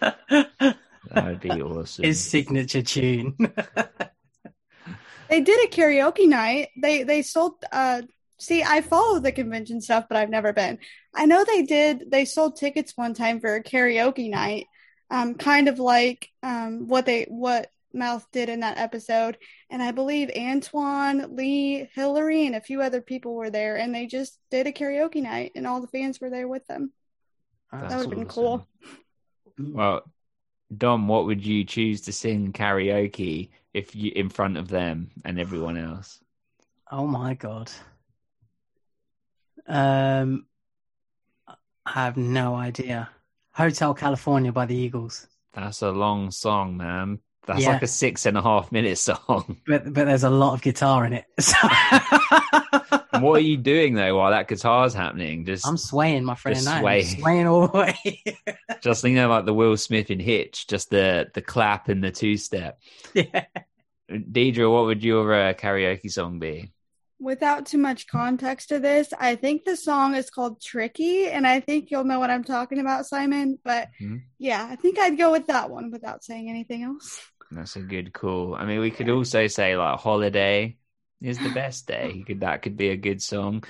[0.01, 2.05] that would be awesome.
[2.05, 3.37] His signature tune.
[5.29, 6.69] they did a karaoke night.
[6.81, 8.03] They they sold uh
[8.39, 10.79] see I follow the convention stuff, but I've never been.
[11.15, 14.67] I know they did they sold tickets one time for a karaoke night.
[15.11, 19.39] Um kind of like um what they what Mouth did in that episode.
[19.71, 23.77] And I believe Antwon, Lee, Hilarie, and a few other people were there.
[23.77, 26.93] And they just did a karaoke night, and all the fans were there with them.
[27.73, 28.67] Uh, that would have been cool.
[29.59, 30.03] Well,
[30.77, 35.41] Dom, what would you choose to sing karaoke if you in front of them and
[35.41, 36.21] everyone else?
[36.91, 37.71] Oh my god.
[39.69, 40.47] Um,
[41.49, 43.09] I have no idea.
[43.53, 47.21] Hotel California by the Eagles, That's a long song, man.
[47.47, 47.73] That's Yeah.
[47.73, 49.57] like a six and a half minute song.
[49.67, 51.25] but but there's a lot of guitar in it.
[53.13, 55.47] So what are you doing though while that guitar's happening?
[55.47, 56.55] Just, I'm swaying, my friend.
[56.57, 57.21] Just I am swaying.
[57.21, 58.23] swaying all the way.
[58.83, 62.37] just know, like the Will Smith in Hitch, just the the clap and the two
[62.37, 62.79] step.
[63.15, 63.45] yeah.
[64.11, 66.71] Deidre, what would your uh, karaoke song be?
[67.19, 71.61] Without too much context to this, I think the song is called Tricky, and I
[71.61, 73.59] think you'll know what I'm talking about, Simon.
[73.65, 74.23] But Mhm.
[74.39, 77.21] yeah, I think I'd go with that one without saying anything else.
[77.51, 78.55] That's a good call.
[78.55, 80.77] I mean, we could also say like "Holiday"
[81.23, 82.23] is the best day.
[82.27, 83.65] Could that could be a good song?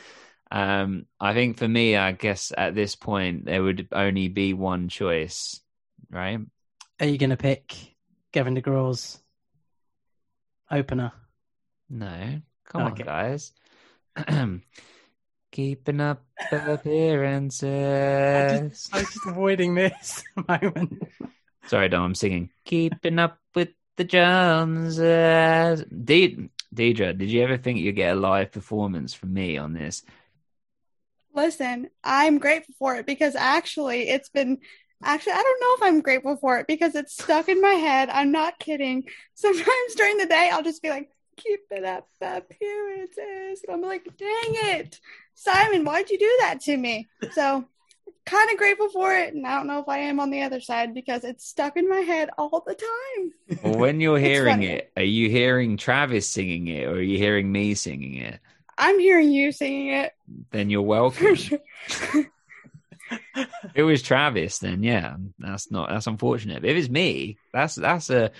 [0.51, 4.89] Um, I think for me, I guess at this point there would only be one
[4.89, 5.61] choice,
[6.11, 6.41] right?
[6.99, 7.75] Are you gonna pick
[8.33, 9.21] Gavin DeGraw's
[10.71, 11.13] opener?
[11.89, 13.03] No, come Okay.
[13.03, 13.53] on, guys.
[15.53, 17.65] Keeping up appearances.
[18.93, 21.03] I was just avoiding this moment.
[21.67, 22.51] Sorry, Dom, I'm singing.
[22.65, 25.85] Keeping up with the Joneses.
[25.85, 30.03] De- Deidre, did you ever think you'd get a live performance from me on this?
[31.35, 34.59] Listen, I'm grateful for it because actually it's been
[35.03, 38.09] actually I don't know if I'm grateful for it because it's stuck in my head.
[38.09, 39.05] I'm not kidding.
[39.35, 43.65] Sometimes during the day I'll just be like, keep it up appearances.
[43.67, 45.01] And I'm like, dang it.
[45.35, 47.09] Simon, why'd you do that to me?
[47.33, 47.65] So
[48.25, 50.61] kind of grateful for it, and I don't know if I am on the other
[50.61, 53.59] side because it's stuck in my head all the time.
[53.63, 57.51] Well, when you're hearing it, are you hearing Travis singing it or are you hearing
[57.51, 58.41] me singing it?
[58.79, 60.13] I'm hearing you singing it
[60.51, 61.35] Then you're welcome.
[61.35, 61.59] sure.
[63.75, 66.63] it was Travis, then yeah, that's not that's unfortunate.
[66.63, 68.33] But if it's me, that's that's a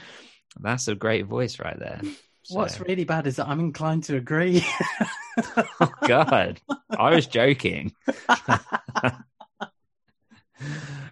[0.61, 2.01] that's a great voice right there.
[2.47, 4.65] So- What's really bad is that I'm inclined to agree.
[5.81, 6.61] oh God,
[6.97, 7.93] I was joking.
[8.07, 9.19] but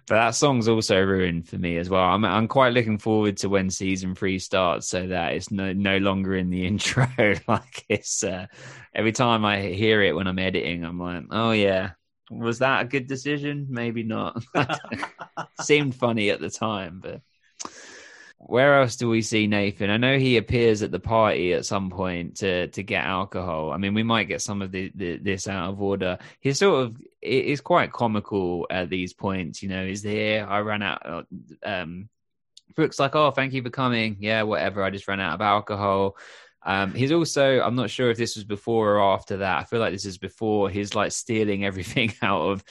[0.07, 2.03] that song's also ruined for me as well.
[2.05, 5.97] I'm I'm quite looking forward to when season three starts, so that it's no no
[5.97, 7.05] longer in the intro.
[7.47, 8.47] like it's uh,
[8.93, 11.91] every time I hear it when I'm editing, I'm like, oh yeah,
[12.31, 13.67] was that a good decision?
[13.69, 14.41] Maybe not.
[15.61, 17.19] Seemed funny at the time, but
[18.47, 19.89] where else do we see Nathan?
[19.89, 23.71] I know he appears at the party at some point to to get alcohol.
[23.71, 26.19] I mean, we might get some of the, the, this out of order.
[26.39, 29.63] He's sort of it is quite comical at these points.
[29.63, 30.45] You know, he's here.
[30.47, 31.27] I ran out.
[31.63, 32.09] Um,
[32.75, 34.17] Brooke's like, oh, thank you for coming.
[34.19, 34.83] Yeah, whatever.
[34.83, 36.17] I just ran out of alcohol.
[36.61, 39.59] Um, he's also, I'm not sure if this was before or after that.
[39.59, 40.69] I feel like this is before.
[40.69, 42.63] He's like stealing everything out of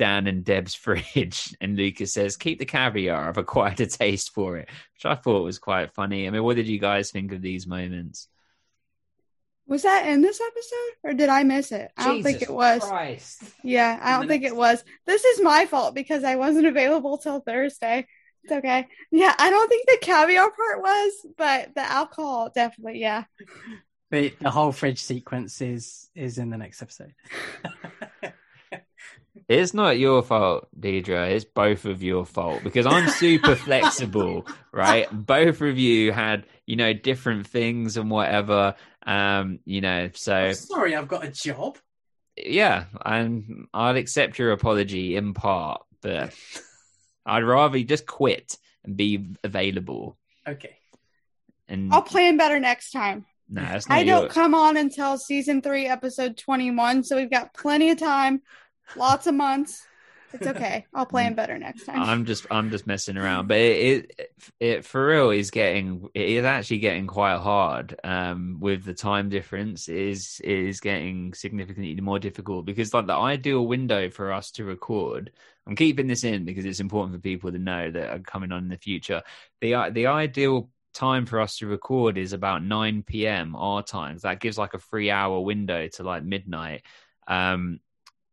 [0.00, 1.54] Dan and Deb's fridge.
[1.60, 3.28] And Lucas says, keep the caviar.
[3.28, 6.26] I've acquired a taste for it, which I thought was quite funny.
[6.26, 8.26] I mean, what did you guys think of these moments?
[9.66, 11.92] Was that in this episode or did I miss it?
[11.98, 12.82] I don't think it was.
[12.82, 13.42] Christ.
[13.62, 14.82] Yeah, I don't think it was.
[15.04, 18.06] This is my fault because I wasn't available till Thursday.
[18.44, 18.88] It's okay.
[19.10, 23.24] Yeah, I don't think the caviar part was, but the alcohol definitely, yeah.
[24.10, 27.12] the, the whole fridge sequence is is in the next episode.
[29.50, 31.32] It's not your fault, Deidre.
[31.32, 35.08] It's both of your fault because I'm super flexible, right?
[35.10, 38.76] Both of you had, you know, different things and whatever.
[39.04, 41.78] Um, you know, so I'm sorry, I've got a job.
[42.36, 46.32] yeah, and I'll accept your apology in part, but
[47.26, 50.16] I'd rather you just quit and be available.
[50.46, 50.76] Okay.
[51.66, 53.26] And I'll plan better next time.
[53.48, 54.20] no, that's not I your.
[54.20, 58.42] don't come on until season three, episode 21, so we've got plenty of time,
[58.96, 59.86] lots of months.
[60.32, 60.86] It's okay.
[60.94, 62.00] I'll plan better next time.
[62.00, 64.30] I'm just I'm just messing around, but it it,
[64.60, 67.98] it for real is getting it is actually getting quite hard.
[68.04, 73.66] Um, with the time difference is is getting significantly more difficult because like the ideal
[73.66, 75.32] window for us to record.
[75.66, 78.64] I'm keeping this in because it's important for people to know that are coming on
[78.64, 79.22] in the future.
[79.60, 83.54] The the ideal time for us to record is about 9 p.m.
[83.54, 84.22] our times.
[84.22, 86.82] That gives like a three hour window to like midnight.
[87.26, 87.80] Um,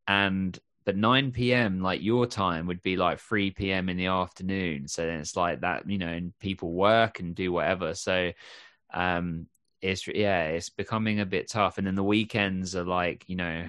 [0.07, 1.81] and but 9 p.m.
[1.81, 3.89] like your time would be like 3 p.m.
[3.89, 4.87] in the afternoon.
[4.87, 7.93] So then it's like that, you know, and people work and do whatever.
[7.93, 8.31] So
[8.93, 9.47] um
[9.81, 11.77] it's yeah, it's becoming a bit tough.
[11.77, 13.67] And then the weekends are like, you know,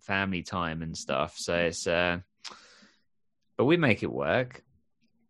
[0.00, 1.36] family time and stuff.
[1.36, 2.20] So it's uh
[3.58, 4.64] but we make it work.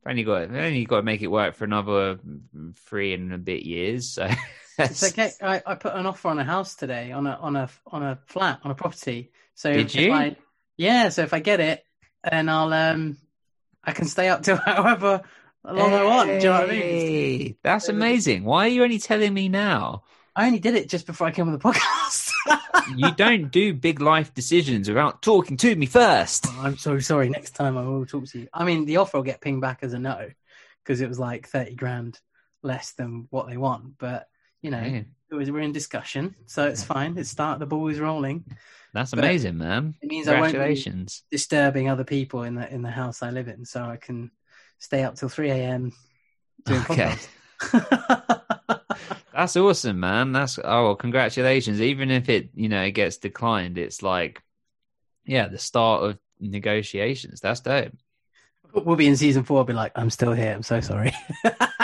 [0.07, 2.21] Only got only got to make it work for another
[2.75, 4.15] three and a bit years.
[4.15, 4.29] So
[4.79, 5.31] It's okay.
[5.41, 8.19] I, I put an offer on a house today on a on a on a
[8.27, 9.31] flat on a property.
[9.55, 10.13] So Did you?
[10.13, 10.37] I,
[10.77, 11.85] yeah, so if I get it,
[12.31, 13.17] then I'll um
[13.83, 15.23] I can stay up till however
[15.65, 16.29] long I want.
[16.29, 17.57] Do you know what I mean?
[17.63, 18.45] That's amazing.
[18.45, 20.05] Why are you only telling me now?
[20.37, 22.31] I only did it just before I came on the podcast.
[22.97, 26.47] You don't do big life decisions without talking to me first.
[26.59, 27.31] I'm so sorry.
[27.31, 28.49] Next time I will talk to you.
[28.53, 30.29] I mean, the offer will get pinged back as a no
[30.83, 32.21] because it was like thirty grand
[32.63, 33.97] less than what they want.
[33.97, 34.29] But
[34.61, 35.03] you know, Yeah.
[35.35, 37.19] It was, we're in discussion, so it's fine.
[37.19, 37.59] It's start.
[37.59, 38.45] The ball is rolling.
[38.93, 39.95] That's But amazing, man.
[40.01, 43.49] It means I won't be disturbing other people in the in the house I live
[43.49, 44.31] in, so I can
[44.79, 45.93] stay up till three a.m.
[46.65, 47.15] doing Okay.
[49.35, 50.31] That's awesome, man.
[50.33, 51.81] That's oh, well, congratulations.
[51.81, 54.41] Even if it, you know, it gets declined, it's like,
[55.27, 57.41] yeah, the start of negotiations.
[57.41, 57.93] That's dope.
[58.73, 59.59] we'll be in season four.
[59.59, 60.53] I'll be like, I'm still here.
[60.53, 61.13] I'm so sorry.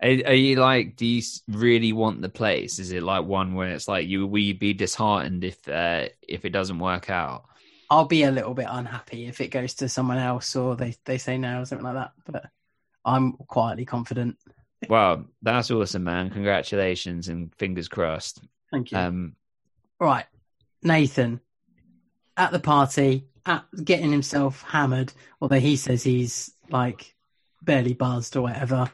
[0.00, 2.78] Are, are you like, do you really want the place?
[2.78, 6.44] Is it like one where it's like, you will you be disheartened if uh, if
[6.44, 7.44] it doesn't work out?
[7.90, 11.18] I'll be a little bit unhappy if it goes to someone else or they they
[11.18, 12.12] say no or something like that.
[12.26, 12.46] But
[13.04, 14.36] I'm quietly confident.
[14.88, 16.30] Well, that's awesome, man.
[16.30, 18.40] Congratulations and fingers crossed.
[18.70, 18.98] Thank you.
[18.98, 19.36] Um,
[19.98, 20.26] right,
[20.82, 21.40] Nathan
[22.38, 27.14] at the party, at getting himself hammered, although he says he's like
[27.60, 28.90] barely buzzed or whatever.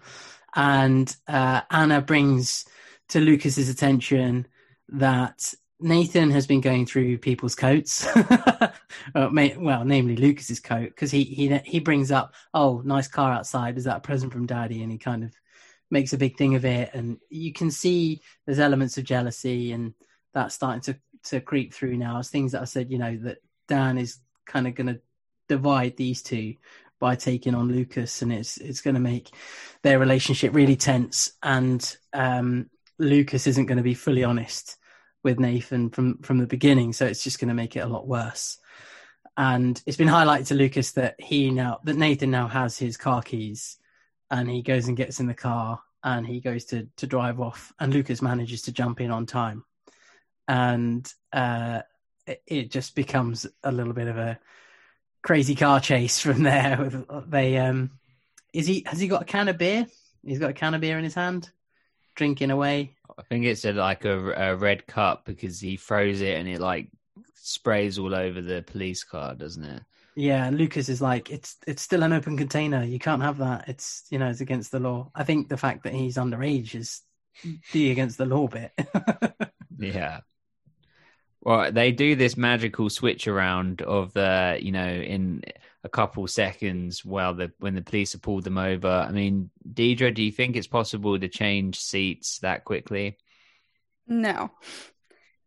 [0.54, 2.64] And uh, Anna brings
[3.08, 4.46] to Lucas's attention
[4.88, 8.06] that Nathan has been going through people's coats.
[9.14, 13.76] well, namely Lucas's coat, because he he he brings up, "Oh, nice car outside.
[13.76, 15.34] Is that a present from Daddy?" And he kind of
[15.90, 19.94] makes a big thing of it, and you can see there's elements of jealousy, and
[20.32, 20.96] that's starting to
[21.30, 22.18] to creep through now.
[22.18, 23.38] As things that I said, you know, that
[23.68, 25.00] Dan is kind of going to
[25.48, 26.54] divide these two
[27.04, 29.28] by taking on Lucas, and it's it's going to make
[29.82, 31.30] their relationship really tense.
[31.42, 34.78] And um, Lucas isn't going to be fully honest
[35.22, 38.08] with Nathan from from the beginning, so it's just going to make it a lot
[38.08, 38.56] worse.
[39.36, 43.20] And it's been highlighted to Lucas that he now that Nathan now has his car
[43.20, 43.76] keys,
[44.30, 47.70] and he goes and gets in the car and he goes to to drive off,
[47.78, 49.62] and Lucas manages to jump in on time,
[50.48, 51.82] and uh,
[52.26, 54.38] it, it just becomes a little bit of a
[55.24, 56.76] crazy car chase from there.
[56.80, 57.90] With they um,
[58.52, 59.86] is he has he got a can of beer?
[60.24, 61.50] He's got a can of beer in his hand,
[62.14, 62.94] drinking away.
[63.18, 66.60] I think it's a, like a, a red cup because he throws it and it
[66.60, 66.88] like
[67.34, 69.82] sprays all over the police car, doesn't it?
[70.16, 72.84] Yeah, and Lucas is like, it's it's still an open container.
[72.84, 73.68] You can't have that.
[73.68, 75.10] It's you know, it's against the law.
[75.14, 77.00] I think the fact that he's underage is
[77.72, 78.72] the against the law bit.
[79.76, 80.20] Yeah.
[81.44, 85.42] Well, they do this magical switch around of the, you know, in
[85.84, 88.88] a couple seconds while the when the police have pulled them over.
[88.88, 93.18] I mean, Deidre, do you think it's possible to change seats that quickly?
[94.06, 94.50] No,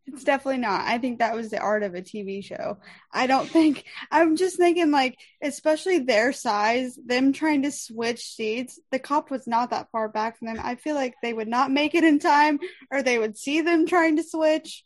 [0.05, 0.81] it's definitely not.
[0.81, 2.77] I think that was the art of a TV show.
[3.11, 8.79] I don't think, I'm just thinking, like, especially their size, them trying to switch seats,
[8.91, 10.59] the cop was not that far back from them.
[10.61, 12.59] I feel like they would not make it in time
[12.91, 14.83] or they would see them trying to switch,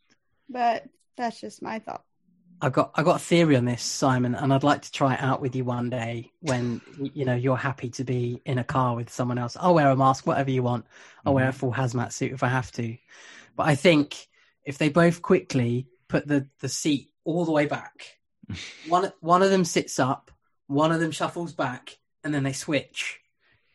[0.49, 0.86] but
[1.18, 2.03] that's just my thought.
[2.64, 5.22] I got I got a theory on this, Simon, and I'd like to try it
[5.22, 6.80] out with you one day when
[7.14, 9.57] you know you're happy to be in a car with someone else.
[9.59, 10.86] I'll wear a mask, whatever you want.
[11.26, 11.57] I'll wear a mm-hmm.
[11.57, 12.95] full hazmat suit if I have to.
[13.55, 14.28] But I think
[14.64, 18.20] if they both quickly put the, the seat all the way back,
[18.88, 20.30] one one of them sits up,
[20.68, 23.20] one of them shuffles back, and then they switch.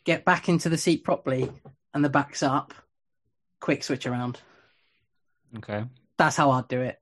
[0.05, 1.51] Get back into the seat properly,
[1.93, 2.73] and the back's up.
[3.59, 4.41] Quick switch around.
[5.57, 5.85] Okay.
[6.19, 7.01] That's how I'd do it.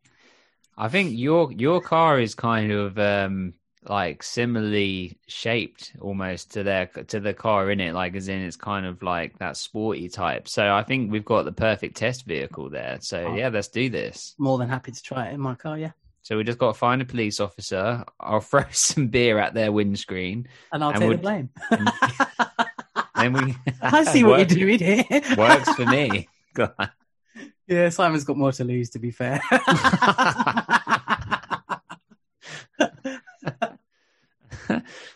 [0.77, 3.55] I think your your car is kind of um
[3.87, 8.57] like similarly shaped almost to their to the car in it, like as in it's
[8.57, 10.49] kind of like that sporty type.
[10.49, 12.99] So I think we've got the perfect test vehicle there.
[13.03, 13.35] So Oh.
[13.35, 14.35] yeah, let's do this.
[14.39, 15.91] More than happy to try it in my car, yeah.
[16.23, 18.03] So we just got to find a police officer.
[18.19, 21.51] I'll throw some beer at their windscreen, And I'll And take would- the blame.
[23.17, 23.55] then we.
[23.83, 25.05] I see what Work- you're doing here.
[25.37, 26.29] Works for me.
[26.55, 26.73] God.
[27.67, 29.41] Yeah, Simon's got more to lose, to be fair.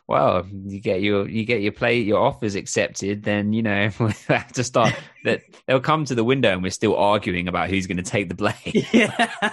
[0.07, 4.13] well, you get your you get your play your offers accepted, then you know we
[4.29, 4.95] have to start
[5.25, 8.29] that they'll come to the window and we're still arguing about who's going to take
[8.29, 8.55] the blame.
[8.93, 9.53] yeah.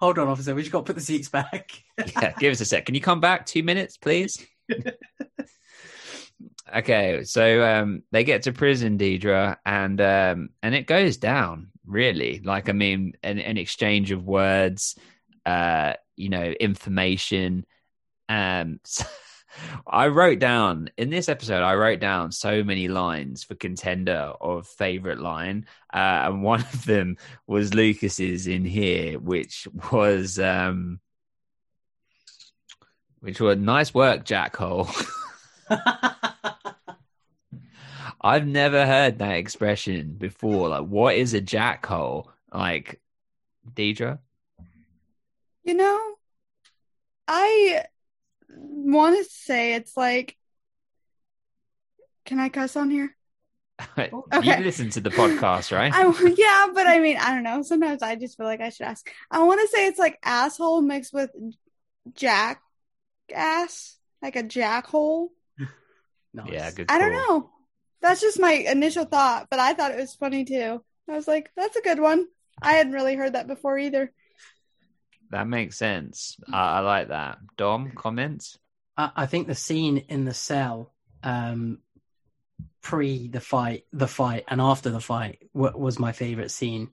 [0.00, 0.54] Hold on, officer.
[0.54, 1.70] We just got to put the seats back.
[1.98, 2.86] yeah, give us a sec.
[2.86, 4.44] Can you come back two minutes, please?
[6.76, 12.40] Okay, so um, they get to prison, Deidre, and um, and it goes down really.
[12.44, 14.96] Like I mean, an, an exchange of words,
[15.46, 17.66] uh, you know, information.
[18.28, 18.80] Um,
[19.86, 21.62] I wrote down in this episode.
[21.62, 26.84] I wrote down so many lines for contender of favorite line, uh, and one of
[26.84, 30.98] them was Lucas's in here, which was, um,
[33.20, 34.88] which was nice work, Jack Hole.
[38.20, 40.68] I've never heard that expression before.
[40.68, 42.26] Like, what is a jackhole?
[42.52, 43.00] Like,
[43.74, 44.18] Deidre?
[45.62, 46.14] You know,
[47.28, 47.84] I
[48.48, 50.36] want to say it's like.
[52.24, 53.14] Can I cuss on here?
[53.98, 54.22] You
[54.60, 55.92] listen to the podcast, right?
[55.94, 56.04] I,
[56.36, 57.62] yeah, but I mean, I don't know.
[57.62, 59.10] Sometimes I just feel like I should ask.
[59.30, 61.30] I want to say it's like asshole mixed with
[62.14, 62.58] jackass,
[64.22, 65.28] like a jackhole.
[66.34, 66.50] Nice.
[66.50, 66.90] yeah, good.
[66.90, 67.38] I don't call.
[67.38, 67.50] know.
[68.02, 70.82] That's just my initial thought, but I thought it was funny too.
[71.08, 72.26] I was like, that's a good one.
[72.60, 74.12] I hadn't really heard that before either.
[75.30, 76.36] That makes sense.
[76.52, 77.38] I, I like that.
[77.56, 78.58] Dom, comments?
[78.96, 81.78] I, I think the scene in the cell, um,
[82.82, 86.90] pre the fight, the fight, and after the fight w- was my favorite scene.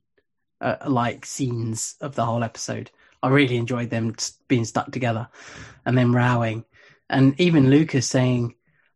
[0.59, 2.91] Uh, like scenes of the whole episode.
[3.23, 5.27] I really enjoyed them t- being stuck together,
[5.85, 6.65] and then rowing,
[7.09, 8.53] and even Lucas saying,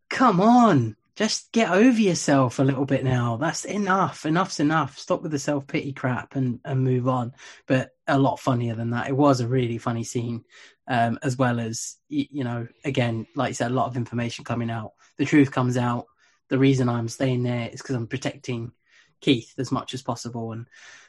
[0.10, 3.38] "Come on." Just get over yourself a little bit now.
[3.38, 4.26] That's enough.
[4.26, 4.98] Enough's enough.
[4.98, 7.32] Stop with the self pity crap and, and move on.
[7.68, 9.08] But a lot funnier than that.
[9.08, 10.44] It was a really funny scene,
[10.90, 14.70] um, as well as you know, again, like you said, a lot of information coming
[14.70, 14.92] out.
[15.18, 16.06] The truth comes out.
[16.50, 18.74] The reason I'm staying there is because I'm protecting
[19.22, 20.68] Keith as much as possible, and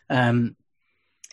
[0.08, 0.56] um,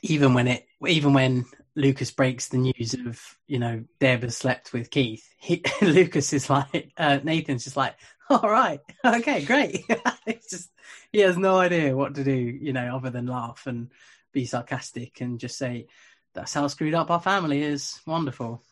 [0.03, 1.45] even when it, even when
[1.75, 6.49] Lucas breaks the news of you know Deb has slept with Keith, he, Lucas is
[6.49, 7.95] like, uh, Nathan's just like,
[8.29, 9.83] all right, okay, great.
[10.27, 10.69] it's just
[11.11, 13.89] he has no idea what to do, you know, other than laugh and
[14.31, 15.87] be sarcastic and just say,
[16.33, 18.63] "That's how screwed up our family is." Wonderful.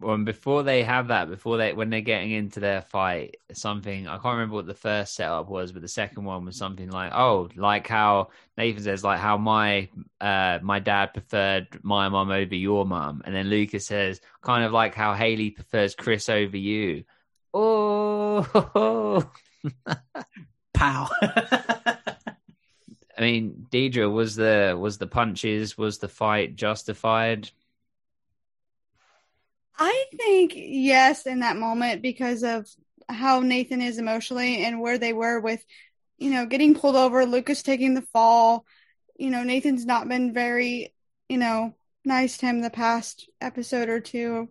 [0.00, 4.08] Well, and before they have that, before they when they're getting into their fight, something
[4.08, 7.12] I can't remember what the first setup was, but the second one was something like,
[7.14, 8.28] oh, like how
[8.58, 9.88] Nathan says, like how my
[10.20, 14.72] uh my dad preferred my mom over your mom, and then Lucas says, kind of
[14.72, 17.04] like how Haley prefers Chris over you.
[17.52, 19.30] Oh,
[20.74, 21.08] Pow.
[23.16, 27.50] I mean, Deidre was the was the punches, was the fight justified?
[29.78, 32.66] I think yes in that moment because of
[33.08, 35.64] how Nathan is emotionally and where they were with,
[36.18, 38.64] you know, getting pulled over, Lucas taking the fall.
[39.16, 40.94] You know, Nathan's not been very,
[41.28, 44.48] you know, nice to him the past episode or two.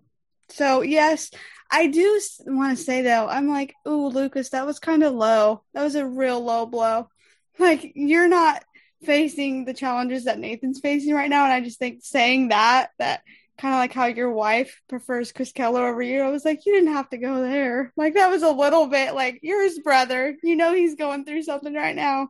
[0.50, 1.32] So yes,
[1.72, 5.64] I do want to say though, I'm like, ooh, Lucas, that was kind of low.
[5.74, 7.10] That was a real low blow.
[7.58, 8.64] Like you're not
[9.04, 13.22] facing the challenges that Nathan's facing right now, and I just think saying that that
[13.58, 16.22] kind of like how your wife prefers Chris Keller over you.
[16.22, 17.94] I was like, you didn't have to go there.
[17.96, 20.36] Like that was a little bit like you're his brother.
[20.44, 22.30] You know he's going through something right now.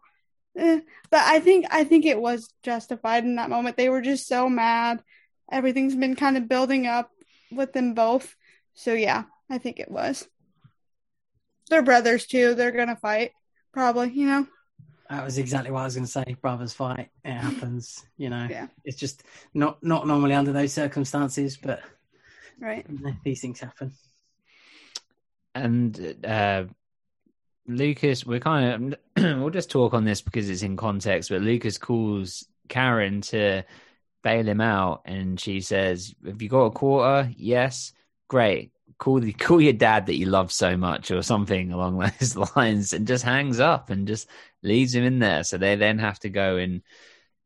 [0.57, 3.77] Eh, but I think I think it was justified in that moment.
[3.77, 5.01] They were just so mad.
[5.51, 7.09] Everything's been kind of building up
[7.51, 8.35] with them both.
[8.73, 10.27] So yeah, I think it was.
[11.69, 12.55] They're brothers too.
[12.55, 13.31] They're gonna fight,
[13.71, 14.11] probably.
[14.11, 14.47] You know.
[15.13, 16.35] That was exactly what I was going to say.
[16.41, 17.09] Brothers fight.
[17.23, 18.03] It happens.
[18.17, 18.67] You know, Yeah.
[18.83, 21.81] it's just not not normally under those circumstances, but
[22.59, 22.83] Right.
[22.89, 23.93] you know, these things happen.
[25.55, 26.63] and uh
[27.67, 28.99] Lucas, we're kind of
[29.39, 33.63] we'll just talk on this because it's in context, but Lucas calls Karen to
[34.23, 37.29] bail him out and she says, Have you got a quarter?
[37.37, 37.93] Yes.
[38.27, 38.71] Great.
[38.97, 42.93] Call the call your dad that you love so much or something along those lines
[42.93, 44.27] and just hangs up and just
[44.63, 45.43] leaves him in there.
[45.43, 46.81] So they then have to go and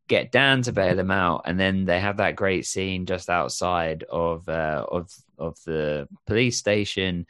[0.07, 4.03] get Dan to bail him out, and then they have that great scene just outside
[4.09, 7.27] of uh, of of the police station,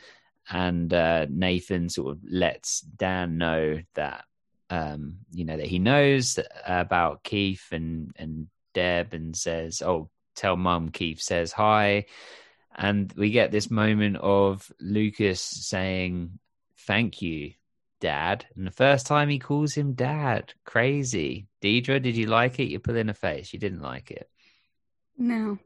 [0.50, 4.26] and uh, Nathan sort of lets Dan know that
[4.70, 10.56] um, you know that he knows about Keith and and Deb, and says, "Oh, tell
[10.56, 12.06] Mum Keith says hi,"
[12.76, 16.40] and we get this moment of Lucas saying,
[16.86, 17.54] "Thank you."
[18.00, 21.48] Dad, and the first time he calls him Dad, crazy.
[21.62, 22.70] Deidre, did you like it?
[22.70, 23.54] You put in a face.
[23.54, 24.30] You didn't like it.
[25.18, 25.58] No,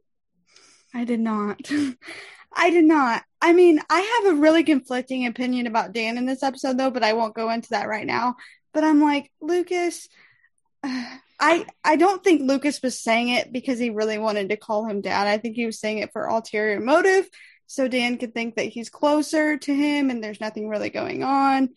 [0.94, 1.70] I did not.
[2.54, 3.24] I did not.
[3.42, 7.04] I mean, I have a really conflicting opinion about Dan in this episode, though, but
[7.04, 8.36] I won't go into that right now.
[8.74, 10.08] But I'm like, Lucas,
[10.84, 15.02] I I don't think Lucas was saying it because he really wanted to call him
[15.02, 15.28] dad.
[15.28, 17.28] I think he was saying it for ulterior motive,
[17.66, 21.70] so Dan could think that he's closer to him and there's nothing really going on.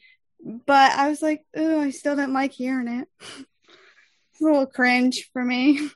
[0.45, 3.09] But I was like, oh, I still didn't like hearing it.
[4.33, 5.91] It's a little cringe for me.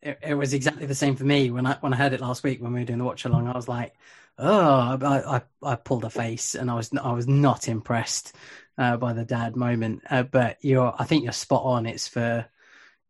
[0.00, 2.42] It, it was exactly the same for me when I when I heard it last
[2.42, 3.46] week when we were doing the watch along.
[3.46, 3.92] I was like,
[4.38, 8.34] oh, I, I, I pulled a face and I was I was not impressed
[8.78, 10.02] uh, by the dad moment.
[10.08, 11.84] Uh, but you're, I think you're spot on.
[11.84, 12.46] It's for,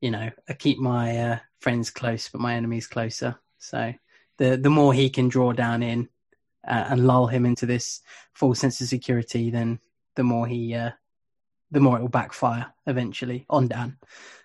[0.01, 3.36] you know, I keep my uh, friends close, but my enemies closer.
[3.59, 3.93] So
[4.39, 6.09] the the more he can draw down in
[6.68, 8.00] uh, and lull him into this
[8.34, 9.80] false sense of security, then
[10.14, 10.90] the more he, uh,
[11.70, 13.96] the more it will backfire eventually on Dan.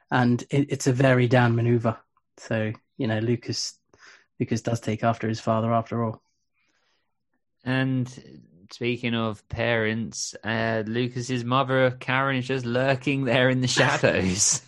[0.09, 1.97] And it, it's a very Dan maneuver.
[2.37, 3.77] So you know, Lucas
[4.39, 6.21] Lucas does take after his father after all.
[7.63, 8.07] And
[8.71, 14.61] speaking of parents, uh, Lucas's mother Karen is just lurking there in the shadows,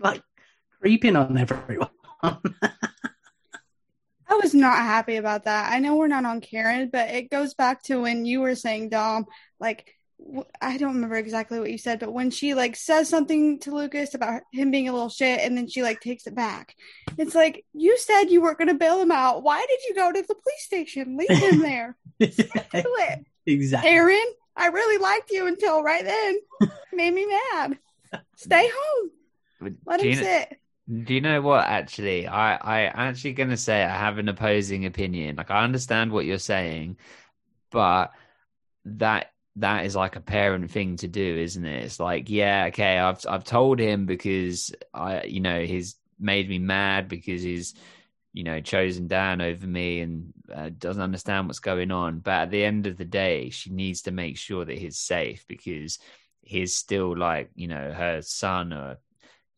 [0.00, 0.22] like
[0.80, 1.90] creeping on everyone.
[4.32, 5.70] I was not happy about that.
[5.70, 8.88] I know we're not on Karen, but it goes back to when you were saying
[8.88, 9.26] Dom,
[9.60, 9.94] like
[10.60, 14.14] I don't remember exactly what you said, but when she like says something to Lucas
[14.14, 16.74] about him being a little shit and then she like takes it back.
[17.18, 19.42] It's like you said you weren't going to bail him out.
[19.42, 21.18] Why did you go to the police station?
[21.18, 21.96] Leave him there.
[22.18, 23.26] Do it.
[23.44, 23.90] Exactly.
[23.90, 26.70] Karen, I really liked you until right then.
[26.94, 27.78] Made me mad.
[28.36, 29.10] Stay home.
[29.84, 30.58] Let him sit.
[30.92, 31.66] Do you know what?
[31.66, 35.36] Actually, I I actually gonna say I have an opposing opinion.
[35.36, 36.98] Like I understand what you're saying,
[37.70, 38.12] but
[38.84, 41.84] that that is like a parent thing to do, isn't it?
[41.84, 46.58] It's like, yeah, okay, I've I've told him because I, you know, he's made me
[46.58, 47.74] mad because he's,
[48.32, 52.20] you know, chosen Dan over me and uh, doesn't understand what's going on.
[52.20, 55.44] But at the end of the day, she needs to make sure that he's safe
[55.48, 55.98] because
[56.42, 58.98] he's still like, you know, her son or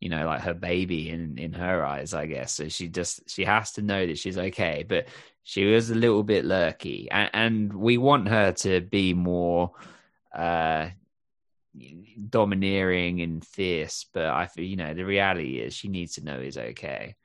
[0.05, 3.42] you know like her baby in in her eyes i guess so she just she
[3.42, 5.07] has to know that she's okay but
[5.44, 9.72] she was a little bit lurky and, and we want her to be more
[10.34, 10.90] uh
[12.28, 16.38] domineering and fierce but i feel you know the reality is she needs to know
[16.38, 17.16] he's okay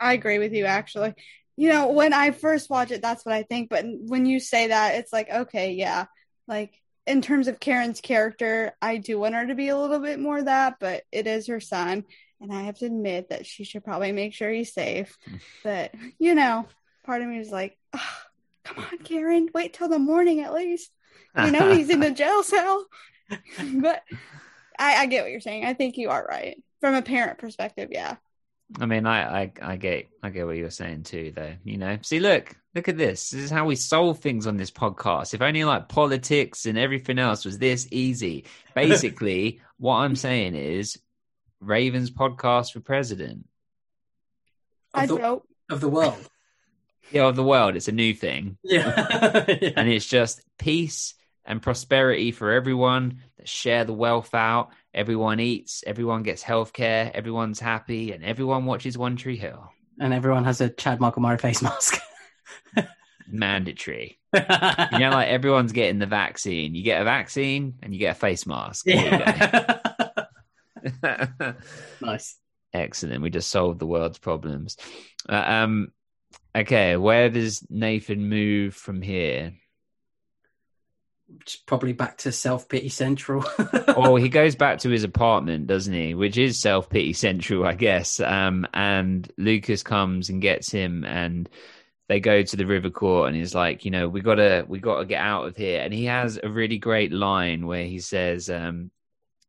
[0.00, 1.14] I agree with you actually.
[1.56, 3.70] You know, when I first watch it, that's what I think.
[3.70, 6.06] But when you say that, it's like, okay, yeah.
[6.48, 6.74] Like
[7.06, 10.42] in terms of Karen's character, I do want her to be a little bit more
[10.42, 12.04] that, but it is her son.
[12.40, 15.16] And I have to admit that she should probably make sure he's safe.
[15.64, 16.66] but, you know,
[17.04, 18.16] part of me is like, oh,
[18.64, 20.90] come on, Karen, wait till the morning at least.
[21.36, 22.86] You know, he's in the jail cell.
[23.74, 24.02] but
[24.78, 25.64] I, I get what you're saying.
[25.64, 26.62] I think you are right.
[26.80, 28.16] From a parent perspective, yeah.
[28.80, 31.54] I mean, I, I, I get, I get what you're saying too, though.
[31.62, 33.30] You know, see, look, look at this.
[33.30, 35.32] This is how we solve things on this podcast.
[35.32, 38.46] If only like politics and everything else was this easy.
[38.74, 40.98] Basically, what I'm saying is,
[41.60, 43.46] Ravens podcast for president.
[44.92, 46.16] I Of the, of the world.
[47.10, 47.76] Yeah, of the world.
[47.76, 49.44] It's a new thing, Yeah.
[49.60, 49.70] Yeah.
[49.76, 51.14] and it's just peace
[51.44, 54.70] and prosperity for everyone that share the wealth out.
[54.92, 59.70] Everyone eats, everyone gets healthcare, everyone's happy, and everyone watches One Tree Hill.
[60.00, 62.00] and everyone has a Chad Michael Murray face mask.
[63.28, 64.18] Mandatory.
[64.34, 66.74] You know, like everyone's getting the vaccine.
[66.74, 68.86] You get a vaccine and you get a face mask.
[68.86, 69.78] Yeah.
[72.00, 72.36] nice.
[72.72, 73.22] Excellent.
[73.22, 74.76] We just solved the world's problems.
[75.28, 75.88] Uh, um,
[76.54, 79.54] okay, where does Nathan move from here?
[81.66, 83.44] Probably back to self pity central.
[83.88, 86.14] oh, he goes back to his apartment, doesn't he?
[86.14, 88.20] Which is self pity central, I guess.
[88.20, 91.48] Um, and Lucas comes and gets him, and
[92.08, 95.06] they go to the river court, and he's like, you know, we gotta, we gotta
[95.06, 95.80] get out of here.
[95.80, 98.90] And he has a really great line where he says, um,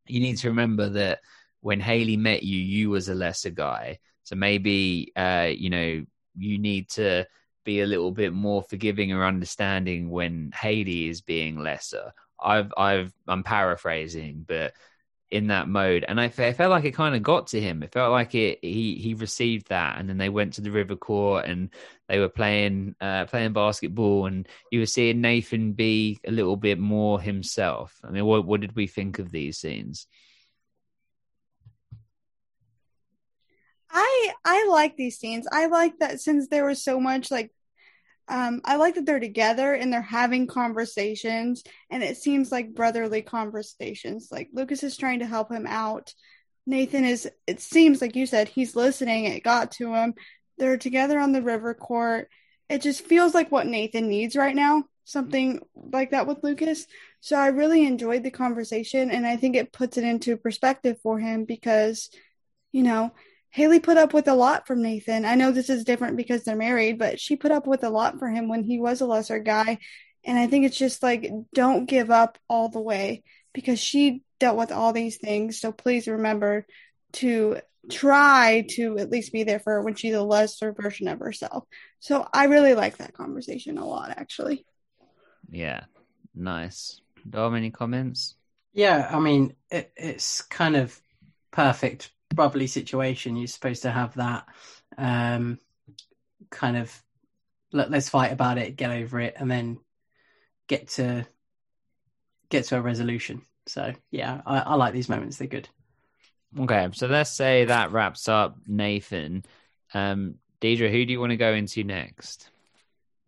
[0.08, 1.20] "You need to remember that
[1.60, 4.00] when Haley met you, you was a lesser guy.
[4.24, 6.06] So maybe, uh, you know,
[6.38, 7.28] you need to."
[7.66, 12.14] Be a little bit more forgiving or understanding when Haley is being lesser.
[12.42, 14.74] I've I've I'm paraphrasing, but
[15.32, 17.84] in that mode, and I, I felt like it kind of got to him.
[17.84, 20.96] It felt like it he he received that, and then they went to the river
[20.96, 21.70] court and
[22.08, 26.80] they were playing uh, playing basketball, and you were seeing Nathan be a little bit
[26.80, 28.00] more himself.
[28.04, 30.08] I mean, what what did we think of these scenes?
[33.96, 35.48] I I like these scenes.
[35.52, 37.52] I like that since there was so much like
[38.28, 43.22] um I like that they're together and they're having conversations and it seems like brotherly
[43.22, 44.28] conversations.
[44.32, 46.14] Like Lucas is trying to help him out.
[46.68, 49.26] Nathan is it seems like you said he's listening.
[49.26, 50.14] It got to him.
[50.58, 52.30] They're together on the river court.
[52.70, 54.84] It just feels like what Nathan needs right now.
[55.06, 56.86] Something like that with Lucas.
[57.22, 61.18] So I really enjoyed the conversation and I think it puts it into perspective for
[61.18, 62.10] him because
[62.74, 63.14] you know,
[63.56, 65.24] Haley put up with a lot from Nathan.
[65.24, 68.20] I know this is different because they're married, but she put up with a lot
[68.20, 69.80] for him when he was a lesser guy.
[70.26, 73.24] And I think it's just like, don't give up all the way
[73.54, 75.58] because she dealt with all these things.
[75.62, 76.68] So please remember
[77.14, 81.20] to try to at least be there for her when she's a lesser version of
[81.20, 81.64] herself.
[82.02, 84.66] So I really like that conversation a lot, actually.
[85.50, 85.86] Yeah,
[86.36, 87.00] nice.
[87.30, 88.36] Dom, any comments?
[88.74, 91.00] Yeah, I mean, it, it's kind of
[91.52, 93.36] perfect brotherly situation.
[93.36, 94.46] You're supposed to have that
[94.98, 95.60] um,
[96.50, 97.04] kind of
[97.72, 99.80] let, let's fight about it, get over it, and then
[100.68, 101.26] get to
[102.50, 103.42] get to a resolution.
[103.68, 105.38] So yeah, I, I like these moments.
[105.38, 105.70] They're good.
[106.58, 109.44] Okay, so let's say that wraps up Nathan.
[109.94, 112.50] Um, Deidre, who do you want to go into next?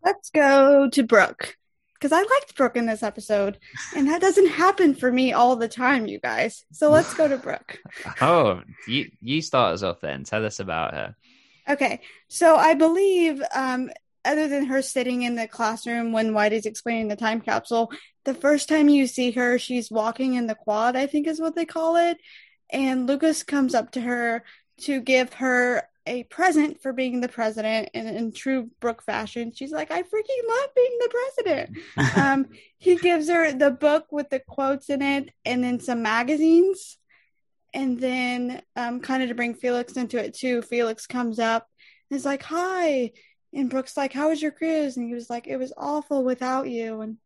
[0.02, 1.56] Let's go to Brooke
[1.98, 3.58] because I liked Brooke in this episode,
[3.96, 6.64] and that doesn't happen for me all the time, you guys.
[6.72, 7.78] So let's go to Brooke.
[8.20, 10.24] oh, you you start us off then.
[10.24, 11.16] Tell us about her.
[11.68, 13.90] Okay, so I believe, um,
[14.24, 17.90] other than her sitting in the classroom when Whitey's explaining the time capsule,
[18.24, 20.96] the first time you see her, she's walking in the quad.
[20.96, 22.18] I think is what they call it,
[22.70, 24.44] and Lucas comes up to her
[24.82, 29.70] to give her a present for being the president and in true Brooke fashion, she's
[29.70, 31.78] like, I freaking love being the president.
[32.16, 32.46] um,
[32.78, 36.96] he gives her the book with the quotes in it and then some magazines.
[37.74, 41.68] And then, um, kind of to bring Felix into it too, Felix comes up
[42.10, 43.12] and is like, Hi.
[43.52, 44.96] And Brooke's like, How was your cruise?
[44.96, 47.02] And he was like, It was awful without you.
[47.02, 47.16] And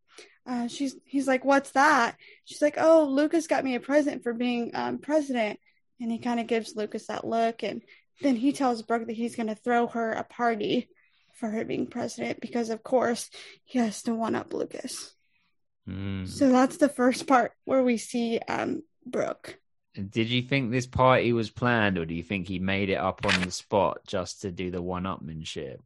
[0.45, 2.17] uh, she's he's like, What's that?
[2.43, 5.59] She's like, Oh, Lucas got me a present for being um, president.
[6.01, 7.63] And he kind of gives Lucas that look.
[7.63, 7.81] And
[8.23, 10.89] then he tells Brooke that he's going to throw her a party
[11.35, 13.29] for her being president because, of course,
[13.65, 15.13] he has to one up Lucas.
[15.87, 16.27] Mm.
[16.27, 19.59] So that's the first part where we see um, Brooke.
[19.93, 23.25] Did you think this party was planned, or do you think he made it up
[23.25, 25.77] on the spot just to do the one-upmanship?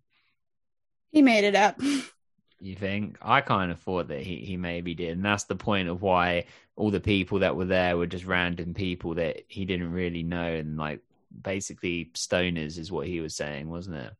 [1.11, 1.81] He made it up.
[2.59, 3.19] You think?
[3.21, 6.45] I kind of thought that he, he maybe did, and that's the point of why
[6.75, 10.55] all the people that were there were just random people that he didn't really know,
[10.55, 11.01] and like
[11.41, 14.13] basically stoners is what he was saying, wasn't it?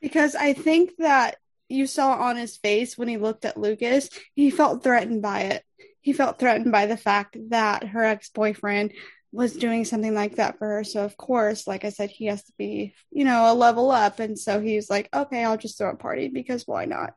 [0.00, 1.36] Because I think that
[1.68, 5.64] you saw on his face when he looked at Lucas, he felt threatened by it.
[6.00, 8.92] He felt threatened by the fact that her ex boyfriend
[9.30, 10.84] was doing something like that for her.
[10.84, 14.20] So, of course, like I said, he has to be, you know, a level up.
[14.20, 17.14] And so he was like, okay, I'll just throw a party because why not?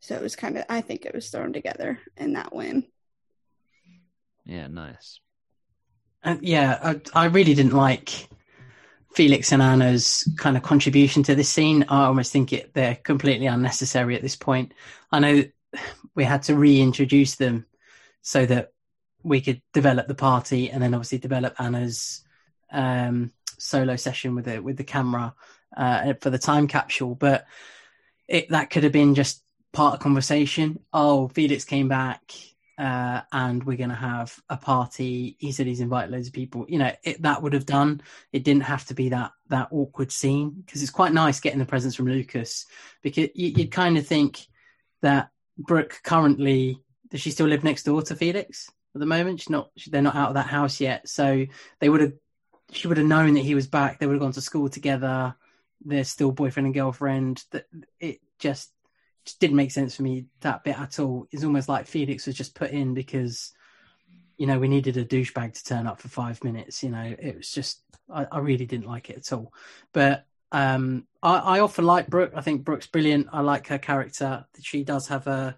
[0.00, 2.86] So it was kind of, I think it was thrown together in that win.
[4.44, 5.20] Yeah, nice.
[6.22, 6.78] And yeah,
[7.14, 8.28] I, I really didn't like
[9.14, 11.84] Felix and Anna's kind of contribution to this scene.
[11.88, 14.74] I almost think it they're completely unnecessary at this point.
[15.10, 15.44] I know
[16.14, 17.66] we had to reintroduce them
[18.22, 18.72] so that
[19.22, 22.24] we could develop the party and then obviously develop Anna's
[22.70, 25.34] um, solo session with the with the camera
[25.76, 27.14] uh, for the time capsule.
[27.14, 27.46] But
[28.26, 29.42] it that could have been just
[29.72, 30.80] part of conversation.
[30.92, 32.32] Oh, Felix came back
[32.78, 35.36] uh, and we're going to have a party.
[35.40, 36.64] He said he's invited loads of people.
[36.68, 38.00] You know, it, that would have done.
[38.32, 41.64] It didn't have to be that that awkward scene because it's quite nice getting the
[41.64, 42.66] presents from Lucas
[43.02, 44.46] because you, would kind of think
[45.02, 46.80] that Brooke currently
[47.10, 49.40] does she still live next door to Felix at the moment?
[49.40, 49.70] She's not.
[49.88, 51.46] They're not out of that house yet, so
[51.80, 52.12] they would have.
[52.70, 53.98] She would have known that he was back.
[53.98, 55.34] They would have gone to school together.
[55.84, 57.42] They're still boyfriend and girlfriend.
[57.50, 57.66] That
[57.98, 58.70] it just
[59.34, 61.26] didn't make sense for me that bit at all.
[61.30, 63.52] It's almost like Felix was just put in because
[64.36, 66.82] you know we needed a douchebag to turn up for five minutes.
[66.82, 69.52] You know, it was just I, I really didn't like it at all.
[69.92, 72.32] But um, I, I often like Brooke.
[72.34, 73.28] I think Brooke's brilliant.
[73.32, 74.46] I like her character.
[74.60, 75.56] She does have a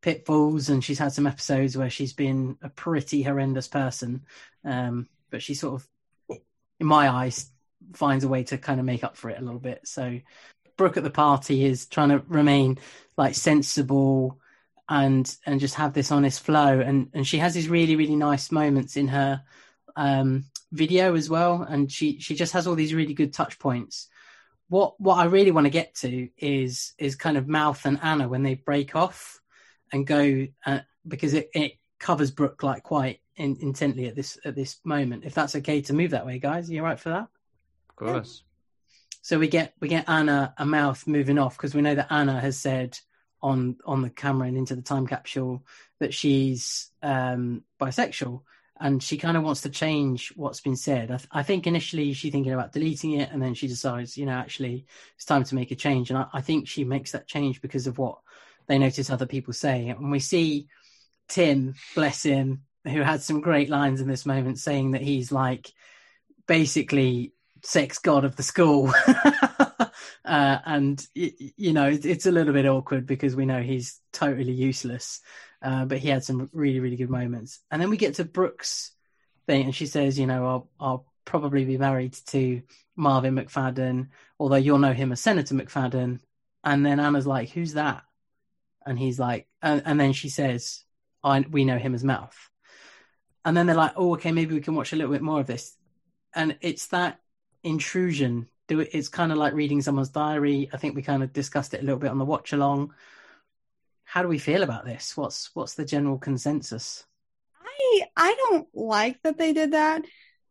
[0.00, 4.24] pitfalls, and she's had some episodes where she's been a pretty horrendous person.
[4.64, 6.38] Um, but she sort of,
[6.80, 7.50] in my eyes,
[7.94, 9.86] finds a way to kind of make up for it a little bit.
[9.86, 10.18] So
[10.82, 12.76] Brooke at the party is trying to remain
[13.16, 14.40] like sensible
[14.88, 16.80] and and just have this honest flow.
[16.80, 19.44] And and she has these really really nice moments in her
[19.94, 21.62] um video as well.
[21.62, 24.08] And she she just has all these really good touch points.
[24.70, 28.26] What what i really want to get to is is kind of mouth and anna
[28.26, 29.40] when they break off
[29.92, 34.56] and go uh, because it it covers brooke like quite in, intently at this at
[34.56, 35.24] this moment.
[35.24, 37.28] If that's okay to move that way guys are you right for that?
[37.90, 38.42] Of course
[39.22, 42.40] so we get we get Anna a mouth moving off because we know that Anna
[42.40, 42.98] has said
[43.40, 45.64] on on the camera and into the time capsule
[46.00, 48.42] that she's um, bisexual
[48.80, 51.12] and she kind of wants to change what's been said.
[51.12, 54.26] I, th- I, think initially she's thinking about deleting it and then she decides, you
[54.26, 56.10] know, actually it's time to make a change.
[56.10, 58.18] And I, I think she makes that change because of what
[58.66, 59.88] they notice other people say.
[59.88, 60.66] And we see
[61.28, 65.70] Tim, bless him, who had some great lines in this moment saying that he's like
[66.48, 67.32] basically
[67.62, 68.92] sex god of the school.
[69.78, 69.88] uh,
[70.24, 75.20] and, you know, it's a little bit awkward because we know he's totally useless.
[75.62, 77.60] Uh, but he had some really, really good moments.
[77.70, 78.92] And then we get to Brooke's
[79.46, 82.62] thing, and she says, you know, I'll, I'll probably be married to
[82.96, 84.08] Marvin McFadden,
[84.40, 86.18] although you'll know him as Senator McFadden.
[86.64, 88.02] And then Anna's like, who's that?
[88.84, 90.84] And he's like, and, and then she says,
[91.22, 92.36] I, we know him as Mouth.
[93.44, 95.46] And then they're like, oh, okay, maybe we can watch a little bit more of
[95.46, 95.76] this.
[96.34, 97.20] And it's that
[97.62, 98.48] intrusion.
[98.68, 100.70] It's kind of like reading someone's diary.
[100.72, 102.94] I think we kind of discussed it a little bit on the watch along.
[104.04, 105.16] How do we feel about this?
[105.16, 107.04] What's what's the general consensus?
[107.62, 110.02] I I don't like that they did that.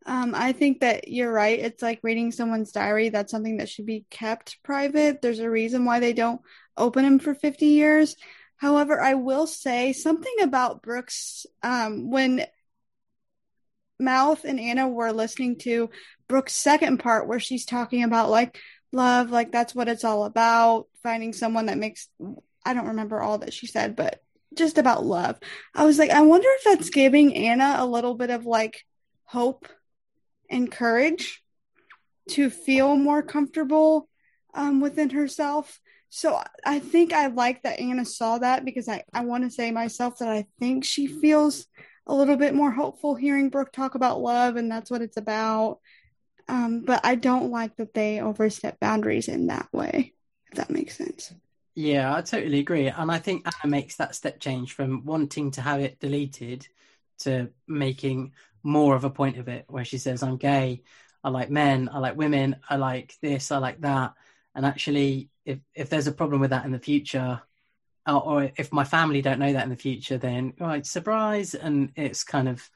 [0.06, 1.60] Um, I think that you're right.
[1.60, 3.10] It's like reading someone's diary.
[3.10, 5.22] That's something that should be kept private.
[5.22, 6.42] There's a reason why they don't
[6.76, 8.16] open them for 50 years.
[8.58, 12.46] However, I will say something about Brooke's um, when
[14.02, 15.90] Mouth and Anna were listening to
[16.28, 18.58] Brooke's second part where she's talking about like
[18.92, 22.10] love, like that's what it's all about, finding someone that makes
[22.66, 24.22] I don't remember all that she said, but
[24.56, 25.40] just about love.
[25.74, 28.84] I was like, I wonder if that's giving Anna a little bit of like
[29.24, 29.68] hope
[30.50, 31.42] and courage
[32.32, 34.08] to feel more comfortable
[34.54, 35.80] um, within herself.
[36.10, 39.72] So I think I like that Anna saw that because I, I want to say
[39.72, 41.68] myself that I think she feels
[42.08, 45.80] a little bit more hopeful hearing Brooke talk about love and that's what it's about.
[46.48, 50.14] Um, but I don't like that they overstep boundaries in that way,
[50.52, 51.34] if that makes sense.
[51.76, 52.88] Yeah, I totally agree.
[52.88, 56.68] And I think Anna makes that step change from wanting to have it deleted
[57.20, 58.34] to making
[58.64, 60.84] more of a point of it, where she says, I'm gay,
[61.24, 64.14] I like men, I like women, I like this, I like that.
[64.54, 67.42] And actually, if, if there's a problem with that in the future,
[68.08, 71.92] or, if my family don't know that in the future, then oh, right, surprise, and
[71.96, 72.68] it's kind of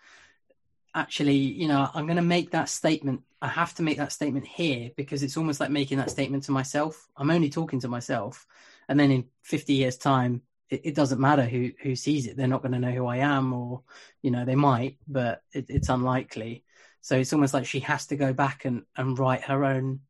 [0.93, 3.21] actually, you know, I'm going to make that statement.
[3.41, 6.51] I have to make that statement here because it's almost like making that statement to
[6.51, 7.07] myself.
[7.17, 8.45] I'm only talking to myself,
[8.87, 12.37] and then in 50 years' time, it, it doesn't matter who who sees it.
[12.37, 13.81] They're not going to know who I am, or
[14.21, 16.63] you know, they might, but it, it's unlikely.
[17.01, 20.01] So it's almost like she has to go back and and write her own,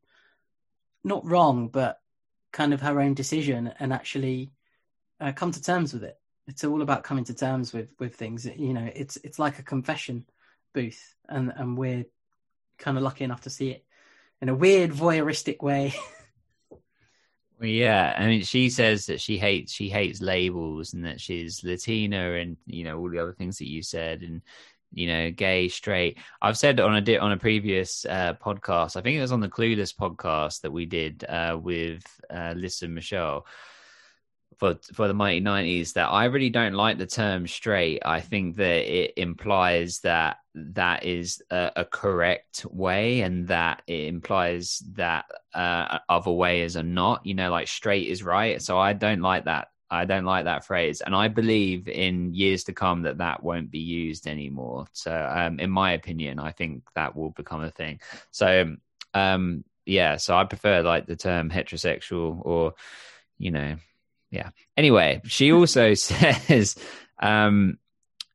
[1.04, 2.00] not wrong, but
[2.52, 4.50] kind of her own decision and actually
[5.20, 6.18] uh, come to terms with it.
[6.46, 8.46] It's all about coming to terms with with things.
[8.46, 10.24] You know, it's it's like a confession
[10.74, 12.04] booth, and and we're
[12.78, 13.84] kind of lucky enough to see it
[14.40, 15.94] in a weird voyeuristic way.
[17.60, 22.34] yeah, I mean, she says that she hates she hates labels and that she's Latina
[22.34, 24.42] and you know all the other things that you said and
[24.92, 29.16] you know gay straight i've said on a on a previous uh, podcast i think
[29.16, 33.44] it was on the clueless podcast that we did uh, with uh, lisa michelle
[34.58, 38.02] for for the mighty 90s that I really don't like the term straight.
[38.04, 44.06] I think that it implies that that is a, a correct way and that it
[44.06, 48.62] implies that uh, other ways are not, you know, like straight is right.
[48.62, 49.68] So I don't like that.
[49.90, 51.00] I don't like that phrase.
[51.00, 54.86] And I believe in years to come that that won't be used anymore.
[54.92, 58.00] So, um, in my opinion, I think that will become a thing.
[58.32, 58.74] So,
[59.14, 62.74] um, yeah, so I prefer like the term heterosexual or,
[63.38, 63.76] you know,
[64.30, 64.50] yeah.
[64.76, 66.76] Anyway, she also says,
[67.18, 67.78] um,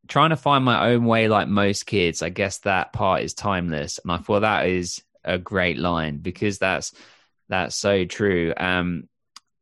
[0.07, 2.22] trying to find my own way like most kids.
[2.22, 3.99] I guess that part is timeless.
[4.03, 6.93] And I thought that is a great line because that's
[7.47, 8.53] that's so true.
[8.55, 9.07] Um,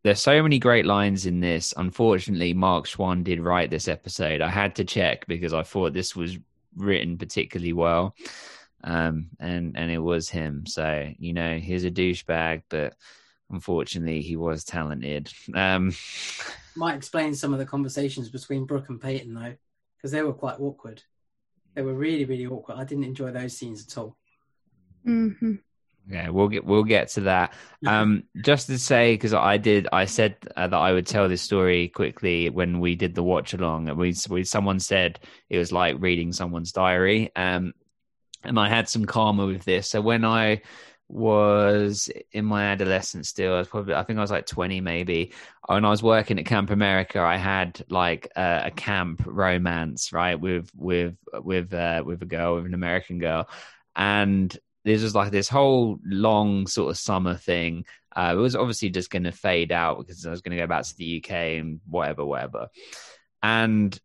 [0.03, 1.73] there's so many great lines in this.
[1.75, 4.41] Unfortunately, Mark Schwahn did write this episode.
[4.41, 6.37] I had to check because I thought this was
[6.75, 8.15] written particularly well.
[8.83, 10.65] Um, and and it was him.
[10.65, 12.95] So, you know, he's a douchebag, but
[13.49, 15.31] unfortunately, he was talented.
[15.53, 15.93] Um,
[16.75, 19.55] Might explain some of the conversations between Brooke and Peyton though,
[19.97, 21.03] because they were quite awkward.
[21.75, 22.77] They were really, really awkward.
[22.77, 24.17] I didn't enjoy those scenes at all.
[25.05, 25.55] Mm-hmm.
[26.09, 27.53] Yeah, we'll get we'll get to that.
[27.85, 31.43] Um, just to say, because I did, I said uh, that I would tell this
[31.43, 35.19] story quickly when we did the watch along, and we, we someone said
[35.49, 37.31] it was like reading someone's diary.
[37.35, 37.73] Um,
[38.43, 39.89] and I had some karma with this.
[39.89, 40.61] So when I
[41.09, 43.55] was in my adolescence still.
[43.55, 45.33] I was probably, I think I was like 20 maybe.
[45.67, 50.39] When I was working at Camp America, I had like a, a camp romance, right,
[50.39, 53.49] with with with uh, with a girl, with an American girl,
[53.95, 54.55] and
[54.85, 57.85] this was like this whole long sort of summer thing.
[58.15, 60.67] Uh, it was obviously just going to fade out because I was going to go
[60.67, 62.69] back to the UK and whatever, whatever.
[63.43, 63.97] And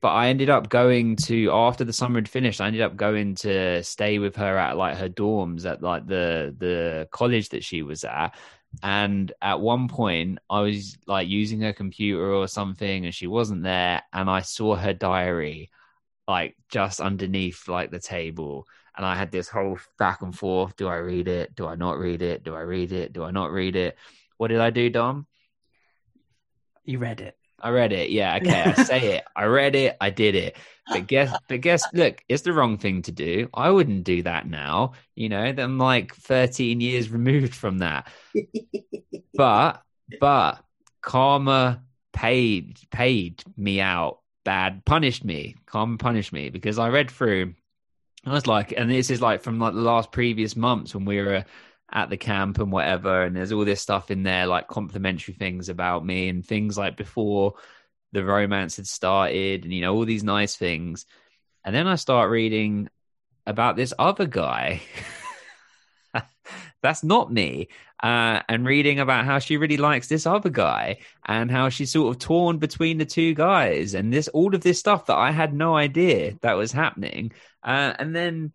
[0.00, 2.60] but I ended up going to after the summer had finished.
[2.60, 6.54] I ended up going to stay with her at like her dorms at like the
[6.58, 8.34] the college that she was at.
[8.82, 13.62] And at one point, I was like using her computer or something, and she wasn't
[13.62, 14.02] there.
[14.12, 15.70] And I saw her diary
[16.26, 18.66] like just underneath like the table.
[18.96, 21.54] And I had this whole back and forth: Do I read it?
[21.54, 22.42] Do I not read it?
[22.44, 23.12] Do I read it?
[23.12, 23.96] Do I not read it?
[24.36, 25.26] What did I do, Dom?
[26.84, 27.36] You read it.
[27.62, 28.10] I read it.
[28.10, 28.62] Yeah, okay.
[28.64, 29.24] I say it.
[29.34, 29.96] I read it.
[30.00, 30.56] I did it.
[30.88, 33.48] But guess, but guess, look, it's the wrong thing to do.
[33.54, 34.92] I wouldn't do that now.
[35.14, 38.08] You know, I'm like 13 years removed from that.
[39.34, 39.82] but,
[40.20, 40.64] but
[41.00, 41.82] karma
[42.12, 45.56] paid paid me out bad, punished me.
[45.66, 47.54] Karma punished me because I read through.
[48.24, 51.20] I was like, and this is like from like the last previous months when we
[51.20, 51.44] were
[51.92, 55.68] at the camp and whatever, and there's all this stuff in there, like complimentary things
[55.68, 57.54] about me and things like before
[58.12, 61.06] the romance had started, and you know all these nice things.
[61.64, 62.88] And then I start reading
[63.46, 64.82] about this other guy.
[66.82, 67.68] That's not me.
[68.02, 72.12] Uh, and reading about how she really likes this other guy and how she's sort
[72.12, 75.54] of torn between the two guys and this all of this stuff that I had
[75.54, 77.32] no idea that was happening.
[77.62, 78.52] Uh, and then,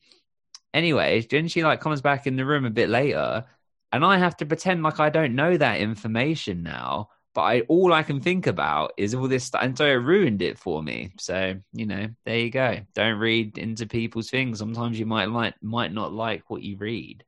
[0.73, 3.45] anyway, then she like comes back in the room a bit later,
[3.91, 7.10] and I have to pretend like I don't know that information now.
[7.34, 10.41] But I all I can think about is all this stuff, and so it ruined
[10.41, 11.11] it for me.
[11.19, 12.80] So you know, there you go.
[12.95, 14.60] Don't read into people's things.
[14.60, 17.23] Sometimes you might like might not like what you read.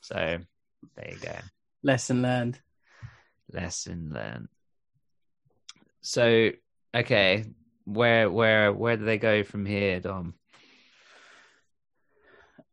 [0.00, 0.38] So
[0.96, 1.36] there you go.
[1.82, 2.60] Lesson learned.
[3.52, 4.48] Lesson learned.
[6.00, 6.50] So
[6.94, 7.44] okay,
[7.84, 10.34] where where where do they go from here, Dom?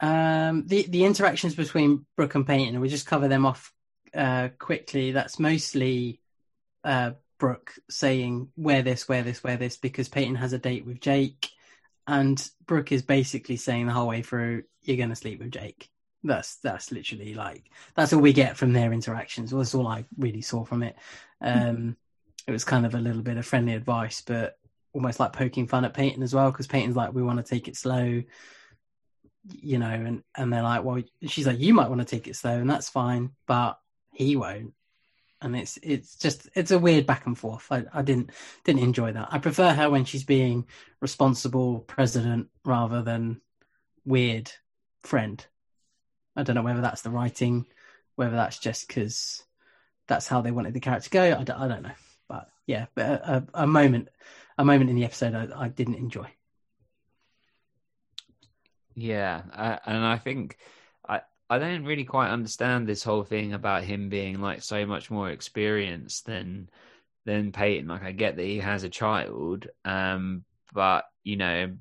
[0.01, 3.73] Um, the the interactions between Brooke and Peyton, we just cover them off
[4.13, 5.11] uh, quickly.
[5.11, 6.19] That's mostly
[6.83, 11.01] uh, Brooke saying wear this, wear this, wear this because Peyton has a date with
[11.01, 11.49] Jake,
[12.07, 15.89] and Brooke is basically saying the whole way through, "You're going to sleep with Jake."
[16.23, 17.65] That's that's literally like
[17.95, 19.51] that's all we get from their interactions.
[19.51, 20.95] That's all I really saw from it.
[21.41, 21.97] Um,
[22.47, 24.57] it was kind of a little bit of friendly advice, but
[24.93, 27.67] almost like poking fun at Peyton as well because Peyton's like, "We want to take
[27.67, 28.23] it slow."
[29.47, 32.35] You know, and and they're like, well, she's like, you might want to take it
[32.35, 33.79] slow, and that's fine, but
[34.13, 34.73] he won't.
[35.41, 37.67] And it's it's just it's a weird back and forth.
[37.71, 38.31] I, I didn't
[38.65, 39.29] didn't enjoy that.
[39.31, 40.67] I prefer her when she's being
[40.99, 43.41] responsible president rather than
[44.05, 44.51] weird
[45.03, 45.45] friend.
[46.35, 47.65] I don't know whether that's the writing,
[48.15, 49.43] whether that's just because
[50.07, 51.37] that's how they wanted the character to go.
[51.39, 51.91] I don't, I don't know,
[52.27, 54.09] but yeah, but a, a, moment,
[54.57, 56.27] a moment in the episode I, I didn't enjoy.
[58.99, 60.57] Yeah, uh, and I think
[61.07, 65.09] I I don't really quite understand this whole thing about him being like so much
[65.09, 66.69] more experienced than
[67.25, 67.87] than Peyton.
[67.87, 70.43] Like I get that he has a child, um,
[70.73, 71.73] but you know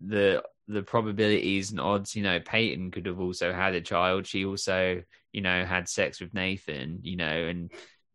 [0.00, 2.14] the the probabilities and odds.
[2.16, 4.26] You know, Peyton could have also had a child.
[4.26, 7.00] She also you know had sex with Nathan.
[7.02, 7.70] You know, and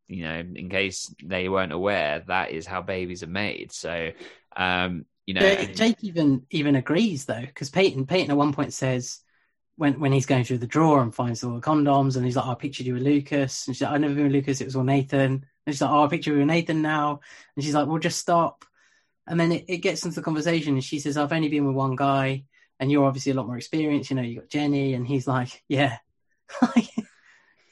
[0.08, 3.72] you know in case they weren't aware, that is how babies are made.
[3.72, 4.12] So.
[4.58, 8.74] um you know, Yeah, Jake even even agrees though, because Peyton Peyton at one point
[8.74, 9.20] says
[9.78, 12.46] when when he's going through the drawer and finds all the condoms, and he's like,
[12.46, 14.66] oh, "I pictured you with Lucas," and she's like, "I've never been with Lucas; it
[14.66, 17.20] was all Nathan." And she's like, "Oh, I picture you with Nathan now,"
[17.56, 18.66] and she's like, "Well, just stop."
[19.28, 21.76] And then it, it gets into the conversation, and she says, "I've only been with
[21.76, 22.46] one guy,
[22.80, 24.10] and you're obviously a lot more experienced.
[24.10, 25.98] You know, you got Jenny," and he's like, "Yeah."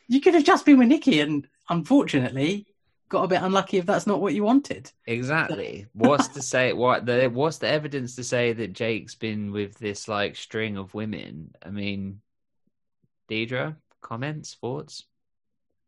[0.07, 2.67] you could have just been with Nikki, and unfortunately,
[3.13, 4.91] got a bit unlucky if that's not what you wanted.
[5.07, 5.87] Exactly.
[5.93, 6.73] What's to say?
[6.73, 7.27] What the?
[7.27, 11.53] What's the evidence to say that Jake's been with this like string of women?
[11.65, 12.19] I mean,
[13.29, 15.05] Deidre, comments, thoughts?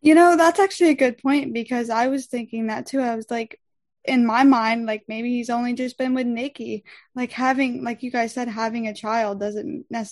[0.01, 3.01] You know, that's actually a good point because I was thinking that too.
[3.01, 3.59] I was like,
[4.05, 6.85] in my mind, like maybe he's only just been with Nikki.
[7.15, 10.07] Like having, like you guys said, having a child doesn't nec-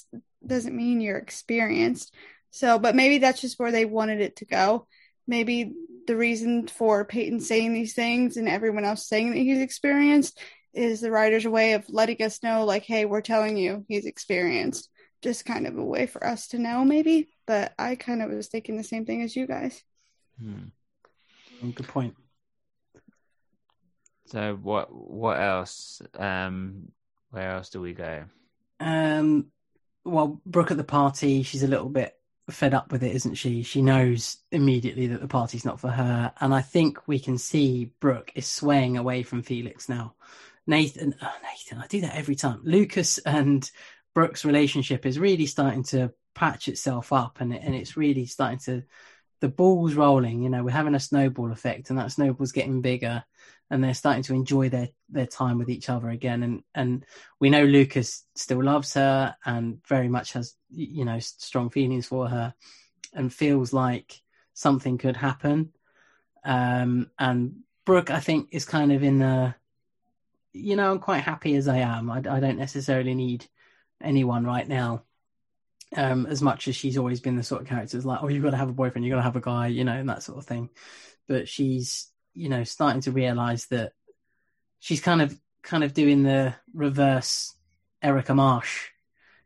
[0.45, 2.13] doesn't mean you're experienced.
[2.49, 4.87] So, but maybe that's just where they wanted it to go.
[5.27, 5.73] Maybe
[6.07, 10.39] the reason for Peyton saying these things and everyone else saying that he's experienced
[10.73, 14.89] is the writer's way of letting us know, like, hey, we're telling you he's experienced.
[15.21, 17.29] Just kind of a way for us to know, maybe.
[17.45, 19.81] But I kind of was thinking the same thing as you guys.
[20.39, 20.65] Hmm.
[21.61, 22.15] Good point.
[24.25, 24.93] So what?
[24.93, 26.01] What else?
[26.17, 26.91] Um,
[27.29, 28.25] where else do we go?
[28.79, 29.45] Um,
[30.03, 32.13] well, Brooke at the party, she's a little bit
[32.49, 33.63] fed up with it, isn't she?
[33.63, 37.91] She knows immediately that the party's not for her, and I think we can see
[37.99, 40.15] Brooke is swaying away from Felix now.
[40.67, 42.61] Nathan, oh, Nathan, I do that every time.
[42.63, 43.69] Lucas and
[44.13, 48.83] Brooke's relationship is really starting to patch itself up, and and it's really starting to
[49.39, 50.41] the ball's rolling.
[50.41, 53.23] You know, we're having a snowball effect, and that snowball's getting bigger,
[53.69, 56.43] and they're starting to enjoy their their time with each other again.
[56.43, 57.05] And and
[57.39, 62.27] we know Lucas still loves her and very much has you know strong feelings for
[62.27, 62.53] her,
[63.13, 64.21] and feels like
[64.53, 65.71] something could happen.
[66.43, 69.55] Um, and Brooke, I think, is kind of in the,
[70.53, 72.09] you know, I'm quite happy as I am.
[72.09, 73.45] I, I don't necessarily need
[74.01, 75.03] anyone right now
[75.95, 78.43] um, as much as she's always been the sort of character that's like, oh, you've
[78.43, 80.23] got to have a boyfriend, you've got to have a guy, you know, and that
[80.23, 80.69] sort of thing.
[81.27, 83.93] But she's you know, starting to realize that
[84.79, 87.55] she's kind of kind of doing the reverse
[88.01, 88.89] Erica Marsh.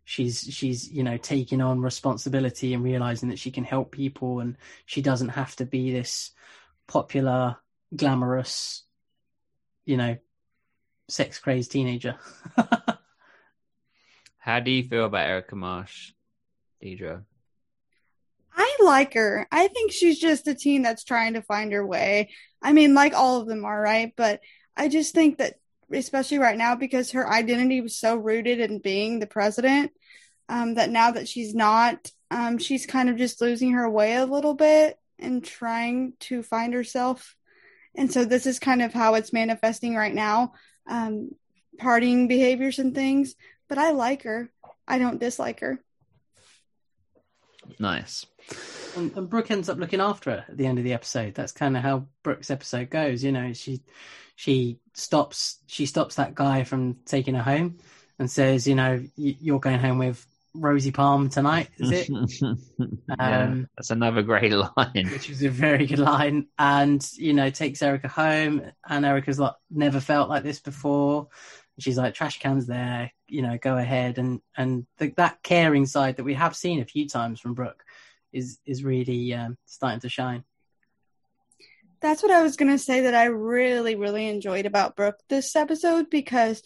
[0.03, 4.57] She's she's you know taking on responsibility and realizing that she can help people and
[4.85, 6.31] she doesn't have to be this
[6.87, 7.57] popular,
[7.95, 8.83] glamorous,
[9.85, 10.17] you know,
[11.09, 12.15] sex crazed teenager.
[14.37, 16.13] How do you feel about Erica Marsh,
[16.81, 17.23] Deidre?
[18.57, 19.47] I like her.
[19.51, 22.31] I think she's just a teen that's trying to find her way.
[22.61, 24.13] I mean, like all of them are, right?
[24.17, 24.41] But
[24.75, 25.55] I just think that,
[25.93, 29.91] especially right now, because her identity was so rooted in being the president,
[30.49, 34.25] um, that now that she's not, um, she's kind of just losing her way a
[34.25, 37.35] little bit and trying to find herself.
[37.95, 40.53] And so this is kind of how it's manifesting right now
[40.87, 41.31] um,
[41.79, 43.35] partying behaviors and things.
[43.69, 44.49] But I like her.
[44.87, 45.79] I don't dislike her.
[47.79, 48.25] Nice.
[48.95, 51.35] And, and Brooke ends up looking after her at the end of the episode.
[51.35, 53.23] That's kind of how Brooke's episode goes.
[53.23, 53.83] You know, she
[54.35, 57.77] she stops she stops that guy from taking her home
[58.19, 62.09] and says, you know, you're going home with Rosie Palm tonight, is it?
[63.19, 65.09] yeah, um, that's another great line.
[65.11, 66.47] Which is a very good line.
[66.57, 71.27] And, you know, takes Erica home and Erica's like never felt like this before.
[71.79, 74.17] She's like, trash cans there, you know, go ahead.
[74.17, 77.83] And and the, that caring side that we have seen a few times from Brooke
[78.37, 80.43] is is really um, starting to shine.
[81.99, 86.09] That's what I was gonna say that I really, really enjoyed about Brooke this episode
[86.09, 86.61] because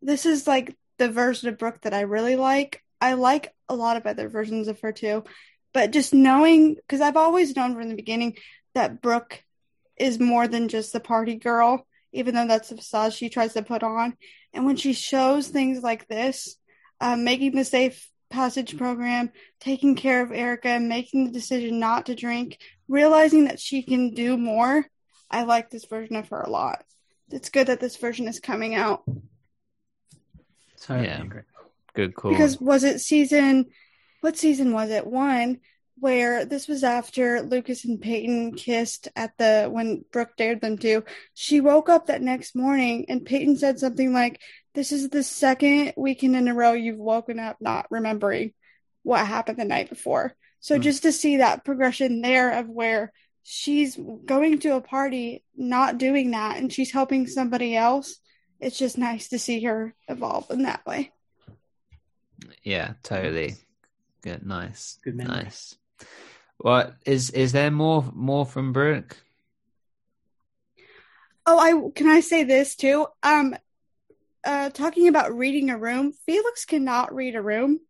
[0.00, 2.82] this is like the version of Brooke that I really like.
[3.00, 5.24] I like a lot of other versions of her too,
[5.74, 8.36] but just knowing because I've always known from the beginning
[8.74, 9.42] that Brooke
[9.96, 13.62] is more than just the party girl, even though that's the facade she tries to
[13.62, 14.16] put on.
[14.52, 16.56] And when she shows things like this,
[17.00, 19.30] uh, making the safe passage program,
[19.60, 22.58] taking care of Erica, making the decision not to drink,
[22.88, 24.86] realizing that she can do more,
[25.30, 26.84] I like this version of her a lot.
[27.30, 29.02] It's good that this version is coming out.
[30.80, 31.24] Totally yeah.
[31.94, 32.30] Good call.
[32.30, 33.66] Because was it season?
[34.20, 35.06] What season was it?
[35.06, 35.60] One
[35.98, 41.04] where this was after Lucas and Peyton kissed at the when Brooke dared them to.
[41.34, 44.40] She woke up that next morning and Peyton said something like,
[44.74, 48.52] "This is the second weekend in a row you've woken up not remembering
[49.02, 50.82] what happened the night before." So mm.
[50.82, 53.12] just to see that progression there of where
[53.42, 58.18] she's going to a party, not doing that, and she's helping somebody else.
[58.58, 61.12] It's just nice to see her evolve in that way.
[62.62, 63.56] Yeah, totally.
[64.22, 65.44] Good, nice, good, memory.
[65.44, 65.76] nice.
[66.58, 69.16] What is is there more more from Brooke?
[71.44, 73.06] Oh, I can I say this too?
[73.22, 73.54] Um,
[74.44, 77.80] uh, talking about reading a room, Felix cannot read a room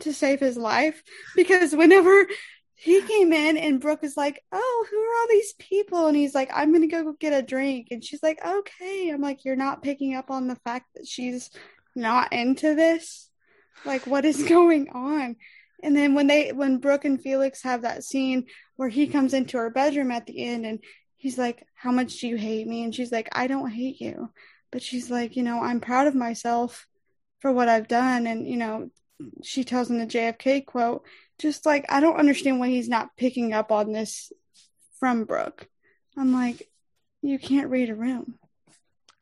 [0.00, 1.02] to save his life
[1.34, 2.26] because whenever
[2.74, 6.34] he came in and Brooke is like, "Oh, who are all these people?" and he's
[6.34, 9.82] like, "I'm gonna go get a drink," and she's like, "Okay." I'm like, "You're not
[9.82, 11.50] picking up on the fact that she's
[11.94, 13.30] not into this."
[13.84, 15.36] Like, what is going on?
[15.86, 19.56] And then when they when Brooke and Felix have that scene where he comes into
[19.56, 20.80] her bedroom at the end and
[21.14, 22.82] he's like, How much do you hate me?
[22.82, 24.30] And she's like, I don't hate you.
[24.72, 26.88] But she's like, you know, I'm proud of myself
[27.38, 28.90] for what I've done and you know,
[29.44, 31.04] she tells him the JFK quote,
[31.38, 34.32] just like I don't understand why he's not picking up on this
[34.98, 35.68] from Brooke.
[36.18, 36.68] I'm like,
[37.22, 38.34] you can't read a room.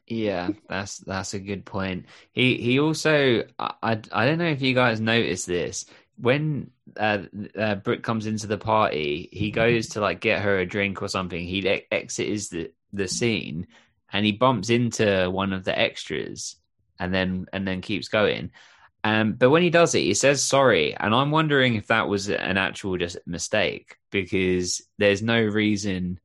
[0.07, 2.07] Yeah, that's that's a good point.
[2.33, 5.85] He he also I I don't know if you guys noticed this
[6.17, 7.23] when uh,
[7.59, 11.09] uh, Brooke comes into the party, he goes to like get her a drink or
[11.09, 11.45] something.
[11.45, 13.67] He le- exits the the scene
[14.13, 16.57] and he bumps into one of the extras
[16.99, 18.51] and then and then keeps going.
[19.03, 22.31] Um, but when he does it, he says sorry, and I'm wondering if that was
[22.31, 26.21] an actual just mistake because there's no reason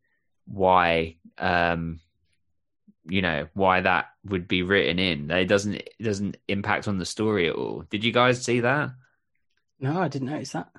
[0.46, 2.00] why um
[3.06, 5.32] you know why that would be written in.
[5.32, 7.84] It doesn't it doesn't impact on the story at all.
[7.90, 8.92] Did you guys see that?
[9.80, 10.70] No, I didn't notice that.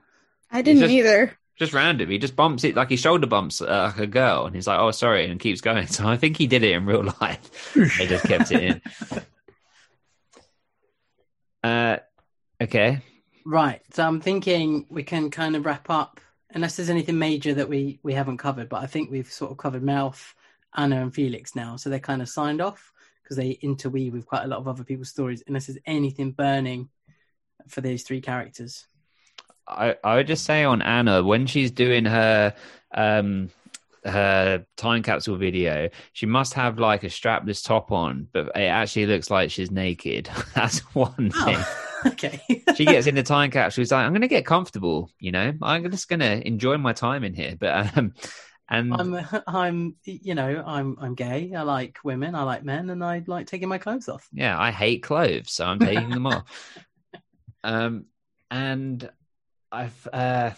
[0.51, 1.39] I didn't just, either.
[1.57, 2.11] Just random.
[2.11, 4.79] He just bumps it like he shoulder bumps uh, like a girl, and he's like,
[4.79, 5.87] "Oh, sorry," and keeps going.
[5.89, 7.73] So I think he did it in real life.
[7.99, 8.81] they just kept it in.
[11.63, 11.99] Uh,
[12.61, 13.03] okay.
[13.45, 13.83] Right.
[13.93, 16.21] So I'm thinking we can kind of wrap up,
[16.51, 18.69] unless there's anything major that we we haven't covered.
[18.69, 20.35] But I think we've sort of covered Mouth
[20.75, 24.45] Anna and Felix now, so they're kind of signed off because they interweave with quite
[24.45, 25.43] a lot of other people's stories.
[25.47, 26.89] Unless there's anything burning
[27.69, 28.87] for these three characters.
[29.67, 32.55] I I would just say on Anna when she's doing her
[32.93, 33.51] um
[34.05, 39.07] her time capsule video, she must have like a strapless top on, but it actually
[39.07, 40.31] looks like she's naked.
[40.55, 41.57] That's one oh, thing.
[41.59, 42.41] Oh, okay.
[42.77, 43.83] she gets in the time capsule.
[43.83, 45.11] She's like, I'm going to get comfortable.
[45.19, 47.57] You know, I'm just going to enjoy my time in here.
[47.59, 48.15] But um,
[48.71, 51.53] And I'm, I'm, you know, I'm, I'm gay.
[51.55, 52.35] I like women.
[52.35, 54.29] I like men, and I like taking my clothes off.
[54.33, 56.45] yeah, I hate clothes, so I'm taking them off.
[57.63, 58.07] Um,
[58.51, 59.09] and
[59.71, 60.51] I've uh,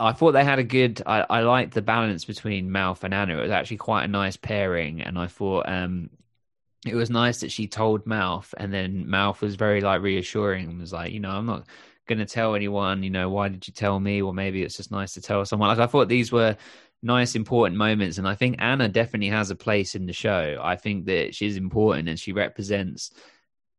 [0.00, 1.02] I thought they had a good.
[1.04, 3.36] I, I liked the balance between Mouth and Anna.
[3.36, 6.08] It was actually quite a nice pairing, and I thought um,
[6.86, 10.80] it was nice that she told Mouth, and then Mouth was very like reassuring and
[10.80, 11.66] was like, you know, I'm not
[12.06, 13.02] going to tell anyone.
[13.02, 14.22] You know, why did you tell me?
[14.22, 15.68] Or maybe it's just nice to tell someone.
[15.68, 16.56] Like I thought these were
[17.02, 20.58] nice, important moments, and I think Anna definitely has a place in the show.
[20.62, 23.10] I think that she's important and she represents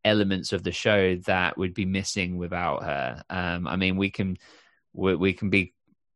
[0.04, 3.24] elements of the show that would be missing without her.
[3.30, 4.38] Um, I mean, we can
[4.94, 5.74] we, we can be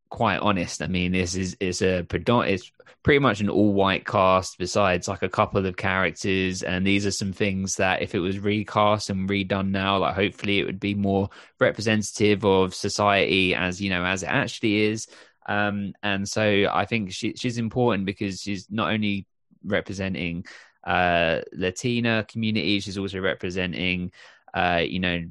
[0.08, 0.82] quite honest.
[0.82, 2.72] I mean, this is is a it's
[3.02, 7.10] pretty much an all white cast besides like a couple of characters, and these are
[7.10, 10.94] some things that if it was recast and redone now, like hopefully it would be
[10.94, 11.28] more
[11.60, 15.06] representative of society as you know as it actually is.
[15.46, 19.26] Um, and so I think she, she's important because she's not only
[19.64, 20.44] representing
[20.84, 24.12] uh, Latina community, she's also representing,
[24.54, 25.24] uh, you know,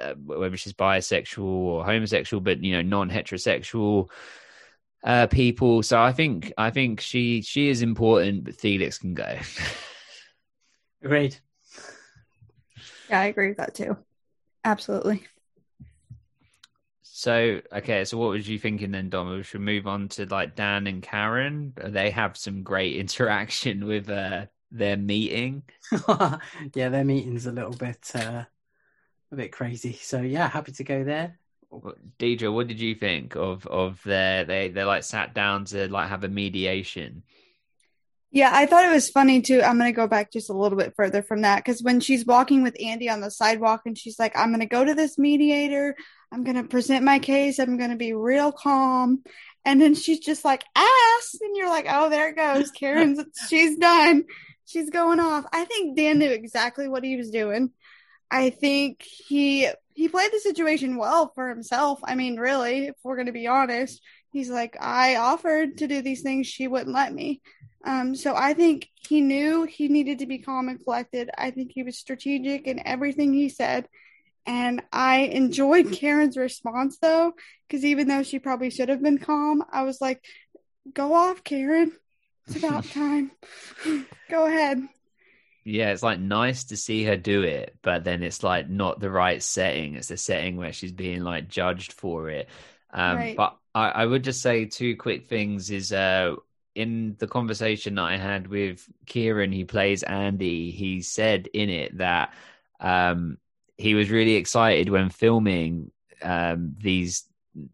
[0.00, 4.08] uh, whether she's bisexual or homosexual, but you know, non-heterosexual
[5.04, 5.82] uh, people.
[5.82, 9.38] So I think I think she she is important, but Felix can go.
[11.04, 11.36] Agreed.
[13.10, 13.96] Yeah, I agree with that too.
[14.64, 15.22] Absolutely.
[17.24, 19.30] So okay, so what was you thinking then, Dom?
[19.30, 21.72] We should move on to like Dan and Karen.
[21.82, 25.62] They have some great interaction with uh, their meeting.
[26.74, 28.44] yeah, their meeting's a little bit, uh,
[29.32, 29.94] a bit crazy.
[29.94, 31.38] So yeah, happy to go there.
[32.18, 36.10] Deidre, what did you think of of their they they like sat down to like
[36.10, 37.22] have a mediation?
[38.34, 39.62] Yeah, I thought it was funny too.
[39.62, 42.26] I'm going to go back just a little bit further from that because when she's
[42.26, 45.16] walking with Andy on the sidewalk and she's like, I'm going to go to this
[45.18, 45.94] mediator,
[46.32, 49.22] I'm going to present my case, I'm going to be real calm.
[49.64, 51.36] And then she's just like, ass.
[51.40, 52.72] And you're like, oh, there it goes.
[52.72, 54.24] Karen's, she's done.
[54.66, 55.44] She's going off.
[55.52, 57.70] I think Dan knew exactly what he was doing.
[58.32, 62.00] I think he he played the situation well for himself.
[62.02, 64.02] I mean, really, if we're going to be honest,
[64.32, 67.40] he's like, I offered to do these things, she wouldn't let me.
[67.84, 71.30] Um, so I think he knew he needed to be calm and collected.
[71.36, 73.88] I think he was strategic in everything he said.
[74.46, 77.32] And I enjoyed Karen's response though,
[77.68, 80.24] because even though she probably should have been calm, I was like,
[80.92, 81.92] go off, Karen.
[82.46, 83.30] It's about time.
[84.30, 84.82] go ahead.
[85.66, 89.10] Yeah, it's like nice to see her do it, but then it's like not the
[89.10, 89.94] right setting.
[89.94, 92.48] It's the setting where she's being like judged for it.
[92.92, 93.36] Um, Right.
[93.36, 96.36] But I, I would just say two quick things is uh,
[96.74, 101.98] in the conversation that I had with Kieren, he plays Andy, he said in it
[101.98, 102.34] that
[102.80, 103.38] um,
[103.76, 105.90] he was really excited when filming
[106.22, 107.24] um, these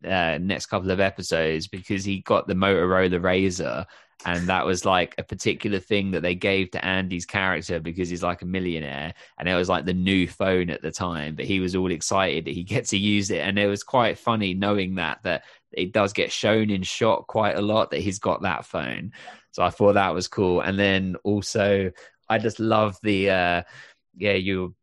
[0.04, 3.86] uh, next couple of episodes because he got the Motorola Razr
[4.26, 8.22] and that was like a particular thing that they gave to Andy's character because he's
[8.22, 11.60] like a millionaire and it was like the new phone at the time but he
[11.60, 13.40] was all excited that he gets to use it.
[13.40, 17.56] And it was quite funny knowing that that it does get shown in shot quite
[17.56, 19.12] a lot that he's got that phone.
[19.52, 20.60] So I thought that was cool.
[20.60, 21.92] And then also
[22.28, 23.62] I just love the uh
[24.16, 24.74] yeah you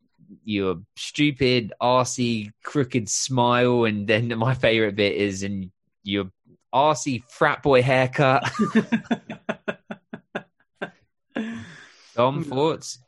[0.44, 3.84] your stupid arsey crooked smile.
[3.84, 5.70] And then my favorite bit is in
[6.02, 6.30] your
[6.74, 8.50] arsey frat boy haircut.
[12.14, 12.98] Dom, thoughts?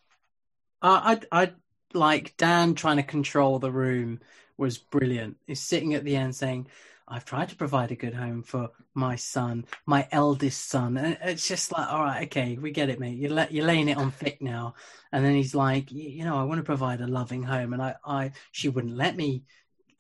[0.81, 1.53] Uh, I I
[1.93, 4.21] like Dan trying to control the room
[4.61, 5.39] was brilliant.
[5.47, 6.69] He's sitting at the end saying,
[7.09, 11.49] "I've tried to provide a good home for my son, my eldest son," and it's
[11.49, 13.19] just like, all right, okay, we get it, mate.
[13.19, 14.75] You're la- you're laying it on thick now.
[15.11, 17.83] And then he's like, "Y- you know, I want to provide a loving home, and
[17.83, 19.45] I I she wouldn't let me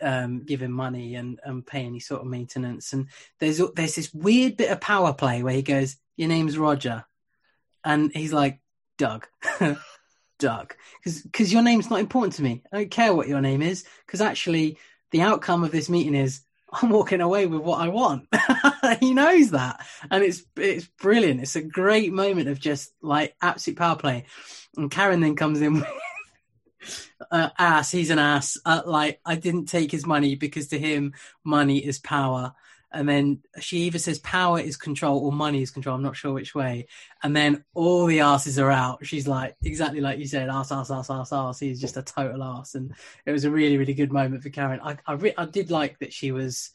[0.02, 2.92] um, give him money and, and pay any sort of maintenance.
[2.92, 3.08] And
[3.38, 7.04] there's there's this weird bit of power play where he goes, "Your name's Roger,"
[7.84, 8.60] and he's like,
[8.98, 9.26] "Doug."
[10.40, 12.62] Doug, because your name's not important to me.
[12.72, 14.78] I don't care what your name is, because actually,
[15.12, 16.40] the outcome of this meeting is
[16.72, 18.28] I'm walking away with what I want.
[19.00, 21.40] he knows that, and it's it's brilliant.
[21.40, 24.24] It's a great moment of just like absolute power play.
[24.76, 25.74] And Karen then comes in.
[25.80, 25.86] With,
[27.30, 28.58] uh, ass, he's an ass.
[28.64, 31.14] Uh, like I didn't take his money because to him,
[31.44, 32.54] money is power.
[32.92, 35.94] And then she either says power is control or money is control.
[35.94, 36.88] I'm not sure which way.
[37.22, 39.06] And then all the asses are out.
[39.06, 41.60] She's like, exactly like you said, ass, ass, ass, ass, ass.
[41.60, 42.74] He's just a total ass.
[42.74, 42.92] And
[43.24, 44.80] it was a really, really good moment for Karen.
[44.82, 46.70] I, I, re- I did like that she was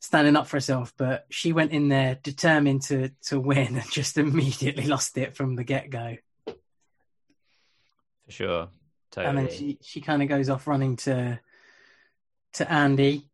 [0.00, 4.16] standing up for herself, but she went in there determined to, to win and just
[4.18, 6.16] immediately lost it from the get go.
[6.46, 8.68] For sure.
[9.10, 9.28] Totally.
[9.28, 11.38] And then she, she kind of goes off running to,
[12.54, 13.28] to Andy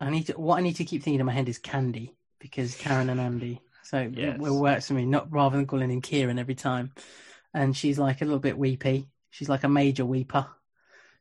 [0.00, 0.34] I need to.
[0.34, 3.60] What I need to keep thinking in my head is Candy because Karen and Andy.
[3.82, 4.38] So it Yes.
[4.38, 5.04] will work for me.
[5.06, 6.92] Not rather than calling him Kieren every time.
[7.54, 9.08] And she's like a little bit weepy.
[9.30, 10.46] She's like a major weeper,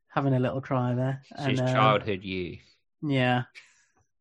[0.10, 1.22] having a little cry there.
[1.45, 2.57] She's and, uh, childhood you.
[3.02, 3.43] Yeah,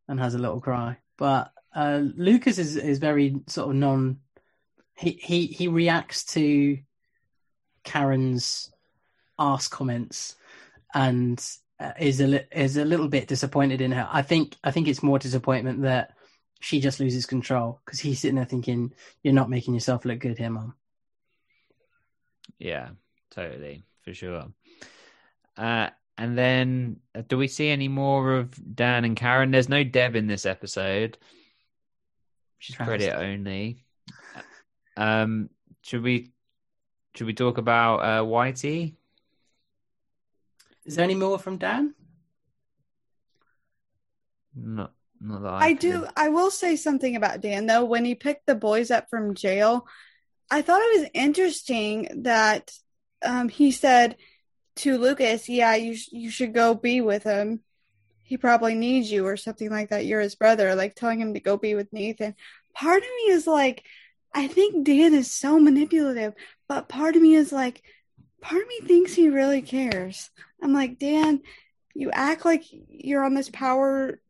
[0.09, 0.99] and has a little cry.
[1.17, 4.21] But uh, Lucas is is very sort of non.
[4.97, 6.79] He he he reacts to
[7.83, 8.71] Karen's
[9.39, 10.37] arse comments
[10.95, 11.45] and
[11.99, 14.09] is a li- is a little bit disappointed in her.
[14.11, 16.15] I think I think it's more disappointment that
[16.61, 18.93] she just loses control because he's sitting there thinking,
[19.23, 20.75] "You're not making yourself look good here, mom."
[22.59, 22.91] Yeah,
[23.31, 24.47] totally, for sure.
[25.57, 29.51] Uh, and then, uh, do we see any more of Dan and Karen?
[29.51, 31.19] There's no Deb in this episode.
[32.59, 33.11] She's Travesty.
[33.11, 33.85] credit only.
[34.97, 35.51] Um,
[35.83, 36.31] should we
[37.15, 38.95] should we talk about uh, Whitey?
[40.85, 41.95] Is there any more from Dan?
[44.55, 46.07] Not, not that I, I do.
[46.17, 47.85] I will say something about Dan though.
[47.85, 49.87] When he picked the boys up from jail,
[50.51, 52.71] I thought it was interesting that
[53.25, 54.17] um, he said
[54.77, 57.61] to Lucas, "Yeah, you sh- you should go be with him.
[58.23, 60.07] He probably needs you, or something like that.
[60.07, 62.35] You're his brother." Like telling him to go be with Nathan.
[62.75, 63.85] Part of me is like,
[64.35, 66.35] I think Dan is so manipulative,
[66.69, 67.83] but part of me is like,
[68.45, 70.31] part of me thinks he really cares.
[70.63, 71.41] I'm like, Dan,
[71.95, 74.21] you act like you're on this power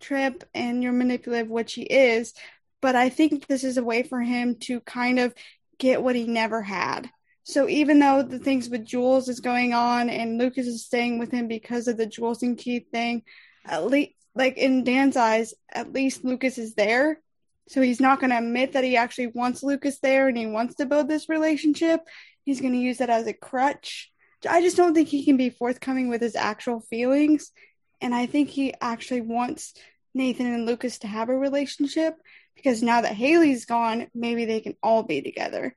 [0.00, 2.32] trip and you're manipulative, which he is.
[2.80, 5.34] But I think this is a way for him to kind of
[5.78, 7.10] get what he never had.
[7.42, 11.30] So even though the things with Jules is going on and Lucas is staying with
[11.30, 13.22] him because of the Jules and Keith thing,
[13.66, 17.20] at least like in Dan's eyes, at least Lucas is there.
[17.68, 20.76] So he's not going to admit that he actually wants Lucas there and he wants
[20.76, 22.00] to build this relationship.
[22.44, 24.10] He's going to use that as a crutch.
[24.48, 27.52] I just don't think he can be forthcoming with his actual feelings.
[28.00, 29.74] And I think he actually wants
[30.14, 32.14] Nathan and Lucas to have a relationship
[32.56, 35.76] because now that Haley's gone, maybe they can all be together.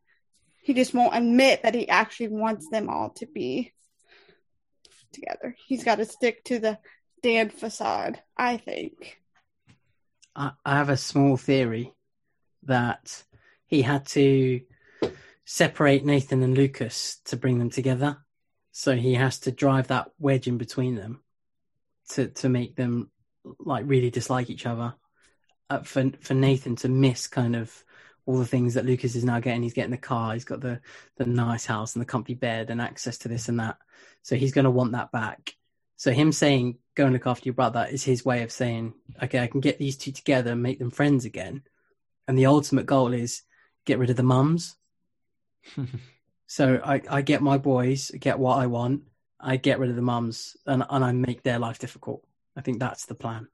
[0.62, 3.74] He just won't admit that he actually wants them all to be
[5.12, 5.56] together.
[5.68, 6.80] He's got to stick to the
[7.22, 9.22] Dan facade, I think.
[10.36, 11.94] I have a small theory
[12.64, 13.24] that
[13.68, 14.62] he had to
[15.46, 18.18] separate Nathan and Lucas to bring them together.
[18.72, 21.22] So he has to drive that wedge in between them
[22.10, 23.12] to to make them
[23.60, 24.96] like really dislike each other.
[25.70, 27.84] Uh, for for Nathan to miss kind of
[28.26, 29.64] all the things that Lucas is now getting.
[29.64, 30.82] He's getting the car, he's got the
[31.18, 33.78] the nice house and the comfy bed and access to this and that.
[34.24, 35.56] So he's going to want that back.
[35.98, 39.40] So him saying go and look after your brother is his way of saying, okay,
[39.40, 41.64] I can get these two together and make them friends again.
[42.28, 43.42] And the ultimate goal is
[43.86, 44.76] get rid of the mums.
[46.48, 49.04] So I, I get my boys, get what I want,
[49.40, 52.24] I get rid of the mums, and and I make their life difficult.
[52.56, 53.48] I think that's the plan.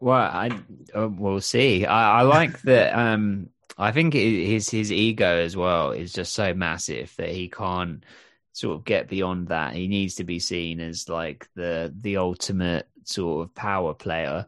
[0.00, 0.50] Well, I
[0.94, 1.86] uh, we'll see.
[1.86, 2.98] I, I like that.
[2.98, 8.04] Um, I think his his ego as well is just so massive that he can't
[8.52, 9.74] sort of get beyond that.
[9.74, 14.46] He needs to be seen as like the the ultimate sort of power player.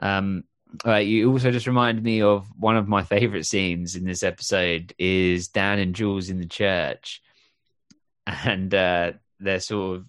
[0.00, 0.44] Um,
[0.86, 4.94] uh, you also just reminded me of one of my favorite scenes in this episode
[4.98, 7.22] is Dan and Jules in the church,
[8.26, 10.06] and uh, they're sort of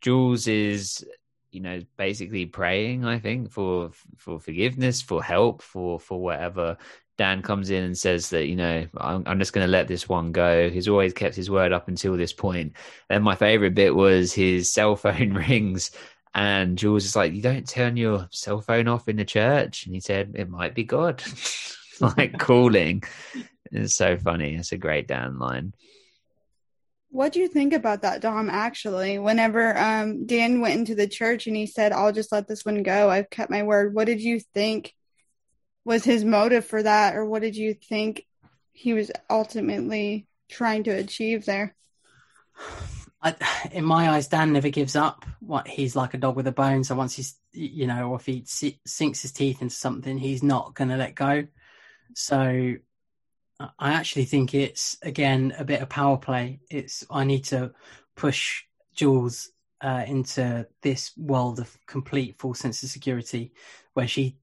[0.00, 1.04] Jules is
[1.52, 6.76] you know basically praying i think for for forgiveness for help for for whatever.
[7.18, 10.08] Dan comes in and says that you know i'm, I'm just going to let this
[10.08, 10.70] one go.
[10.70, 12.72] He's always kept his word up until this point.
[13.10, 15.90] and my favorite bit was his cell phone rings
[16.34, 19.94] and jules is like you don't turn your cell phone off in the church and
[19.94, 21.22] he said it might be god
[22.00, 23.02] like calling
[23.70, 25.72] it's so funny it's a great dan line
[27.10, 28.48] What do you think about that, Dom?
[28.48, 32.64] Actually, whenever um, Dan went into the church and he said, "I'll just let this
[32.64, 33.10] one go.
[33.10, 34.94] I've kept my word." What did you think
[35.84, 38.24] was his motive for that, or what did you think
[38.72, 41.76] he was ultimately trying to achieve there?
[43.22, 43.34] I,
[43.70, 45.24] in my eyes, Dan never gives up.
[45.40, 46.84] What he's like a dog with a bone.
[46.84, 50.74] So once he's, you know, or if he sinks his teeth into something, he's not
[50.74, 51.46] going to let go.
[52.14, 52.74] So
[53.78, 56.60] I actually think it's again a bit of power play.
[56.70, 57.72] It's I need to
[58.16, 59.50] push Jules
[59.80, 63.52] uh, into this world of complete full sense of security,
[63.94, 64.36] where she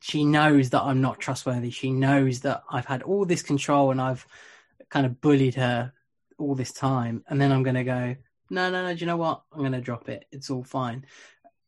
[0.00, 1.70] she knows that I'm not trustworthy.
[1.70, 4.26] She knows that I've had all this control and I've
[4.90, 5.92] kind of bullied her
[6.38, 8.16] all this time, and then I'm going to go,
[8.50, 8.94] no, no, no.
[8.94, 9.42] Do you know what?
[9.52, 10.24] I'm going to drop it.
[10.32, 11.04] It's all fine.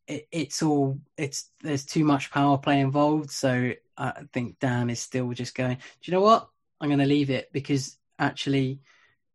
[0.07, 4.99] It, it's all it's there's too much power play involved, so I think Dan is
[4.99, 5.75] still just going.
[5.75, 6.49] Do you know what?
[6.79, 8.79] I'm going to leave it because actually,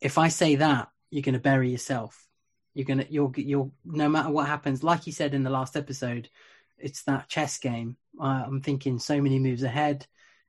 [0.01, 2.27] if I say that, you're going to bury yourself.
[2.75, 6.29] You're gonna you'll you'll no matter what happens, like you said in the last episode,
[6.77, 7.97] it's that chess game.
[8.21, 10.07] I'm thinking so many moves ahead.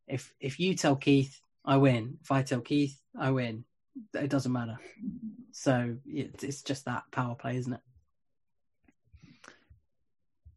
[0.09, 2.17] If if you tell Keith, I win.
[2.21, 3.63] If I tell Keith, I win.
[4.13, 4.79] It doesn't matter.
[5.51, 7.79] So it, it's just that power play, isn't it?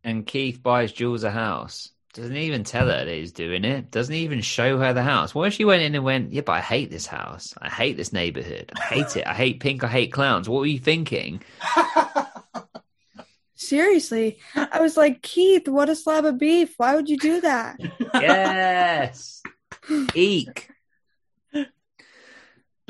[0.02, 1.90] And Keith buys Jules a house.
[2.12, 3.90] Doesn't even tell her that he's doing it.
[3.92, 5.32] Doesn't even show her the house.
[5.32, 7.54] What if she went in and went, "Yeah, but I hate this house.
[7.58, 8.72] I hate this neighborhood.
[8.76, 9.26] I hate it.
[9.26, 9.84] I hate pink.
[9.84, 11.40] I hate clowns." What were you thinking?
[13.54, 16.74] Seriously, I was like, Keith, what a slab of beef.
[16.78, 17.78] Why would you do that?
[18.14, 19.42] Yes,
[20.14, 20.70] eek.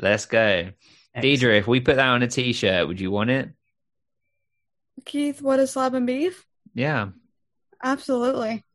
[0.01, 0.71] Let's go,
[1.15, 1.59] Deidre.
[1.59, 3.49] If we put that on a t-shirt, would you want it?
[5.05, 6.45] Keith, what is slab and beef?
[6.73, 7.09] Yeah.
[7.83, 8.63] Absolutely.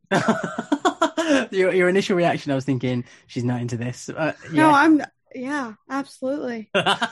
[1.51, 4.09] your your initial reaction, I was thinking she's not into this.
[4.09, 4.70] Uh, No.
[4.70, 5.03] I'm
[5.35, 6.70] yeah, absolutely.
[6.74, 7.09] I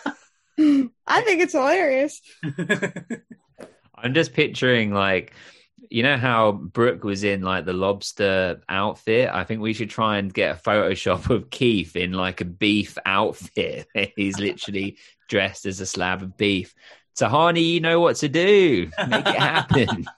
[0.56, 2.20] think it's hilarious.
[3.96, 5.32] I'm just picturing like
[5.94, 9.30] you know how Brooke was in like the lobster outfit?
[9.32, 12.98] I think we should try and get a Photoshop of Keith in like a beef
[13.06, 13.86] outfit.
[14.16, 14.98] He's literally
[15.28, 16.74] dressed as a slab of beef.
[17.16, 18.90] Tahani, you know what to do.
[19.06, 20.06] Make it happen.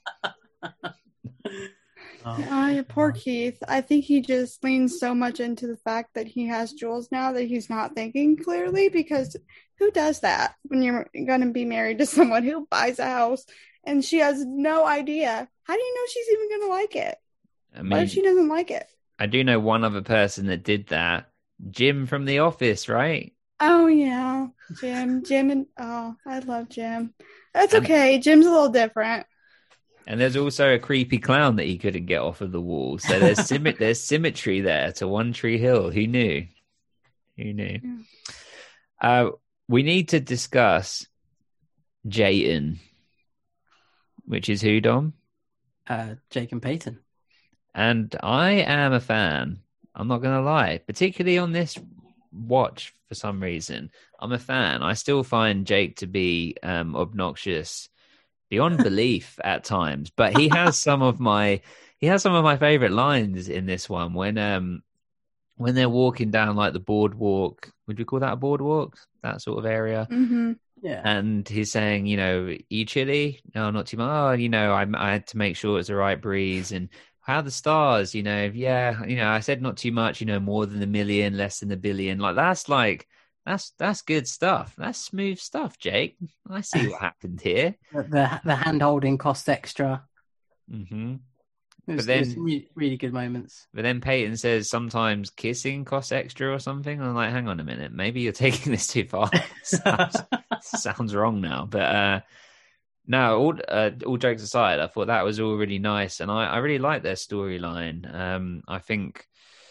[2.29, 3.57] Oh, oh, yeah, poor Keith.
[3.69, 7.31] I think he just leans so much into the fact that he has Jules now
[7.31, 9.37] that he's not thinking clearly because
[9.79, 13.47] who does that when you're going to be married to someone who buys a house
[13.87, 15.49] and she has no idea?
[15.65, 17.19] How do you know she's even going to like it?
[17.77, 18.87] I What if she doesn't like it?
[19.19, 21.31] I do know one other person that did that.
[21.71, 23.33] Jim from The Office, right?
[23.61, 24.49] Oh, yeah.
[24.81, 25.25] Jim.
[25.25, 27.15] Jim and oh, I love Jim.
[27.55, 28.19] That's And- okay.
[28.19, 29.27] Jim's a little different.
[30.09, 32.99] And there's also a creepy clown that he couldn't get off of the wall.
[32.99, 35.91] So there's symmet- there's symmetry there to One Tree Hill.
[35.91, 36.47] Who knew?
[37.39, 37.81] Who knew?
[39.01, 39.31] Uh,
[39.69, 41.07] we need to discuss
[42.07, 42.79] Jayton,
[44.27, 45.15] which is who, Dom?
[45.89, 47.01] uh, Jake and Peyton.
[47.75, 49.61] And I am a fan.
[49.95, 51.79] I'm not going to lie, particularly on this
[52.33, 53.91] watch for some reason.
[54.19, 54.83] I'm a fan.
[54.83, 57.89] I still find Jake to be um, obnoxious
[58.51, 61.61] beyond belief at times, but he has some of my
[61.99, 64.83] he has some of my favorite lines in this one when um
[65.57, 67.71] when they're walking down like the boardwalk.
[67.87, 68.99] Would you call that a boardwalk?
[69.23, 71.01] That sort of area hmm Yeah.
[71.05, 73.41] and he's saying, you know, you chilly?
[73.55, 74.09] No, not too much.
[74.11, 76.73] Oh, you know, I, I had to make sure it's the right breeze.
[76.73, 76.89] And
[77.21, 78.15] how the stars?
[78.15, 80.21] You know, yeah, you know, I said not too much.
[80.21, 82.19] You know, more than a million, less than a billion.
[82.19, 83.09] Like that's like
[83.45, 84.75] that's that's good stuff.
[84.77, 86.19] That's smooth stuff, Jake.
[86.49, 87.75] I see what happened here.
[87.93, 90.05] The the, the hand holding cost extra.
[90.71, 91.21] hmm It was,
[91.87, 93.67] But then- re- really good moments.
[93.73, 97.01] But then Peyton says sometimes kissing costs extra or something.
[97.01, 99.31] I'm like, hang on a minute, maybe you're taking this too far.
[99.63, 100.17] sounds,
[100.63, 101.67] sounds wrong now.
[101.71, 102.21] But uh,
[103.07, 106.47] no, all uh, all jokes aside, I thought that was all really nice, and I,
[106.47, 108.13] I really like their storyline.
[108.13, 109.25] Um, I think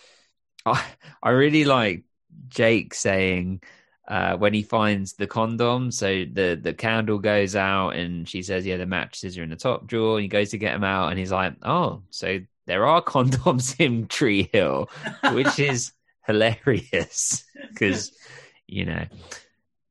[0.66, 0.82] I
[1.22, 2.06] I really like
[2.48, 3.62] Jake saying
[4.08, 5.92] uh, when he finds the condom.
[5.92, 9.56] So the the candle goes out, and she says, "Yeah, the mattresses are in the
[9.56, 12.86] top drawer." And he goes to get them out, and he's like, "Oh, so there
[12.86, 14.90] are condoms in Tree Hill,"
[15.32, 15.92] which is
[16.26, 18.12] hilarious because
[18.68, 19.06] you know.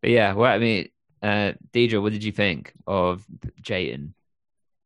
[0.01, 0.89] But yeah, well, I mean,
[1.23, 3.25] uh, Deidre, what did you think of
[3.63, 4.13] Jayton?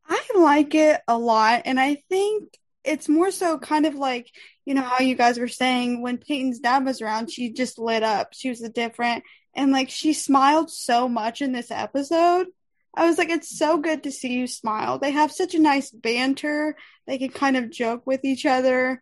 [0.08, 4.30] I like it a lot, and I think it's more so kind of like
[4.64, 8.02] you know how you guys were saying when Peyton's dad was around, she just lit
[8.02, 8.28] up.
[8.32, 9.24] She was a different,
[9.54, 12.46] and like she smiled so much in this episode.
[12.94, 14.98] I was like, it's so good to see you smile.
[14.98, 16.76] They have such a nice banter.
[17.06, 19.00] They can kind of joke with each other,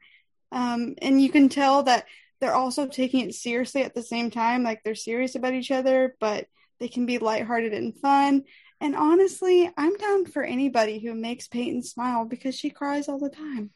[0.53, 2.07] um, and you can tell that
[2.41, 4.63] they're also taking it seriously at the same time.
[4.63, 6.47] Like they're serious about each other, but
[6.79, 8.45] they can be lighthearted and fun.
[8.81, 13.31] And honestly, I'm down for anybody who makes Peyton smile because she cries all the
[13.31, 13.71] time.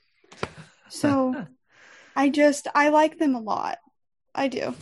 [0.88, 1.46] So
[2.16, 3.78] I just I like them a lot.
[4.34, 4.74] I do.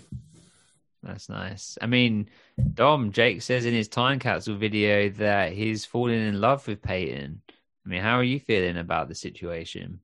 [1.02, 1.78] That's nice.
[1.80, 2.28] I mean,
[2.74, 7.40] Dom, Jake says in his time capsule video that he's falling in love with Peyton.
[7.86, 10.00] I mean, how are you feeling about the situation?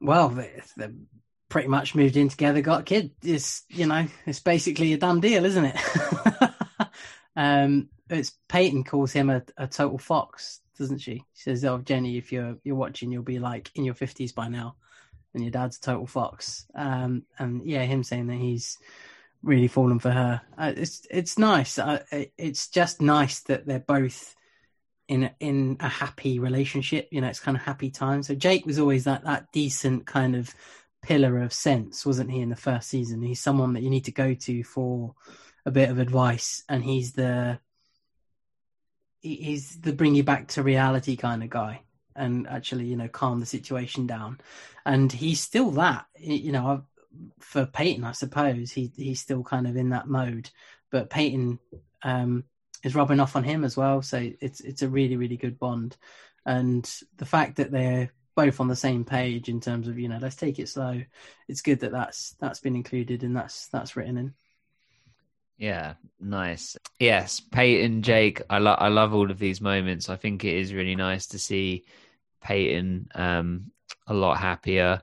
[0.00, 0.88] Well, they, they
[1.48, 3.12] pretty much moved in together, got a kid.
[3.22, 5.76] It's you know, it's basically a done deal, isn't it?
[7.36, 11.24] um, it's Peyton calls him a, a total fox, doesn't she?
[11.34, 14.48] She says, "Oh, Jenny, if you're you're watching, you'll be like in your fifties by
[14.48, 14.76] now,
[15.34, 18.78] and your dad's a total fox." Um, and yeah, him saying that he's
[19.42, 20.42] really fallen for her.
[20.56, 21.78] Uh, it's it's nice.
[21.78, 24.34] Uh, it, it's just nice that they're both
[25.08, 27.08] in a, in a happy relationship.
[27.10, 28.22] You know, it's kind of happy time.
[28.22, 30.54] So Jake was always that that decent kind of
[31.02, 32.40] pillar of sense, wasn't he?
[32.40, 35.14] In the first season, he's someone that you need to go to for
[35.64, 37.58] a bit of advice, and he's the
[39.20, 41.82] he's the bring you back to reality kind of guy,
[42.16, 44.40] and actually, you know, calm the situation down.
[44.84, 46.84] And he's still that, you know,
[47.40, 50.50] for Peyton, I suppose he he's still kind of in that mode.
[50.90, 51.58] But Peyton
[52.02, 52.44] um,
[52.82, 55.96] is rubbing off on him as well, so it's it's a really really good bond.
[56.44, 60.18] And the fact that they're both on the same page in terms of you know
[60.20, 61.02] let's take it slow,
[61.48, 64.34] it's good that that's that's been included and that's that's written in.
[65.58, 66.76] Yeah, nice.
[66.98, 68.42] Yes, Peyton, Jake.
[68.50, 70.08] I love I love all of these moments.
[70.08, 71.84] I think it is really nice to see
[72.40, 73.70] Peyton um,
[74.06, 75.02] a lot happier.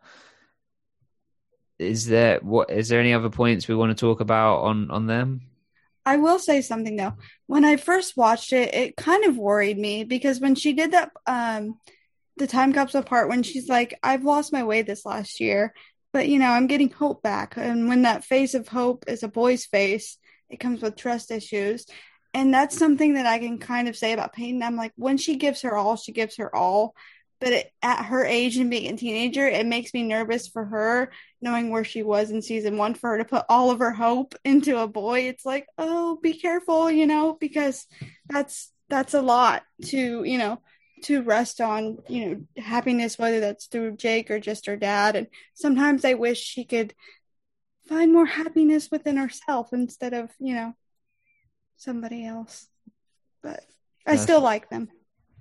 [1.77, 2.69] Is there what?
[2.69, 5.41] Is there any other points we want to talk about on on them?
[6.05, 7.13] I will say something though.
[7.47, 11.11] When I first watched it, it kind of worried me because when she did that,
[11.25, 11.79] um,
[12.37, 15.73] the time capsule part, when she's like, "I've lost my way this last year,
[16.11, 19.27] but you know, I'm getting hope back," and when that face of hope is a
[19.29, 20.17] boy's face,
[20.49, 21.85] it comes with trust issues,
[22.33, 24.63] and that's something that I can kind of say about Peyton.
[24.63, 26.95] I'm like, when she gives her all, she gives her all.
[27.41, 31.09] But it, at her age and being a teenager, it makes me nervous for her,
[31.41, 34.35] knowing where she was in season one, for her to put all of her hope
[34.43, 35.21] into a boy.
[35.21, 37.87] It's like, oh, be careful, you know, because
[38.27, 40.59] that's that's a lot to, you know,
[41.03, 45.15] to rest on, you know, happiness, whether that's through Jake or just her dad.
[45.15, 46.93] And sometimes I wish she could
[47.89, 50.73] find more happiness within herself instead of, you know,
[51.75, 52.67] somebody else.
[53.41, 53.65] But
[54.05, 54.89] I That's- still like them.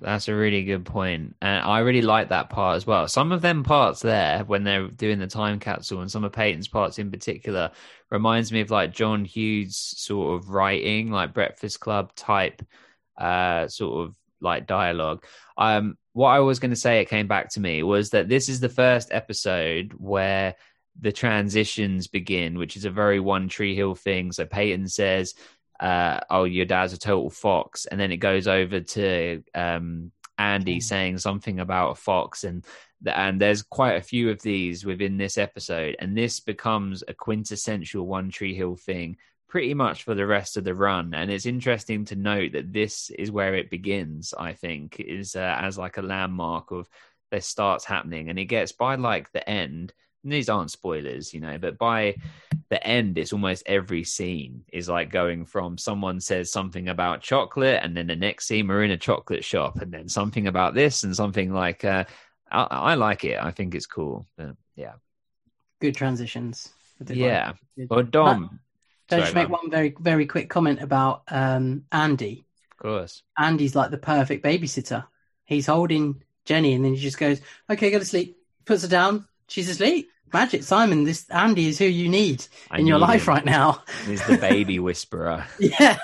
[0.01, 3.09] That's a really good point, and I really like that part as well.
[3.09, 6.69] Some of them parts there when they're doing the time capsule, and some of Peyton's
[6.69, 7.73] parts in particular,
[8.09, 12.63] reminds me of like John Hughes sort of writing, like Breakfast Club type,
[13.21, 15.25] uh, sort of like dialogue.
[15.57, 18.49] Um, what I was going to say, it came back to me was that this
[18.49, 20.55] is the first episode where
[21.01, 24.33] the transitions begin, which is a very One Tree Hill thing.
[24.33, 25.35] So Peyton says,
[25.81, 30.81] uh, "Oh, your dad's a total fox," and then it goes over to um, Andy
[30.81, 32.65] saying something about a fox, and
[33.07, 38.07] and there's quite a few of these within this episode, and this becomes a quintessential
[38.07, 39.17] One Tree Hill thing
[39.49, 41.15] pretty much for the rest of the run.
[41.15, 44.35] And it's interesting to note that this is where it begins.
[44.39, 46.89] I think is uh, as like a landmark of
[47.31, 49.93] this starts happening, and it gets by like the end.
[50.29, 52.17] These aren't spoilers, you know, but by
[52.71, 57.81] the end, it's almost every scene is like going from someone says something about chocolate,
[57.83, 61.05] and then the next scene we're in a chocolate shop, and then something about this,
[61.05, 61.85] and something like.
[61.85, 62.05] Uh,
[62.51, 63.39] I, I like it.
[63.43, 64.27] I think it's cool.
[64.37, 64.95] But yeah,
[65.81, 66.71] Good transitions.
[67.07, 67.53] Yeah.
[67.77, 67.91] like.
[67.91, 68.61] Well, Dom,
[69.09, 69.59] Can I just make man.
[69.61, 72.45] one very very quick comment about um, Andy?
[72.73, 73.23] of course.
[73.39, 75.05] Andy's like the perfect babysitter.
[75.45, 77.41] He's holding Jenny, and then he just goes,
[77.71, 79.27] "Okay, go to sleep." Puts her down.
[79.47, 80.11] She's asleep.
[80.33, 81.05] Magic, Simon.
[81.05, 83.35] This Andy is who you need I in your life him.
[83.35, 83.83] right now.
[84.07, 85.45] He's the baby whisperer.
[85.59, 85.99] Yeah,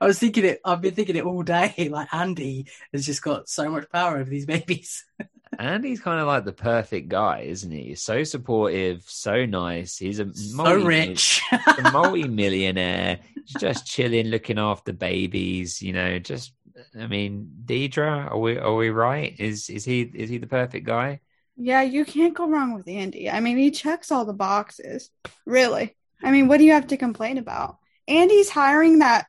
[0.00, 0.60] I was thinking it.
[0.64, 1.88] I've been thinking it all day.
[1.90, 5.04] Like Andy has just got so much power over these babies.
[5.58, 7.94] And he's kind of like the perfect guy, isn't he?
[7.96, 9.98] So supportive, so nice.
[9.98, 11.42] He's a So rich.
[11.52, 13.18] a multi-millionaire.
[13.34, 15.82] He's just chilling, looking after babies.
[15.82, 16.52] You know, just
[16.98, 19.34] I mean, Deidre, are we are we right?
[19.38, 21.20] Is is he is he the perfect guy?
[21.62, 23.28] Yeah, you can't go wrong with Andy.
[23.28, 25.10] I mean, he checks all the boxes.
[25.44, 25.94] Really.
[26.22, 27.76] I mean, what do you have to complain about?
[28.08, 29.26] Andy's hiring that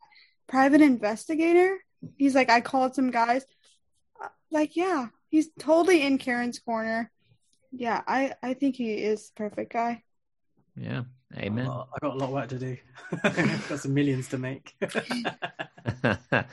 [0.47, 1.77] private investigator.
[2.17, 3.43] He's like, I called some guys.
[4.21, 7.11] Uh, Like, yeah, he's totally in Karen's corner.
[7.69, 10.01] Yeah, I I think he is the perfect guy.
[10.77, 11.03] Yeah,
[11.35, 11.67] amen.
[11.67, 12.77] Oh, I got a lot of work to do.
[13.67, 14.73] got some millions to make.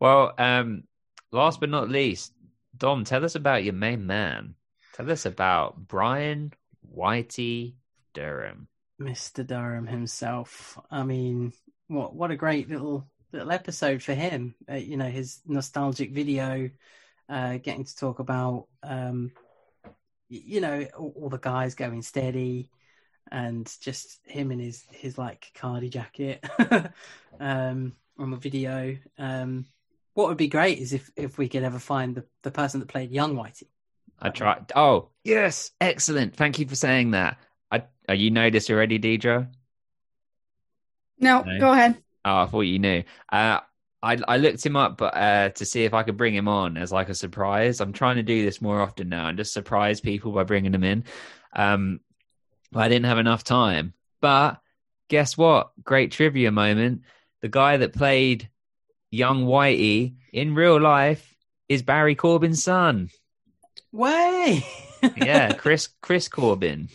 [0.00, 0.84] well, um,
[1.30, 2.32] last but not least,
[2.74, 4.54] Dom, tell us about your main man.
[4.96, 6.54] Tell us about Brian
[6.96, 7.74] Whitey
[8.14, 8.68] Durham.
[8.98, 9.46] Mr.
[9.46, 10.78] Durham himself.
[10.90, 11.52] I mean,
[11.88, 14.54] what what a great little little episode for him.
[14.66, 16.70] Uh, you know, his nostalgic video,
[17.28, 19.32] uh, getting to talk about, um,
[20.30, 22.70] you know, all, all the guys going steady,
[23.30, 26.42] and just him in his his like cardi jacket
[27.38, 28.96] um, on the video.
[29.18, 29.66] Um,
[30.14, 32.88] what would be great is if if we could ever find the the person that
[32.88, 33.64] played young Whitey.
[34.20, 34.72] I tried.
[34.74, 36.36] Oh, yes, excellent.
[36.36, 37.38] Thank you for saying that.
[37.70, 39.48] I, are you know this already, Deidre?
[41.18, 41.58] No, No.
[41.60, 41.96] go ahead.
[42.24, 43.02] Oh, I thought you knew.
[43.30, 43.60] Uh,
[44.02, 46.92] I I looked him up uh, to see if I could bring him on as
[46.92, 47.80] like a surprise.
[47.80, 50.84] I'm trying to do this more often now and just surprise people by bringing them
[50.84, 51.04] in.
[51.54, 52.00] Um,
[52.72, 53.94] but I didn't have enough time.
[54.20, 54.60] But
[55.08, 55.70] guess what?
[55.82, 57.02] Great trivia moment.
[57.42, 58.50] The guy that played
[59.10, 61.34] young Whitey in real life
[61.68, 63.08] is Barry Corbin's son.
[63.96, 64.66] Way.
[65.16, 66.88] Yeah, Chris Chris Corbin.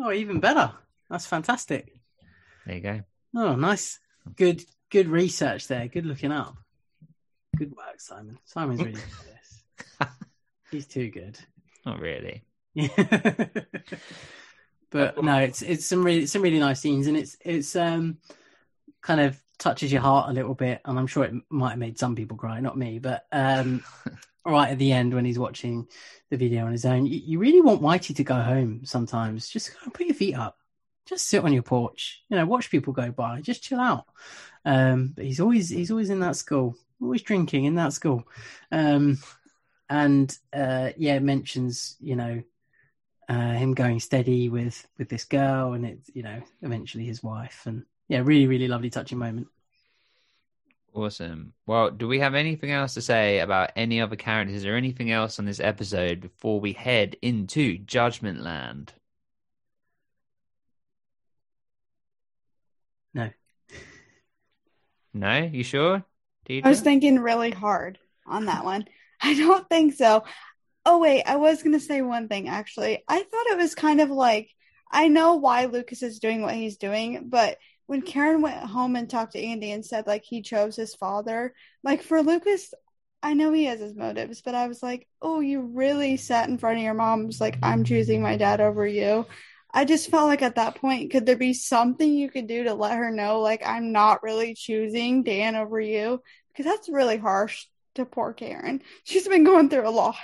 [0.00, 0.72] oh, even better.
[1.08, 1.94] That's fantastic.
[2.66, 3.00] There you go.
[3.36, 4.00] Oh, nice.
[4.36, 5.86] Good, good research there.
[5.86, 6.56] Good looking up.
[7.56, 8.38] Good work, Simon.
[8.44, 10.08] Simon's really good at this.
[10.72, 11.38] He's too good.
[11.86, 12.42] Not really.
[12.74, 12.88] Yeah.
[14.90, 18.18] but no, it's it's some really some really nice scenes, and it's it's um
[19.00, 21.98] kind of touches your heart a little bit, and I'm sure it might have made
[21.98, 23.84] some people cry, not me, but um
[24.44, 25.86] right at the end when he's watching
[26.30, 29.48] the video on his own, you, you really want Whitey to go home sometimes.
[29.48, 30.58] Just go put your feet up,
[31.06, 34.06] just sit on your porch, you know, watch people go by, just chill out.
[34.64, 38.24] Um, but he's always he's always in that school, always drinking in that school.
[38.70, 39.18] Um,
[39.88, 42.42] and uh, yeah, mentions you know
[43.28, 47.62] uh, him going steady with with this girl, and it's you know eventually his wife,
[47.66, 49.48] and yeah, really really lovely touching moment.
[50.94, 51.54] Awesome.
[51.66, 55.38] Well, do we have anything else to say about any other characters or anything else
[55.38, 58.92] on this episode before we head into Judgment Land?
[63.14, 63.30] No,
[65.14, 66.04] No, you sure?
[66.48, 68.86] I was thinking really hard on that one.
[69.22, 70.24] I don't think so.
[70.84, 73.02] Oh wait, I was gonna say one thing actually.
[73.08, 74.50] I thought it was kind of like
[74.90, 79.08] I know why Lucas is doing what he's doing, but when Karen went home and
[79.08, 82.72] talked to Andy and said like he chose his father, like for Lucas,
[83.22, 86.58] I know he has his motives, but I was like, oh, you really sat in
[86.58, 89.26] front of your mom's like, I'm choosing my dad over you.
[89.72, 92.74] I just felt like at that point, could there be something you could do to
[92.74, 96.20] let her know, like, I'm not really choosing Dan over you?
[96.48, 98.82] Because that's really harsh to poor Karen.
[99.04, 100.16] She's been going through a lot.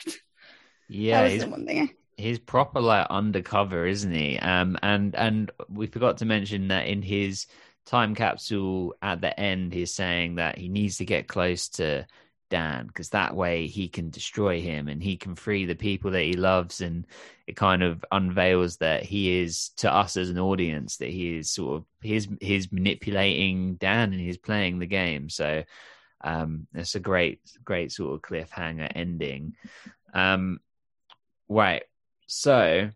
[0.88, 1.90] Yeah, that was the one thing.
[2.18, 4.38] He's proper like undercover, isn't he?
[4.38, 7.46] Um, and and we forgot to mention that in his
[7.86, 12.06] time capsule at the end, he's saying that he needs to get close to
[12.50, 16.22] Dan because that way he can destroy him and he can free the people that
[16.22, 17.06] he loves, and
[17.46, 21.48] it kind of unveils that he is to us as an audience that he is
[21.50, 25.30] sort of he's he's manipulating Dan and he's playing the game.
[25.30, 25.62] So
[26.22, 29.54] um, it's a great great sort of cliffhanger ending.
[30.12, 30.58] Um,
[31.48, 31.82] Right.
[32.28, 32.90] So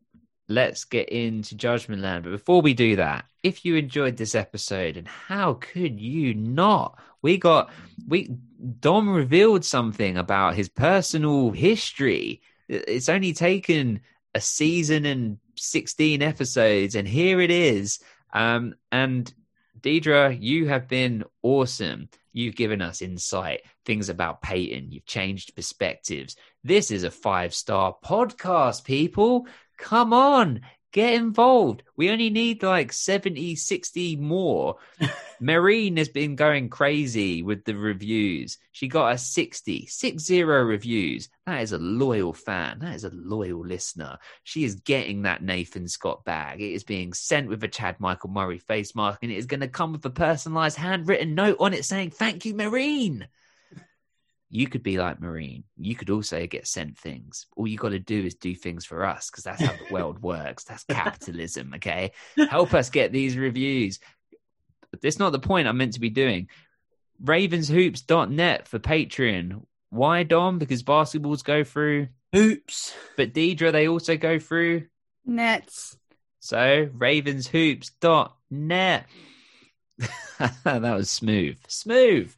[0.48, 2.24] let's get into Judgment Land.
[2.24, 7.00] But before we do that, if you enjoyed this episode, and how could you not?
[7.22, 7.70] We got
[8.06, 8.30] we
[8.80, 12.42] Dom revealed something about his personal history.
[12.68, 14.00] It's only taken
[14.34, 18.00] a season and 16 episodes, and here it is.
[18.34, 19.32] Um, and
[19.82, 22.08] Deidre, you have been awesome.
[22.32, 24.92] You've given us insight, things about Peyton.
[24.92, 26.36] You've changed perspectives.
[26.62, 29.46] This is a five star podcast, people.
[29.78, 30.60] Come on,
[30.92, 31.82] get involved.
[31.96, 34.76] We only need like 70, 60 more.
[35.40, 38.58] Marine has been going crazy with the reviews.
[38.70, 41.28] She got a 60, 60 reviews.
[41.46, 42.78] That is a loyal fan.
[42.80, 44.18] That is a loyal listener.
[44.44, 46.60] She is getting that Nathan Scott bag.
[46.60, 49.60] It is being sent with a Chad Michael Murray face mask, and it is going
[49.60, 53.26] to come with a personalized handwritten note on it saying, Thank you, Marine.
[54.54, 55.64] You could be like Marine.
[55.78, 57.46] You could also get sent things.
[57.56, 60.22] All you got to do is do things for us because that's how the world
[60.22, 60.64] works.
[60.64, 62.12] That's capitalism, okay?
[62.50, 63.98] Help us get these reviews.
[64.90, 66.50] But that's not the point I'm meant to be doing.
[67.24, 69.62] Ravenshoops.net for Patreon.
[69.88, 70.58] Why, Dom?
[70.58, 72.92] Because basketballs go through, hoops.
[73.16, 74.84] but Deidre, they also go through.
[75.24, 75.96] Nets.
[76.40, 79.06] So, ravenshoops.net.
[80.64, 81.56] that was smooth.
[81.68, 82.34] Smooth.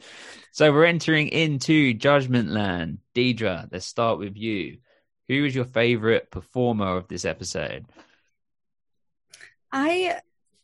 [0.54, 2.98] So, we're entering into Judgment Land.
[3.12, 4.78] Deidre, let's start with you.
[5.26, 7.86] Who is your favorite performer of this episode?
[9.72, 10.20] I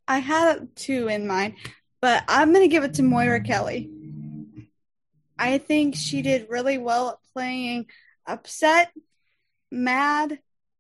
[0.07, 1.57] I had two in mind,
[2.01, 3.91] but I'm gonna give it to Moira Kelly.
[5.37, 7.87] I think she did really well at playing
[8.29, 8.93] upset,
[9.73, 10.39] mad,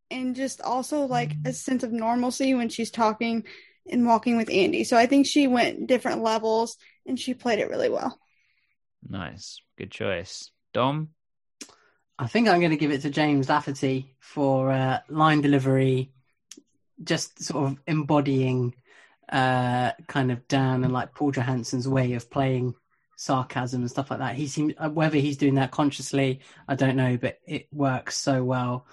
[0.08, 3.42] and just also like a sense of normalcy when she's talking
[3.90, 4.84] and walking with Andy.
[4.84, 8.16] So I think she went different levels and she played it really well.
[9.09, 9.60] Nice.
[9.77, 10.51] Good choice.
[10.72, 11.10] Dom?
[12.18, 16.12] I think I'm going to give it to James Lafferty for uh, line delivery,
[17.02, 18.74] just sort of embodying
[19.31, 22.74] uh, kind of Dan and like Paul Johansson's way of playing
[23.16, 24.35] sarcasm and stuff like that.
[24.35, 28.44] He seems uh, whether he's doing that consciously, I don't know, but it works so
[28.44, 28.86] well.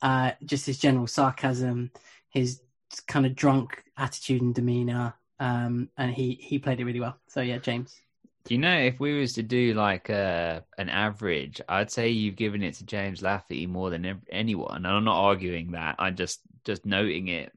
[0.00, 1.92] Uh, just his general sarcasm,
[2.30, 2.60] his
[3.06, 7.16] kind of drunk attitude and demeanor, um, and he he played it really well.
[7.28, 8.01] So yeah, James.
[8.48, 12.62] You know if we was to do like a an average, I'd say you've given
[12.62, 14.76] it to James Lafferty more than anyone.
[14.76, 15.96] And I'm not arguing that.
[15.98, 17.52] I'm just just noting it.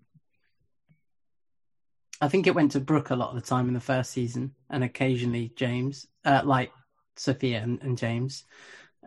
[2.21, 4.53] I think it went to Brooke a lot of the time in the first season,
[4.69, 6.71] and occasionally James, uh, like
[7.17, 8.43] Sophia and, and James,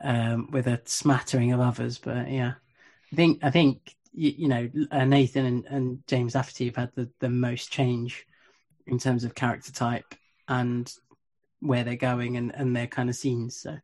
[0.03, 1.99] um, with a smattering of others.
[1.99, 2.55] But yeah,
[3.13, 6.91] I think I think you, you know uh, Nathan and, and James Lafferty have had
[6.95, 8.27] the, the most change
[8.87, 10.15] in terms of character type
[10.49, 10.93] and
[11.61, 13.57] where they're going and, and their kind of scenes.
[13.57, 13.77] So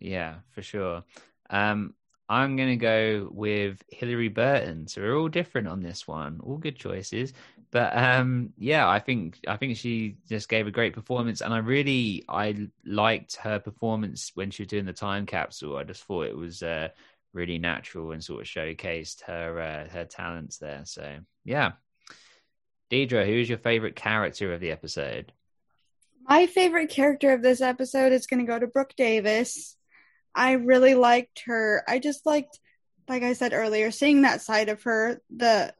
[0.00, 1.04] Yeah, for sure.
[1.50, 1.94] Um,
[2.28, 4.88] I'm going to go with Hilarie Burton.
[4.88, 6.40] So we're all different on this one.
[6.42, 7.34] All good choices.
[7.70, 11.58] But um, yeah, I think I think she just gave a great performance, and I
[11.58, 15.76] really I liked her performance when she was doing the time capsule.
[15.76, 16.88] I just thought it was uh,
[17.32, 20.82] really natural and sort of showcased her uh, her talents there.
[20.84, 21.72] So yeah,
[22.90, 25.32] Deidre, who is your favorite character of the episode?
[26.26, 29.76] My favorite character of this episode is going to go to Brooke Davis.
[30.34, 31.84] I really liked her.
[31.86, 32.58] I just liked,
[33.08, 35.74] like I said earlier, seeing that side of her, the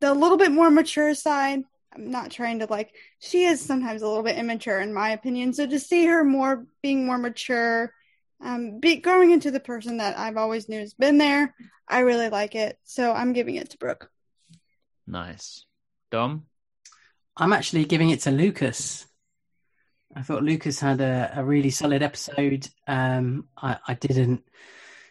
[0.00, 1.64] the little bit more mature side.
[1.94, 2.94] I'm not trying to like.
[3.18, 5.54] She is sometimes a little bit immature, in my opinion.
[5.54, 7.92] So to see her more being more mature,
[8.42, 11.54] um, be growing into the person that I've always knew has been there,
[11.88, 12.78] I really like it.
[12.84, 14.10] So I'm giving it to Brooke.
[15.06, 15.64] Nice,
[16.10, 16.46] Dom.
[17.36, 19.07] I'm actually giving it to Lucas.
[20.14, 22.68] I thought Lucas had a, a really solid episode.
[22.86, 24.42] Um, I, I, didn't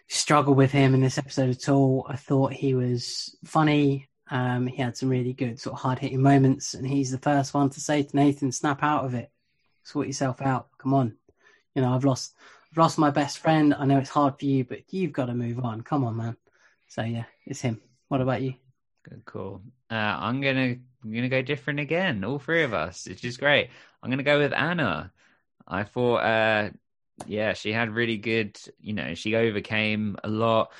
[0.07, 2.05] struggle with him in this episode at all.
[2.09, 4.09] I thought he was funny.
[4.29, 7.53] Um, he had some really good sort of hard hitting moments, and he's the first
[7.53, 9.31] one to say to Nathan, "Snap out of it,
[9.83, 10.67] sort yourself out.
[10.77, 11.15] Come on,
[11.75, 12.35] you know I've lost,
[12.71, 13.73] I've lost my best friend.
[13.73, 15.81] I know it's hard for you, but you've got to move on.
[15.81, 16.35] Come on, man."
[16.87, 17.79] So yeah, it's him.
[18.09, 18.55] What about you?
[19.03, 19.61] Good call.
[19.89, 20.77] Uh, I'm gonna
[21.07, 22.23] I'm gonna go different again.
[22.25, 23.69] All three of us, which is great.
[24.03, 25.13] I'm gonna go with Anna.
[25.65, 26.69] I thought, uh,
[27.25, 28.59] yeah, she had really good.
[28.81, 30.73] You know, she overcame a lot,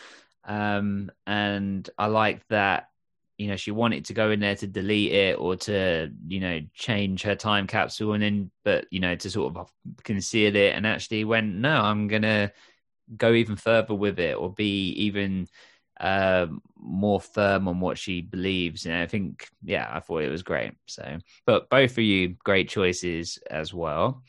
[0.44, 2.90] um, and I like that.
[3.38, 6.60] You know, she wanted to go in there to delete it or to, you know,
[6.74, 9.72] change her time capsule, and then, but you know, to sort of
[10.04, 12.52] conceal it, and actually went, no, I'm gonna
[13.16, 15.48] go even further with it, or be even
[16.00, 16.48] uh,
[16.80, 18.86] more firm on what she believes.
[18.86, 20.74] And I think, yeah, I thought it was great.
[20.88, 24.24] So, but both of you, great choices as well.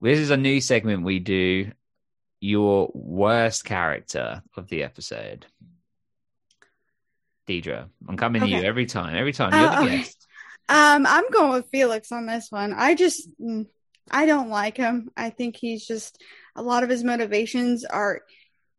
[0.00, 1.72] This is a new segment we do.
[2.40, 5.44] Your worst character of the episode.
[7.46, 8.52] Deidre, I'm coming okay.
[8.52, 9.16] to you every time.
[9.16, 10.26] Every time you're uh, the guest.
[10.70, 12.72] Um, I'm going with Felix on this one.
[12.72, 13.66] I just, mm,
[14.08, 15.10] I don't like him.
[15.16, 16.22] I think he's just
[16.54, 18.22] a lot of his motivations are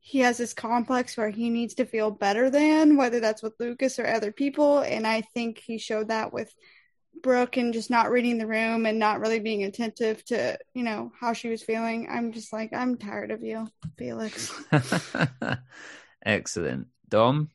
[0.02, 4.00] he has this complex where he needs to feel better than whether that's with Lucas
[4.00, 6.54] or other people and I think he showed that with
[7.22, 11.12] Brooke and just not reading the room and not really being attentive to, you know,
[11.20, 12.08] how she was feeling.
[12.10, 13.68] I'm just like I'm tired of you,
[13.98, 14.52] Felix.
[16.26, 16.88] Excellent.
[17.10, 17.50] Dom,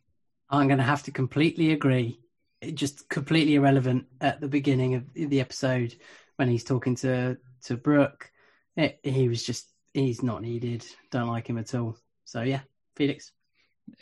[0.51, 2.21] I'm going to have to completely agree.
[2.61, 5.95] It just completely irrelevant at the beginning of the episode
[6.37, 8.31] when he's talking to to Brooke.
[8.77, 10.85] It, he was just he's not needed.
[11.11, 11.97] Don't like him at all.
[12.27, 12.61] So yeah,
[12.97, 13.33] Felix.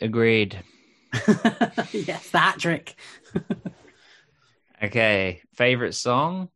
[0.01, 0.57] Agreed.
[1.93, 2.95] yes, the hat trick.
[4.83, 6.49] okay, favorite song?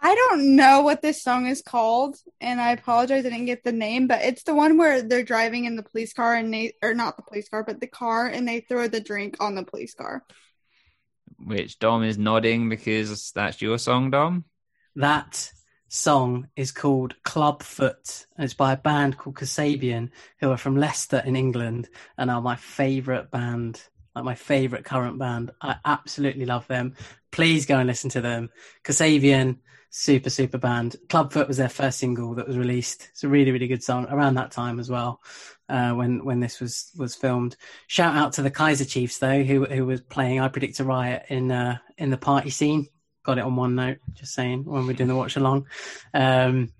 [0.00, 3.72] I don't know what this song is called, and I apologize I didn't get the
[3.72, 6.92] name, but it's the one where they're driving in the police car and they or
[6.92, 9.94] not the police car, but the car and they throw the drink on the police
[9.94, 10.22] car.
[11.38, 14.44] Which Dom is nodding because that's your song, Dom?
[14.96, 15.50] That
[15.94, 18.26] song is called Clubfoot.
[18.36, 20.10] And it's by a band called Kasabian,
[20.40, 21.88] who are from Leicester in England
[22.18, 23.82] and are my favourite band,
[24.14, 25.52] like my favourite current band.
[25.60, 26.94] I absolutely love them.
[27.30, 28.50] Please go and listen to them.
[28.82, 29.58] Kasabian,
[29.90, 30.96] super, super band.
[31.08, 33.08] Clubfoot was their first single that was released.
[33.12, 35.20] It's a really, really good song around that time as well.
[35.66, 37.56] Uh, when when this was was filmed.
[37.86, 41.24] Shout out to the Kaiser Chiefs though, who who was playing "I Predict a Riot"
[41.30, 42.86] in uh, in the party scene
[43.24, 43.98] got it on one note.
[44.12, 45.66] Just saying when we're doing the watch along.
[46.12, 46.72] Um,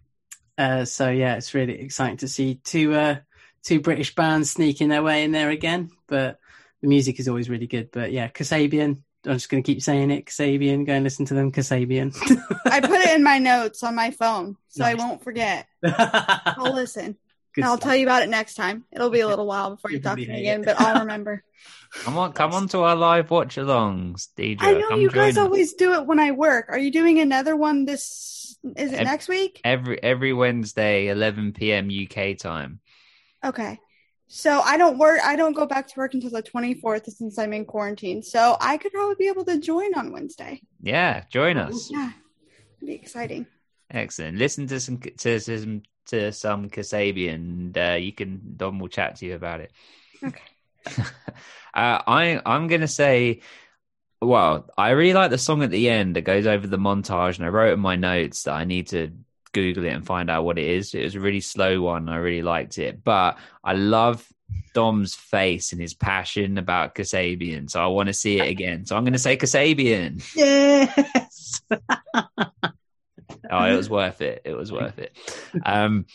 [0.57, 3.17] uh, so yeah, it's really exciting to see two uh,
[3.65, 5.91] two British bands sneaking their way in there again.
[6.07, 6.39] But
[6.81, 7.91] the music is always really good.
[7.91, 9.03] But yeah, Kasabian.
[9.27, 10.27] I'm just going to keep saying it.
[10.27, 10.87] Kasabian.
[10.87, 11.51] Go and listen to them.
[11.51, 12.15] Kasabian.
[12.67, 14.93] I put it in my notes on my phone, so nice.
[14.93, 15.67] I won't forget.
[15.85, 17.17] I'll listen.
[17.63, 18.85] I'll tell you about it next time.
[18.93, 21.43] It'll be a little while before you talk to me again, but I'll remember.
[22.03, 24.57] Come on, come on to our live watch alongs, DJ.
[24.61, 25.45] I know come you guys us.
[25.45, 26.67] always do it when I work.
[26.69, 28.59] Are you doing another one this?
[28.77, 29.61] Is it every, next week?
[29.63, 31.89] Every every Wednesday, 11 p.m.
[31.89, 32.81] UK time.
[33.45, 33.79] Okay,
[34.27, 35.21] so I don't work.
[35.23, 38.25] I don't go back to work until the 24th since I'm in quarantine.
[38.25, 40.63] So I could probably be able to join on Wednesday.
[40.83, 41.91] Yeah, join us.
[41.93, 42.11] Yeah,
[42.79, 43.47] it'd be exciting.
[43.89, 44.39] Excellent.
[44.39, 49.17] Listen to some to some to some Kasabian, and uh, you can Dom will chat
[49.17, 49.73] to you about it.
[50.23, 50.41] Okay.
[50.99, 51.03] uh,
[51.75, 53.41] I I'm gonna say,
[54.21, 57.47] well, I really like the song at the end that goes over the montage, and
[57.47, 59.13] I wrote in my notes that I need to
[59.53, 60.95] Google it and find out what it is.
[60.95, 62.09] It was a really slow one.
[62.09, 64.27] I really liked it, but I love
[64.75, 67.71] Dom's face and his passion about Kasabian.
[67.71, 68.85] So I want to see it again.
[68.85, 70.23] So I'm going to say Kasabian.
[70.35, 71.63] Yes.
[73.51, 74.43] oh, it was worth it.
[74.45, 75.17] It was worth it.
[75.65, 76.07] Um,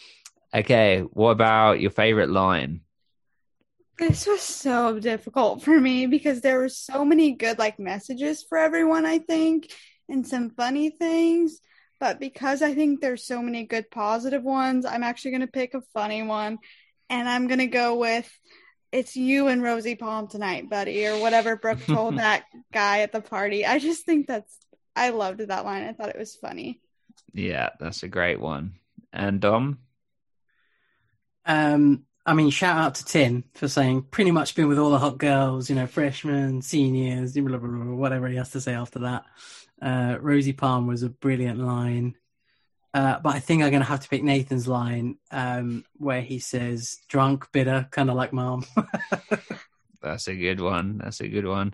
[0.53, 2.81] Okay, what about your favorite line?
[3.99, 8.57] This was so difficult for me because there were so many good like messages for
[8.57, 9.71] everyone, I think,
[10.07, 11.59] and some funny things.
[11.99, 15.73] But because I think there's so many good positive ones, I'm actually going to pick
[15.73, 16.59] a funny one.
[17.09, 18.29] And I'm going to go with
[18.91, 23.21] it's you and Rosie Palm tonight, buddy, or whatever Brooke told that guy at the
[23.21, 23.65] party.
[23.65, 24.57] I just think that's,
[24.95, 25.83] I loved that line.
[25.83, 26.81] I thought it was funny.
[27.33, 28.75] Yeah, that's a great one.
[29.11, 29.79] And Dom?
[31.45, 34.99] Um, I mean, shout out to Tim for saying pretty much been with all the
[34.99, 38.99] hot girls, you know, freshmen, seniors, blah, blah, blah, whatever he has to say after
[38.99, 39.25] that.
[39.81, 42.15] Uh, Rosie Palm was a brilliant line.
[42.93, 46.39] Uh, but I think I'm going to have to pick Nathan's line um, where he
[46.39, 48.65] says, drunk, bitter, kind of like mom.
[50.01, 50.97] That's a good one.
[50.97, 51.73] That's a good one.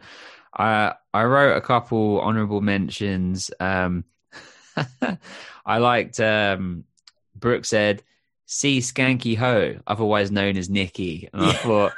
[0.57, 3.52] I I wrote a couple honorable mentions.
[3.60, 4.03] Um,
[5.65, 6.84] I liked um,
[7.35, 8.03] Brooke said,
[8.45, 11.93] "See Skanky Ho," otherwise known as Nikki, and I thought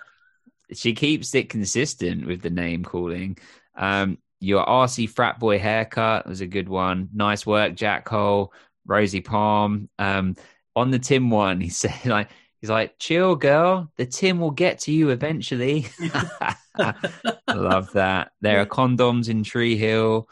[0.73, 3.37] she keeps it consistent with the name calling.
[3.75, 7.09] Um, your RC frat boy haircut was a good one.
[7.13, 8.53] Nice work, Jack Hole,
[8.85, 9.89] Rosie Palm.
[9.97, 10.35] Um,
[10.75, 12.29] on the Tim one, he said like
[12.61, 13.91] he's like, chill, girl.
[13.97, 15.87] The Tim will get to you eventually.
[16.79, 16.95] I
[17.53, 18.31] love that.
[18.41, 20.29] There are condoms in Tree Hill.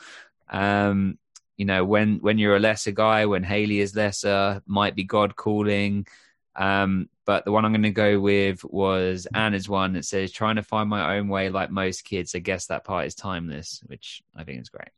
[0.50, 1.18] Um,
[1.58, 5.36] you know, when when you're a lesser guy, when Haley is lesser, might be God
[5.36, 6.08] calling.
[6.56, 10.56] Um, but the one I'm going to go with was Anna's one that says, trying
[10.58, 12.36] to find my own way like most kids.
[12.36, 14.90] I guess that part is timeless, which I think is great.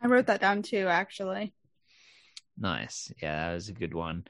[0.00, 1.52] I wrote that down too, actually.
[2.56, 3.12] Nice.
[3.20, 4.24] Yeah, that was a good one.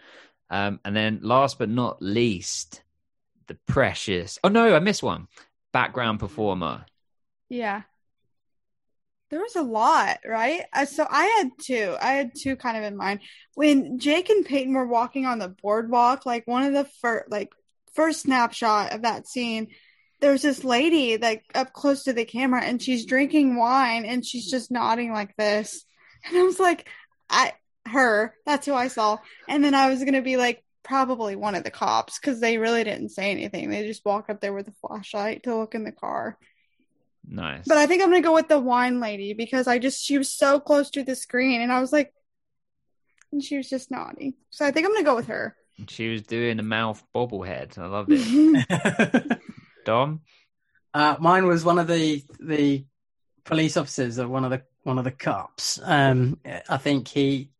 [0.50, 2.82] Um, and then last but not least,
[3.46, 4.38] the precious.
[4.42, 5.28] Oh, no, I missed one.
[5.72, 6.86] Background performer.
[7.48, 7.82] Yeah.
[9.34, 10.62] There was a lot, right?
[10.72, 11.96] Uh, so I had two.
[12.00, 13.18] I had two kind of in mind.
[13.56, 17.52] When Jake and Peyton were walking on the boardwalk, like one of the first, like
[17.94, 19.72] first snapshot of that scene,
[20.20, 24.48] there's this lady like up close to the camera, and she's drinking wine, and she's
[24.48, 25.84] just nodding like this,
[26.24, 26.88] and I was like,
[27.28, 27.54] I
[27.86, 28.36] her.
[28.46, 31.72] That's who I saw, and then I was gonna be like probably one of the
[31.72, 33.68] cops because they really didn't say anything.
[33.68, 36.38] They just walk up there with a flashlight to look in the car.
[37.26, 37.64] Nice.
[37.66, 40.30] But I think I'm gonna go with the wine lady because I just she was
[40.30, 42.12] so close to the screen and I was like
[43.32, 44.34] and she was just nodding.
[44.50, 45.56] So I think I'm gonna go with her.
[45.88, 47.78] She was doing a mouth bobblehead.
[47.78, 49.40] I love it.
[49.84, 50.20] Dom?
[50.92, 52.86] Uh, mine was one of the the
[53.44, 55.80] police officers or one of the one of the cops.
[55.82, 56.38] Um,
[56.68, 57.50] I think he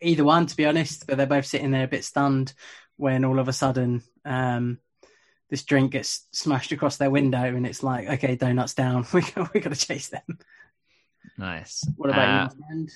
[0.00, 2.54] either one to be honest, but they're both sitting there a bit stunned
[2.96, 4.78] when all of a sudden um,
[5.52, 9.04] this drink gets smashed across their window, and it's like, okay, donuts down.
[9.12, 9.20] We
[9.52, 10.38] we got to chase them.
[11.36, 11.86] Nice.
[11.96, 12.90] What about Uh, you, my friend?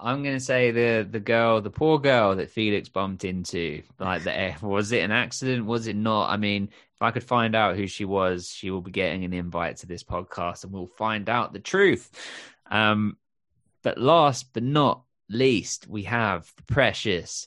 [0.00, 3.84] I'm gonna say the the girl, the poor girl that Felix bumped into.
[4.00, 5.64] Like the was it an accident?
[5.64, 6.28] Was it not?
[6.28, 9.32] I mean, if I could find out who she was, she will be getting an
[9.32, 12.10] invite to this podcast, and we'll find out the truth.
[12.68, 13.16] Um,
[13.84, 17.46] but last but not least, we have the precious,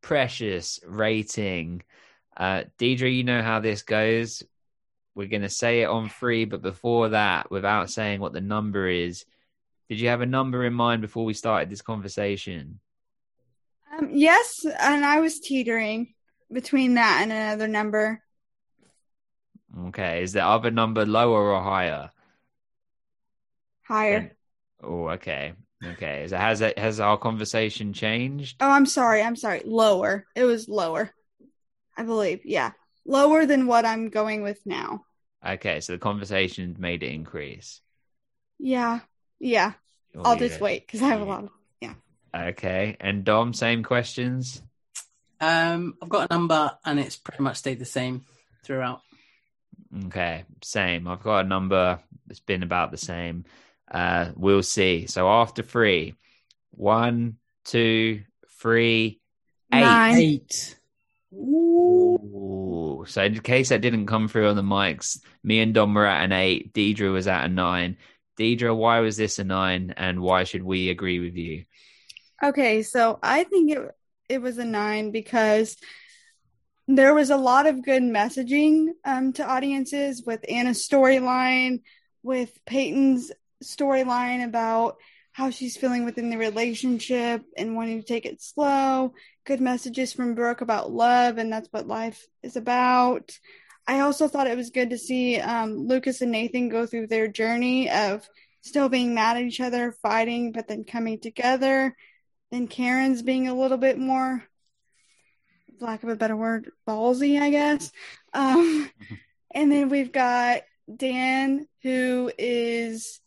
[0.00, 1.82] precious rating.
[2.40, 4.42] Uh, Deidre, you know how this goes.
[5.14, 9.26] We're gonna say it on three, but before that, without saying what the number is,
[9.90, 12.80] did you have a number in mind before we started this conversation?
[13.92, 16.14] Um, yes, and I was teetering
[16.50, 18.22] between that and another number.
[19.88, 22.10] Okay, is the other number lower or higher?
[23.82, 24.32] Higher.
[24.82, 25.52] Oh, okay,
[25.84, 26.24] okay.
[26.24, 28.56] Is has it has our conversation changed?
[28.60, 29.20] Oh, I'm sorry.
[29.20, 29.60] I'm sorry.
[29.66, 30.24] Lower.
[30.34, 31.12] It was lower.
[32.00, 32.46] I believe.
[32.46, 32.72] Yeah.
[33.04, 35.04] Lower than what I'm going with now.
[35.46, 37.82] Okay, so the conversation made it increase.
[38.58, 39.00] Yeah.
[39.38, 39.72] Yeah.
[40.16, 41.50] Oh, I'll just wait because I have a lot of.
[41.82, 41.92] Yeah.
[42.34, 44.62] Okay, and Dom, same questions.
[45.42, 48.24] Um, I've got a number, and it's pretty much stayed the same
[48.64, 49.02] throughout.
[50.06, 51.06] Okay, same.
[51.06, 52.00] I've got a number.
[52.30, 53.44] It's been about the same.
[53.90, 55.06] Uh, we'll see.
[55.06, 56.14] So after three,
[56.70, 57.36] one,
[57.66, 58.22] two,
[58.58, 59.20] three,
[59.72, 59.80] eight.
[59.80, 60.16] Nine.
[60.16, 60.79] Eight.
[61.32, 63.04] Ooh.
[63.06, 66.24] So in case that didn't come through on the mics, me and Dom were at
[66.24, 66.72] an eight.
[66.72, 67.96] Deidre was at a nine.
[68.38, 71.64] Deidre, why was this a nine, and why should we agree with you?
[72.42, 73.94] Okay, so I think it
[74.28, 75.76] it was a nine because
[76.88, 81.82] there was a lot of good messaging um, to audiences with Anna's storyline,
[82.22, 83.30] with Peyton's
[83.62, 84.96] storyline about
[85.32, 89.14] how she's feeling within the relationship and wanting to take it slow.
[89.44, 93.32] Good messages from Brooke about love, and that's what life is about.
[93.86, 97.28] I also thought it was good to see um, Lucas and Nathan go through their
[97.28, 98.28] journey of
[98.60, 101.96] still being mad at each other, fighting, but then coming together.
[102.50, 104.44] Then Karen's being a little bit more
[105.80, 107.90] lack of a better word, ballsy, I guess.
[108.32, 108.90] Um,
[109.54, 110.62] and then we've got
[110.94, 113.20] Dan, who is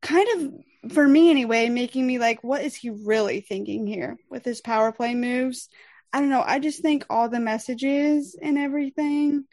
[0.00, 0.54] kind of,
[0.90, 4.92] for me anyway, making me like, what is he really thinking here with his power
[4.92, 5.68] play moves?
[6.12, 6.42] I don't know.
[6.44, 9.44] I just think all the messages and everything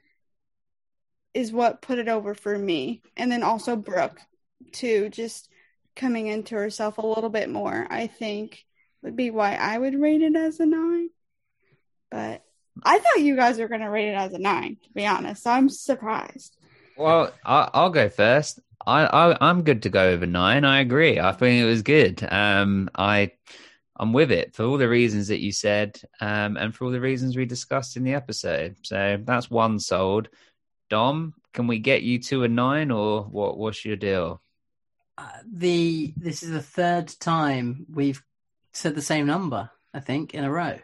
[1.34, 3.01] is what put it over for me.
[3.15, 4.19] And then also Brooke,
[4.72, 5.49] too, just
[5.95, 8.65] coming into herself a little bit more, I think
[9.03, 11.10] would be why I would rate it as a nine.
[12.10, 12.43] But
[12.84, 15.43] I thought you guys were going to rate it as a nine, to be honest.
[15.43, 16.57] So I'm surprised.
[16.97, 18.60] Well, I, I'll go first.
[18.90, 20.66] I, I I'm good to go over nine.
[20.66, 21.20] I agree.
[21.20, 22.28] I think it was good.
[22.32, 23.32] Um, I
[23.95, 26.99] I'm with it for all the reasons that you said, um, and for all the
[26.99, 28.78] reasons we discussed in the episode.
[28.82, 30.30] So that's one sold.
[30.90, 33.57] Dom, can we get you to a nine, or what?
[33.57, 34.41] What's your deal?
[35.18, 38.24] Uh, the this is the third time we've
[38.74, 39.70] said the same number.
[39.94, 40.80] I think in a row,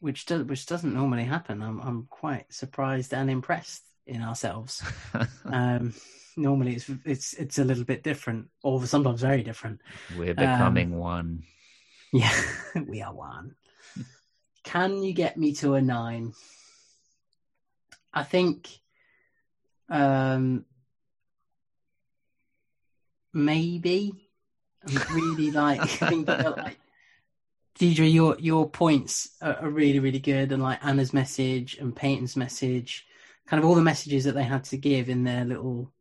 [0.00, 1.62] which does which doesn't normally happen.
[1.62, 4.82] I'm I'm quite surprised and impressed in ourselves.
[5.44, 5.94] um,
[6.36, 9.80] normally it's it's it's a little bit different, or sometimes very different.
[10.16, 11.42] We're becoming um, one.
[12.12, 12.40] Yeah,
[12.86, 13.54] we are one.
[14.62, 16.34] Can you get me to a nine?
[18.12, 18.68] I think
[19.88, 20.64] um
[23.32, 24.12] maybe.
[24.88, 25.80] I'm really like
[27.78, 32.36] Deidre, your your points are, are, really really good, and like Anna's message and Peyton's
[32.36, 33.06] message,
[33.46, 35.92] kind of all the messages that they had to give in their little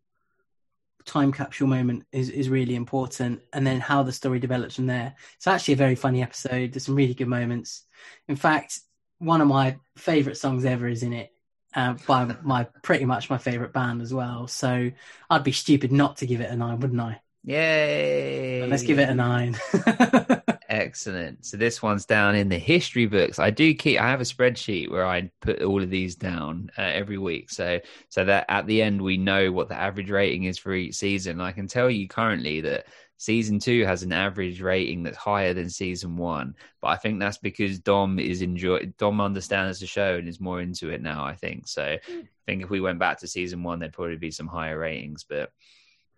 [1.06, 5.16] time capsule moment is, is really important and then how the story develops from there.
[5.36, 6.74] It's actually a very funny episode.
[6.74, 7.84] There's some really good moments.
[8.28, 8.80] In fact
[9.20, 11.32] one of my favorite songs ever is in it
[11.74, 14.48] uh, by my pretty much my favorite band as well.
[14.48, 14.92] So
[15.30, 17.22] i'd be stupid not to give it a nine wouldn't i?
[17.44, 18.62] Yay!
[18.62, 19.56] But let's give it a nine
[20.76, 21.46] Excellent.
[21.46, 23.40] So this one's down in the history books.
[23.40, 23.98] I do keep.
[23.98, 27.80] I have a spreadsheet where I put all of these down uh, every week, so
[28.10, 31.40] so that at the end we know what the average rating is for each season.
[31.40, 35.70] I can tell you currently that season two has an average rating that's higher than
[35.70, 38.92] season one, but I think that's because Dom is enjoy.
[38.98, 41.24] Dom understands the show and is more into it now.
[41.24, 41.98] I think so.
[42.06, 45.24] I think if we went back to season one, there'd probably be some higher ratings,
[45.24, 45.54] but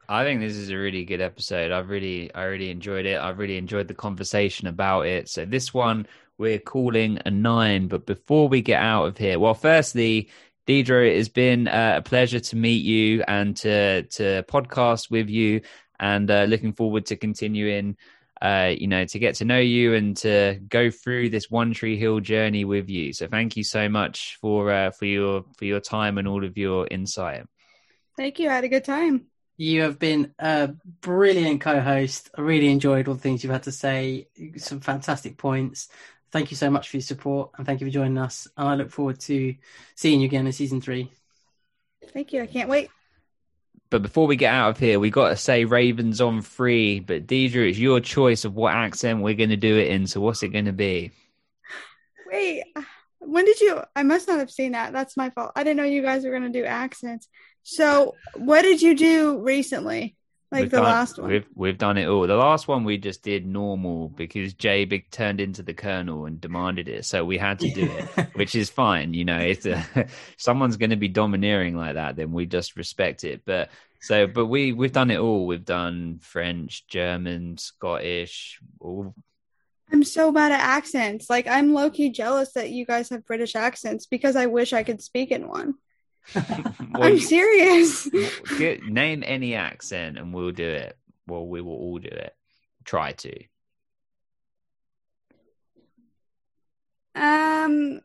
[0.09, 1.71] I think this is a really good episode.
[1.71, 3.19] I've really, I really enjoyed it.
[3.19, 5.27] I've really enjoyed the conversation about it.
[5.27, 6.07] So this one
[6.37, 7.87] we're calling a nine.
[7.87, 10.29] But before we get out of here, well, firstly,
[10.67, 15.29] Deidre, it has been uh, a pleasure to meet you and to to podcast with
[15.29, 15.61] you,
[15.99, 17.97] and uh, looking forward to continuing.
[18.39, 21.97] Uh, you know, to get to know you and to go through this One Tree
[21.97, 23.11] Hill journey with you.
[23.11, 26.55] So, thank you so much for uh, for your for your time and all of
[26.55, 27.45] your insight.
[28.15, 28.49] Thank you.
[28.49, 29.25] I had a good time.
[29.57, 30.69] You have been a
[31.01, 32.29] brilliant co-host.
[32.37, 34.27] I really enjoyed all the things you've had to say.
[34.57, 35.89] Some fantastic points.
[36.31, 38.47] Thank you so much for your support and thank you for joining us.
[38.55, 39.55] And I look forward to
[39.95, 41.11] seeing you again in season three.
[42.13, 42.43] Thank you.
[42.43, 42.91] I can't wait.
[43.89, 46.99] But before we get out of here, we got to say Ravens on three.
[46.99, 50.05] But Deidre, it's your choice of what accent we're going to do it in.
[50.05, 51.11] So what's it going to be?
[52.29, 52.63] Wait,
[53.19, 53.81] when did you?
[53.95, 54.91] I must not have seen that.
[54.93, 55.53] That's my fault.
[55.55, 57.29] I didn't know you guys were going to do accents.
[57.69, 60.15] So, what did you do recently?
[60.53, 61.29] Like we've the done, last one?
[61.29, 62.25] We've we've done it all.
[62.25, 66.39] The last one we just did normal because Jay big turned into the colonel and
[66.39, 69.13] demanded it, so we had to do it, which is fine.
[69.13, 69.67] You know, if
[70.37, 73.41] someone's going to be domineering like that, then we just respect it.
[73.43, 73.69] But
[73.99, 75.45] so, but we we've done it all.
[75.45, 79.13] We've done French, German, Scottish, all
[79.91, 81.29] I'm so bad at accents.
[81.29, 84.83] Like I'm low key jealous that you guys have British accents because I wish I
[84.83, 85.75] could speak in one.
[86.35, 88.07] well, I'm serious.
[88.57, 90.97] get, name any accent and we'll do it.
[91.27, 92.35] Well, we will all do it.
[92.83, 93.43] Try to.
[97.15, 98.01] Um,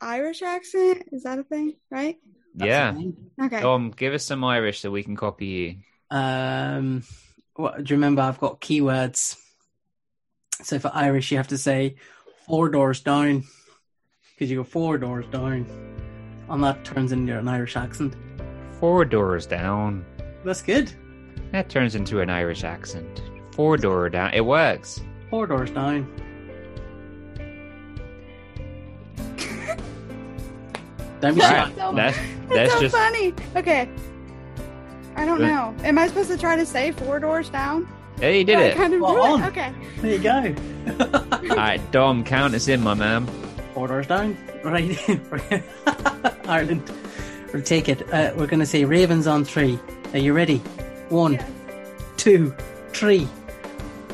[0.00, 1.74] Irish accent is that a thing?
[1.90, 2.18] Right?
[2.54, 3.44] That's yeah.
[3.46, 3.60] Okay.
[3.60, 5.76] Dom, give us some Irish so we can copy you.
[6.10, 7.04] Um,
[7.54, 8.22] what do you remember?
[8.22, 9.36] I've got keywords.
[10.62, 11.96] So for Irish, you have to say
[12.46, 13.44] four doors down
[14.34, 15.66] because you go four doors down
[16.52, 18.14] and that turns into an Irish accent.
[18.78, 20.04] Four doors down.
[20.44, 20.92] That's good.
[21.50, 23.22] That turns into an Irish accent.
[23.52, 24.34] Four door down.
[24.34, 25.00] It works.
[25.30, 26.06] Four doors down.
[31.20, 31.72] Don't be shy.
[31.76, 32.18] So, that's,
[32.48, 32.94] that's so just...
[32.94, 33.32] funny.
[33.56, 33.88] Okay.
[35.16, 35.74] I don't know.
[35.84, 37.88] Am I supposed to try to say four doors down?
[38.20, 38.76] Yeah, you did it.
[38.76, 39.46] Kind of well, it.
[39.46, 39.72] Okay.
[40.00, 40.54] There you go.
[41.50, 43.26] All right, Dom, count us in, my man.
[43.74, 44.36] Four doors down.
[44.62, 44.98] Right.
[46.48, 46.90] Ireland.
[47.52, 48.02] We'll take it.
[48.12, 49.78] Uh, we're going to say Ravens on three.
[50.12, 50.58] Are you ready?
[51.08, 51.38] One,
[52.16, 52.54] two,
[52.92, 53.28] three.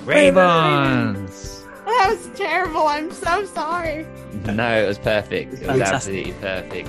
[0.04, 1.64] Ravens.
[1.84, 2.86] That was terrible.
[2.86, 4.06] I'm so sorry.
[4.44, 5.54] No, it was perfect.
[5.54, 6.26] It was Fantastic.
[6.28, 6.88] absolutely perfect.